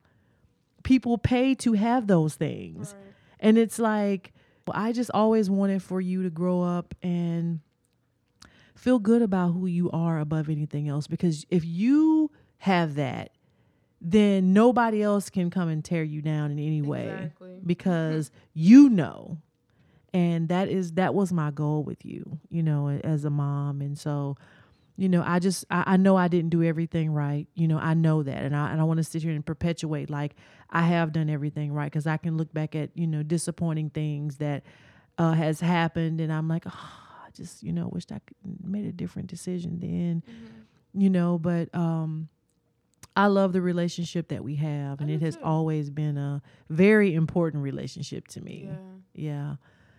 [0.82, 2.94] People pay to have those things.
[2.98, 3.14] Right.
[3.40, 4.32] And it's like,
[4.66, 7.60] well, I just always wanted for you to grow up and
[8.74, 11.06] feel good about who you are above anything else.
[11.06, 13.30] Because if you have that,
[14.04, 17.60] then nobody else can come and tear you down in any way Exactly.
[17.64, 19.38] because you know.
[20.14, 23.80] And that is that was my goal with you, you know, as a mom.
[23.80, 24.36] And so,
[24.98, 27.46] you know, I just I, I know I didn't do everything right.
[27.54, 28.42] You know, I know that.
[28.42, 30.34] And I and I want to sit here and perpetuate like
[30.68, 34.36] I have done everything right because I can look back at, you know, disappointing things
[34.36, 34.64] that
[35.16, 36.70] uh, has happened and I'm like, oh,
[37.26, 41.00] I just, you know, wished I could made a different decision then, Mm-hmm.
[41.00, 42.28] you know, but um
[43.16, 45.42] I love the relationship that we have and it has too.
[45.42, 46.40] always been a
[46.70, 48.68] very important relationship to me.
[48.68, 48.76] Yeah.
[49.14, 49.56] Yeah.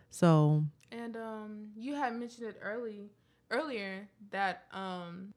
[0.09, 3.11] So, And um, you had mentioned it early
[3.51, 5.33] earlier that um,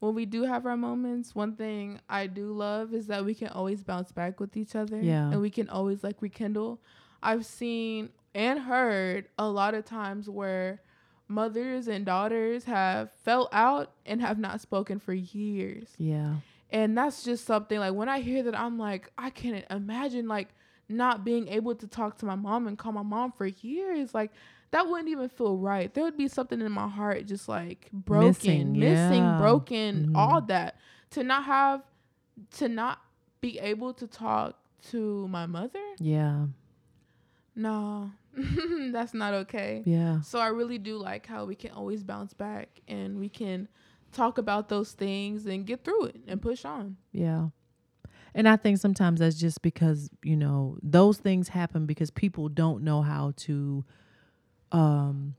[0.00, 3.48] when we do have our moments, one thing I do love is that we can
[3.48, 5.00] always bounce back with each other.
[5.00, 5.30] Yeah.
[5.30, 6.80] And we can always like rekindle.
[7.22, 10.82] I've seen and heard a lot of times where
[11.28, 15.88] mothers and daughters have fell out and have not spoken for years.
[15.98, 16.34] yeah.
[16.70, 20.48] And that's just something like when I hear that, I'm like, I can't imagine like
[20.88, 24.12] not being able to talk to my mom and call my mom for years.
[24.14, 24.32] Like
[24.72, 25.92] that wouldn't even feel right.
[25.94, 29.36] There would be something in my heart just like broken, Missing, missing, yeah.
[29.38, 30.16] broken, Mhm.
[30.16, 30.76] all that.
[31.10, 31.82] To not have,
[32.58, 32.98] to not
[33.40, 34.58] be able to talk
[34.90, 36.46] to my mother, Yeah.
[37.54, 38.10] no,
[38.92, 39.82] that's not okay.
[39.86, 40.20] Yeah.
[40.20, 43.68] So I really do like how we can always bounce back and we can
[44.12, 46.96] talk about those things and get through it and push on.
[47.12, 47.48] Yeah.
[48.34, 52.82] And I think sometimes that's just because, you know, those things happen because people don't
[52.82, 53.84] know how to
[54.72, 55.34] um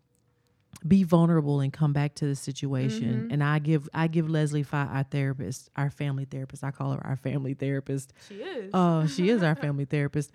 [0.88, 3.24] be vulnerable and come back to the situation.
[3.24, 3.34] Mhm.
[3.34, 6.64] And I give I give Leslie Fi our therapist, our family therapist.
[6.64, 8.14] I call her our family therapist.
[8.28, 8.74] She is.
[8.74, 10.32] Uh she is our family therapist.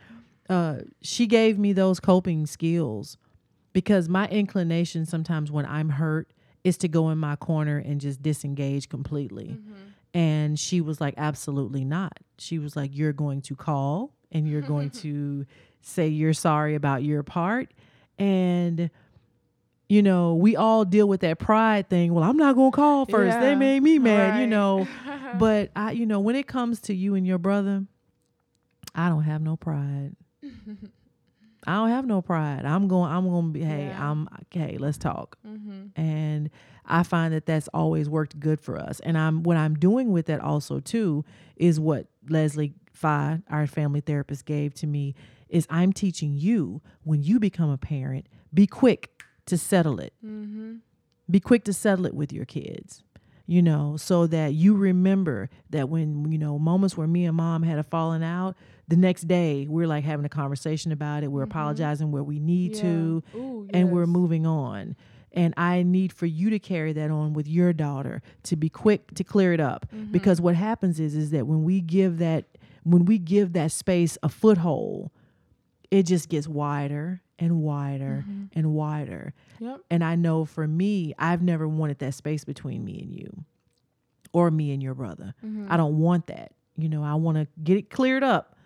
[0.49, 3.17] Uh she gave me those coping skills
[3.73, 6.33] because my inclination sometimes when I'm hurt
[6.65, 9.59] is to go in my corner and just disengage completely.
[9.59, 9.75] Mhm.
[10.15, 12.19] And she was like, absolutely not.
[12.39, 15.47] She was like, you're going to call and you're going to
[15.81, 17.73] say you're sorry about your part.
[18.19, 18.91] And,
[19.89, 22.13] you know, we all deal with that pride thing.
[22.15, 23.41] Well, I'm not going to call first.
[23.41, 24.87] They made me mad, you know.
[25.39, 27.87] But I, you know, when it comes to you and your brother,
[28.95, 30.15] I don't have no pride.
[31.67, 32.65] I don't have no pride.
[32.65, 34.11] I'm going, I'm going to be, hey, Yeah.
[34.11, 36.51] I'm, okay, let's talk hmm and
[36.85, 38.99] I find that that's always worked good for us.
[39.01, 41.25] And I'm what I'm doing with that also too
[41.57, 45.15] is what Leslie Fi, our family therapist, gave to me
[45.49, 50.13] is I'm teaching you when you become a parent, be quick to settle it.
[50.21, 50.77] hmm
[51.31, 53.05] Be quick to settle it with your kids.
[53.47, 57.63] you know, so that you remember that when, you know, moments where me and mom
[57.63, 58.57] had a falling out,
[58.93, 61.29] the next day we're like having a conversation about it.
[61.29, 62.83] We're apologizing where we need Yeah.
[62.83, 64.97] to, Ooh, and we're moving on.
[65.35, 69.15] And I need for you to carry that on with your daughter to be quick
[69.15, 69.87] to clear it up.
[69.95, 70.13] Mm-hmm.
[70.13, 72.45] Because what happens is is that when we give that
[72.83, 75.11] when we give that space a foothold,
[75.91, 78.59] it just gets wider and wider Mm-hmm.
[78.59, 79.33] and wider.
[79.59, 79.81] Yep.
[79.91, 83.45] And I know for me, I've never wanted that space between me and you
[84.35, 85.35] or me and your brother.
[85.45, 85.67] Mm-hmm.
[85.71, 86.53] I don't want that.
[86.77, 88.57] You know, I want to get it cleared up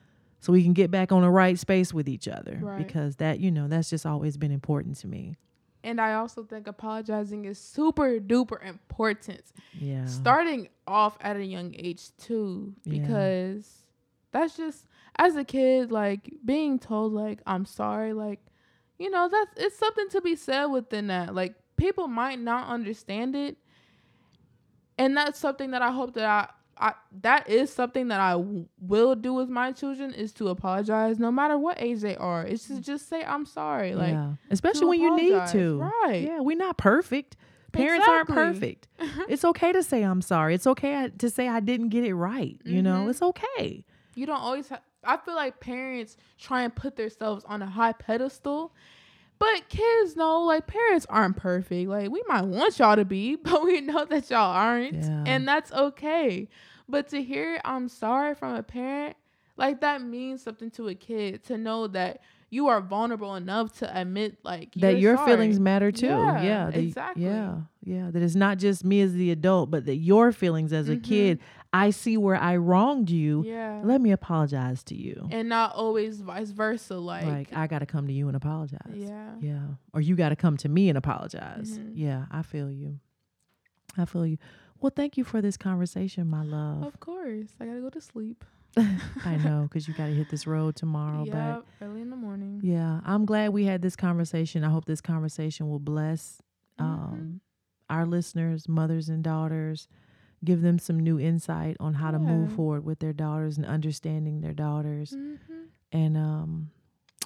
[0.41, 2.79] so we can get back on the right space with each other Right.
[2.79, 5.35] because that, you know, that's just always been important to me.
[5.83, 9.43] And I also think apologizing is super duper important.
[9.73, 10.05] Yeah.
[10.07, 13.01] Starting off at a young age too, Yeah.
[13.01, 13.85] because
[14.33, 14.87] that's just
[15.19, 18.41] as a kid, like being told like I'm sorry, like
[18.99, 21.35] you know that's it's something to be said within that.
[21.35, 23.57] Like people might not understand it,
[24.99, 26.49] and that's something that I hope that I.
[26.79, 26.93] I,
[27.23, 31.31] that is something that I w- will do with my children is to apologize no
[31.33, 32.43] matter what age they are.
[32.45, 33.95] It's to just say I'm sorry.
[33.95, 34.35] Like yeah.
[34.51, 35.79] Especially when you need to.
[35.81, 36.23] right.
[36.27, 37.37] Yeah, we're not perfect.
[37.73, 38.89] Parents aren't perfect.
[39.29, 40.55] it's okay to say I'm sorry.
[40.55, 42.59] It's okay to say I didn't get it right.
[42.65, 43.11] You know, Mhm.
[43.11, 43.85] it's okay.
[44.15, 47.93] you don't always have i feel like parents try and put themselves on a high
[47.93, 48.73] pedestal
[49.39, 53.65] but kids know like parents aren't perfect like we might want y'all to be but
[53.65, 55.25] we know that y'all aren't Yeah.
[55.27, 56.49] and that's okay
[56.89, 59.17] but to hear i'm sorry from a parent
[59.57, 64.01] like that means something to a kid to know that you are vulnerable enough to
[64.01, 65.33] admit like that your sorry.
[65.33, 66.07] feelings matter too.
[66.07, 67.25] Yeah, Yeah, exactly.
[67.25, 68.11] Yeah, yeah.
[68.13, 71.03] That it's not just me as the adult, but that your feelings as a Mhm.
[71.03, 71.41] kid.
[71.85, 73.43] I see where I wronged you.
[73.45, 75.29] yeah Let me apologize to you.
[75.31, 78.95] and not always vice versa like, Like, I got to come to you and apologize.
[78.95, 79.67] yeah Yeah.
[79.93, 81.79] Or you got to come to me and apologize.
[81.79, 81.93] Mhm.
[81.95, 83.01] Yeah, I feel you.
[83.99, 84.39] I feel you.
[84.81, 86.83] Well, thank you for this conversation, my love.
[86.85, 88.45] of course i gotta go to sleep
[89.33, 91.25] I know because you got to hit this road tomorrow.
[91.27, 94.65] yeah early in the morning yeah, I'm glad we had this conversation.
[94.65, 96.43] I hope this conversation will bless
[96.79, 96.85] Mhm.
[96.85, 97.41] um,
[97.89, 99.89] our listeners, mothers and daughters,
[100.45, 104.41] give them some new insight on how to move forward with their daughters and understanding
[104.41, 105.13] their daughters.
[105.13, 105.39] Mhm.
[105.93, 106.71] And um,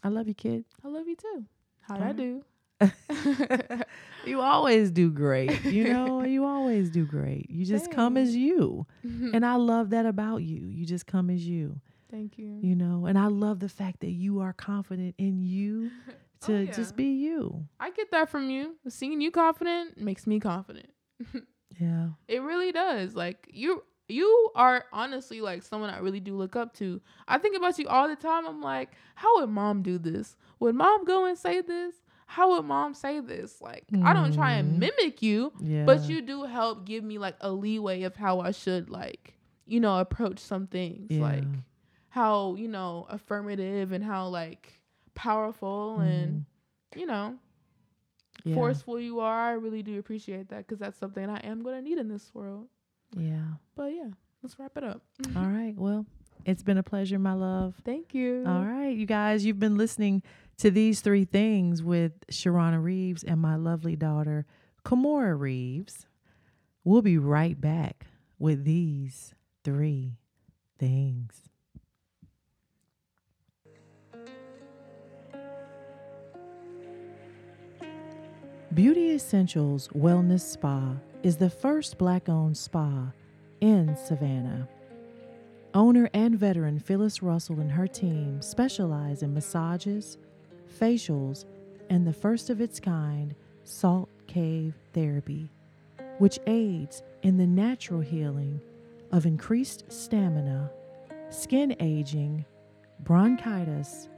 [0.05, 0.65] I love you, kid.
[0.85, 1.45] I love you too.
[1.82, 2.45] How'd I do?
[4.27, 5.65] You always do great.
[5.65, 7.49] You know, you always do great.
[7.51, 8.87] You just come as you.
[9.35, 10.66] And I love that about you.
[10.66, 11.81] You just come as you,
[12.11, 12.59] Thank you.
[12.61, 13.07] you know.
[13.07, 15.91] And I love the fact that you are confident in you
[16.43, 16.73] to Oh, yeah.
[16.73, 17.66] just be you.
[17.78, 18.77] I get that from you.
[18.89, 20.91] Seeing you confident makes me confident.
[21.78, 22.09] Yeah.
[22.28, 23.14] It really does.
[23.14, 27.01] Like you you are honestly like someone I really do look up to.
[27.28, 28.47] I think about you all the time.
[28.47, 30.36] I'm like, how would mom do this?
[30.59, 31.94] Would mom go and say this?
[32.26, 33.60] How would mom say this?
[33.60, 34.78] Like, I don't try and Mhm.
[34.78, 35.84] mimic you, Yeah.
[35.84, 39.78] but you do help give me like a leeway of how I should like, you
[39.80, 41.10] know, approach some things.
[41.12, 41.44] Like
[42.09, 44.80] how, you know, affirmative and how like
[45.14, 46.44] powerful and
[46.97, 47.38] you know,
[48.45, 48.55] yeah.
[48.55, 49.51] forceful you are.
[49.51, 52.31] I really do appreciate that because that's something I am going to need in this
[52.35, 52.67] world.
[53.17, 53.45] Yeah.
[53.77, 54.09] But yeah,
[54.43, 55.03] let's wrap it up.
[55.37, 55.75] All right.
[55.77, 56.07] Well,
[56.45, 57.75] it's been a pleasure, my love.
[57.85, 58.45] Thank you.
[58.47, 60.23] All right, you guys, you've been listening
[60.59, 64.47] to these three things with Sharrona Reaves and my lovely daughter,
[64.85, 66.07] Kimora Reaves.
[66.85, 68.07] We'll be right back
[68.39, 69.35] with these
[69.65, 70.17] three
[70.79, 71.49] things.
[78.72, 80.94] Beauty Essentials Wellness Spa
[81.24, 83.10] is the first black owned spa
[83.60, 84.68] in Savannah.
[85.74, 90.18] Owner and veteran Phyllis Russell and her team specialize in massages,
[90.80, 91.47] facials,
[91.88, 93.34] and the first of its kind
[93.64, 95.51] salt cave therapy,
[96.18, 98.60] which aids in the natural healing
[99.10, 100.70] of increased stamina,
[101.28, 102.44] skin aging,
[103.01, 104.09] bronchitis,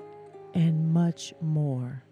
[0.53, 2.03] and much more.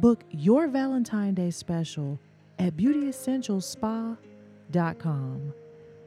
[0.00, 2.20] Book your Valentine Day special
[2.60, 5.54] at beautyessentialspa.com.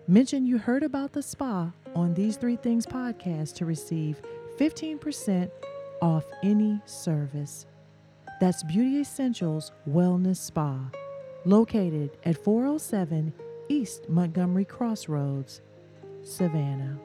[0.07, 4.21] Mention you heard about the spa on These Three Things podcast to receive
[4.57, 5.51] 15%
[6.01, 7.65] off any service.
[8.39, 10.89] That's Beauty Essentials Wellness Spa,
[11.43, 13.33] located at 407
[13.67, 15.59] East Montgomery Crossroads,
[16.23, 16.97] Savannah.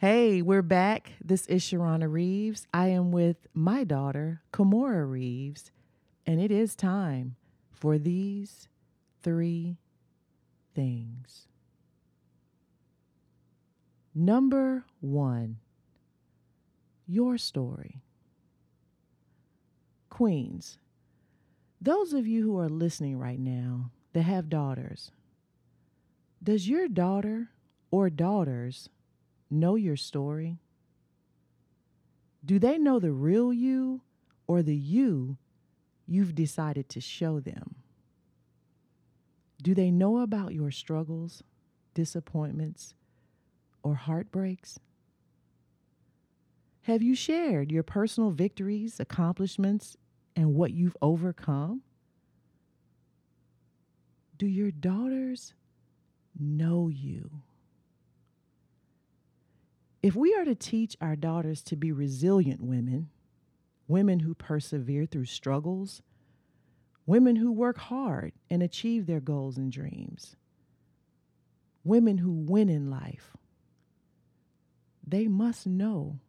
[0.00, 1.12] Hey, we're back.
[1.22, 2.66] This is Sharrona Reaves.
[2.72, 5.72] I am with my daughter, Kimora Reaves,
[6.24, 7.36] and it is time
[7.70, 8.66] for these
[9.22, 9.76] three
[10.74, 11.48] things.
[14.14, 15.58] Number one,
[17.06, 18.00] your story.
[20.08, 20.78] Queens,
[21.78, 25.10] those of you who are listening right now that have daughters,
[26.42, 27.50] does your daughter
[27.90, 28.88] or daughters
[29.50, 30.58] know your story?
[32.44, 34.00] Do they know the real you
[34.46, 35.36] or the you
[36.06, 37.76] you've decided to show them?
[39.62, 41.42] Do they know about your struggles,
[41.92, 42.94] disappointments,
[43.82, 44.78] or heartbreaks?
[46.82, 49.96] Have you shared your personal victories, accomplishments,
[50.34, 51.82] and what you've overcome?
[54.38, 55.52] Do your daughters
[56.38, 57.42] know you?
[60.02, 63.10] If we are to teach our daughters to be resilient women,
[63.86, 66.00] women who persevere through struggles,
[67.06, 70.36] women who work hard and achieve their goals and dreams,
[71.84, 73.36] women who win in life,
[75.06, 76.20] they must know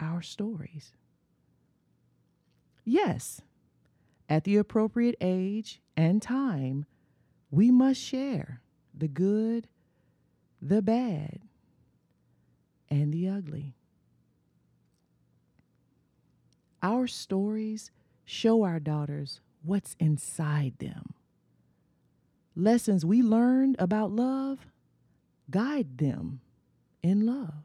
[0.00, 0.92] our stories.
[2.84, 3.40] Yes,
[4.28, 6.84] at the appropriate age and time,
[7.50, 8.60] we must share
[8.92, 9.68] the good,
[10.60, 11.40] the bad,
[12.90, 13.74] and the ugly.
[16.82, 17.90] Our stories
[18.24, 21.14] show our daughters what's inside them.
[22.54, 24.66] Lessons we learned about love
[25.50, 26.40] guide them
[27.02, 27.64] in love.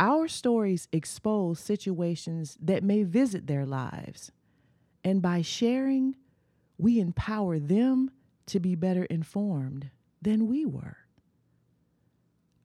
[0.00, 4.32] Our stories expose situations that may visit their lives,
[5.04, 6.16] and by sharing,
[6.76, 8.10] we empower them
[8.46, 10.96] to be better informed than we were.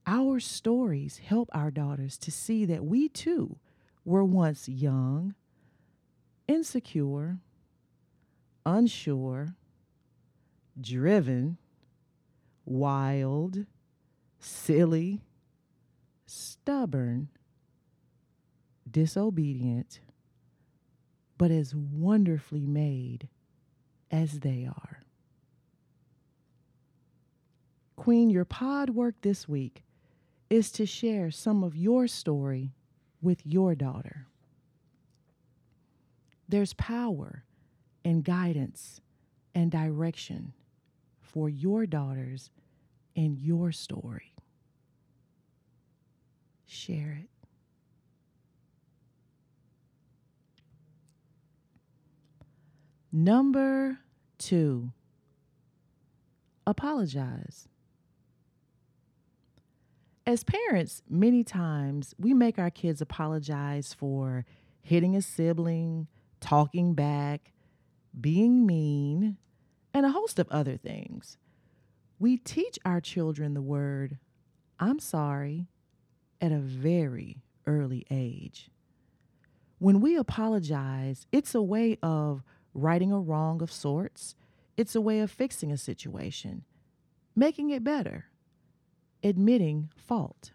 [0.10, 3.58] Our stories help our daughters to see that we too
[4.06, 5.36] were once young,
[6.48, 7.40] insecure,
[8.66, 9.50] unsure,
[10.80, 11.58] driven,
[12.64, 13.66] wild,
[14.40, 15.24] silly,
[16.26, 17.28] stubborn,
[18.90, 20.00] disobedient,
[21.38, 23.28] but as wonderfully made
[24.10, 25.02] as they are.
[27.98, 29.84] Queen, your pod work this week
[30.50, 32.72] is to share some of your story
[33.22, 34.28] with your daughter.
[36.48, 37.44] There's power
[38.06, 39.02] and guidance
[39.54, 40.54] and direction
[41.20, 42.52] for your daughters
[43.16, 44.34] in your story.
[46.66, 47.30] Share it.
[53.12, 54.00] Number
[54.38, 54.92] two,
[56.68, 57.68] apologize.
[60.28, 64.44] As parents, many times we make our kids apologize for
[64.82, 66.08] hitting a sibling,
[66.42, 67.54] talking back,
[68.20, 69.38] being mean,
[69.94, 71.38] and a host of other things.
[72.20, 74.18] We teach our children the word,
[74.82, 75.70] I'm sorry,
[76.42, 78.70] at a very early age.
[79.80, 82.44] When we apologize, it's a way of
[82.74, 84.36] righting a wrong of sorts,
[84.76, 86.66] it's a way of fixing a situation,
[87.34, 88.26] making it better
[89.28, 90.52] admitting fault.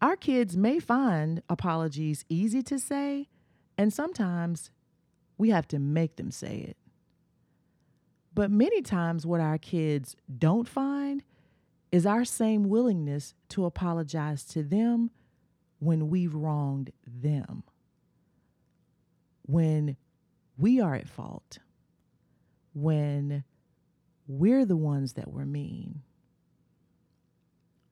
[0.00, 3.28] Our kids may find apologies easy to say,
[3.76, 4.70] and sometimes
[5.36, 6.76] we have to make them say it.
[8.34, 11.22] But many times, what our kids don't find
[11.92, 15.10] is our same willingness to apologize to them
[15.80, 17.64] when we've wronged them,
[19.42, 19.96] when
[20.56, 21.58] we are at fault,
[22.72, 23.44] when
[24.28, 26.02] we're the ones that were mean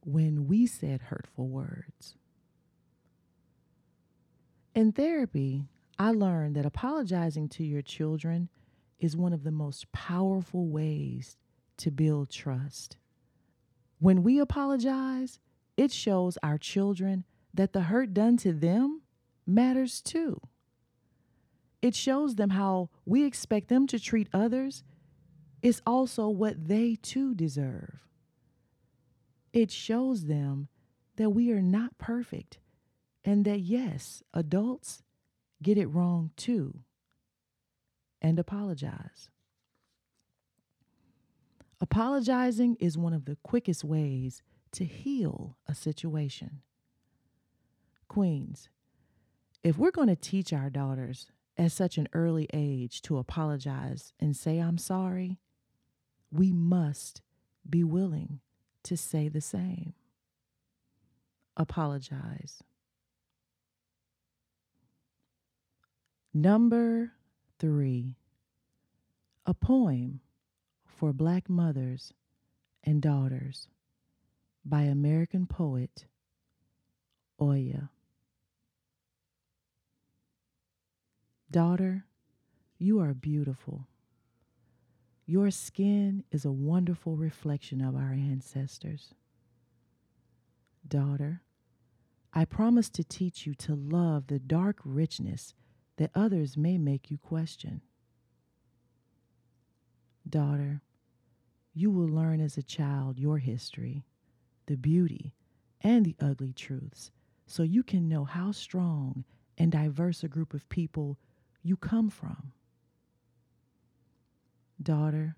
[0.04, 2.14] when we said hurtful words.
[4.74, 5.64] In therapy,
[5.98, 8.48] I learned that apologizing to your children
[9.00, 11.36] is one of the most powerful ways
[11.78, 12.96] to build trust.
[13.98, 15.38] When we apologize,
[15.76, 19.02] it shows our children that the hurt done to them
[19.46, 20.40] matters too.
[21.80, 24.82] It shows them how we expect them to treat others
[25.62, 28.00] is also what they too deserve.
[29.58, 30.68] It shows them
[31.16, 32.58] that we are not perfect
[33.24, 35.02] and that, yes, adults
[35.60, 36.78] get it wrong too
[38.22, 39.30] and apologize.
[41.80, 46.62] Apologizing is one of the quickest ways to heal a situation.
[48.06, 48.68] Queens,
[49.64, 54.36] if we're going to teach our daughters at such an early age to apologize and
[54.36, 55.40] say, I'm sorry,
[56.30, 57.22] we must
[57.68, 58.38] be willing
[58.88, 59.92] to say the same.
[61.58, 62.62] Apologize.
[66.32, 67.12] Number
[67.58, 68.16] three,
[69.44, 70.20] a poem
[70.86, 72.14] for Black mothers
[72.82, 73.68] and daughters
[74.64, 76.06] by American poet
[77.40, 77.90] Oya.
[81.50, 82.06] Daughter,
[82.78, 83.87] you are beautiful.
[85.30, 89.12] Your skin is a wonderful reflection of our ancestors.
[90.88, 91.42] Daughter,
[92.32, 95.52] I promise to teach you to love the dark richness
[95.98, 97.82] that others may make you question.
[100.26, 100.80] Daughter,
[101.74, 104.06] you will learn as a child your history,
[104.64, 105.34] the beauty,
[105.82, 107.10] and the ugly truths,
[107.46, 109.26] so you can know how strong
[109.58, 111.18] and diverse a group of people
[111.62, 112.52] you come from.
[114.80, 115.36] Daughter,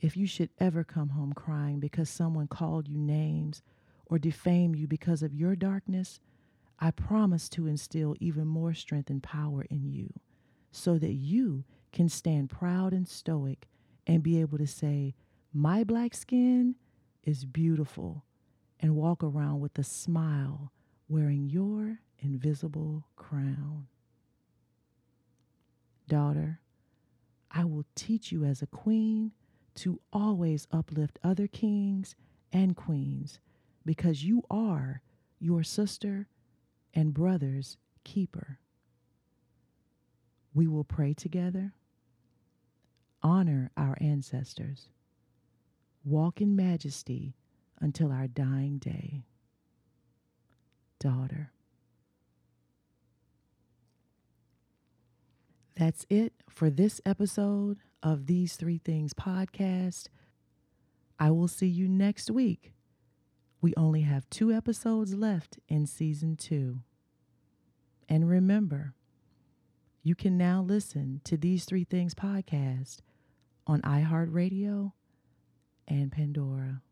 [0.00, 3.62] if you should ever come home crying because someone called you names
[4.06, 6.20] or defame you because of your darkness,
[6.78, 10.12] I promise to instill even more strength and power in you
[10.70, 13.66] so that you can stand proud and stoic
[14.06, 15.14] and be able to say,
[15.52, 16.76] My black skin
[17.24, 18.24] is beautiful,
[18.80, 20.72] and walk around with a smile
[21.08, 23.88] wearing your invisible crown.
[26.08, 26.60] Daughter,
[27.50, 29.32] I will teach you as a queen
[29.76, 32.14] to always uplift other kings
[32.52, 33.38] and queens
[33.84, 35.02] because you are
[35.38, 36.28] your sister
[36.92, 38.58] and brother's keeper.
[40.52, 41.74] We will pray together,
[43.22, 44.88] honor our ancestors,
[46.04, 47.34] walk in majesty
[47.80, 49.24] until our dying day.
[50.98, 51.52] Daughter.
[55.78, 60.08] That's it for this episode of These Three Things podcast.
[61.20, 62.72] I will see you next week.
[63.60, 66.80] We only have two episodes left in season two.
[68.08, 68.94] And remember,
[70.02, 72.98] you can now listen to These Three Things podcast
[73.64, 74.90] on iHeartRadio
[75.86, 76.82] and Pandora.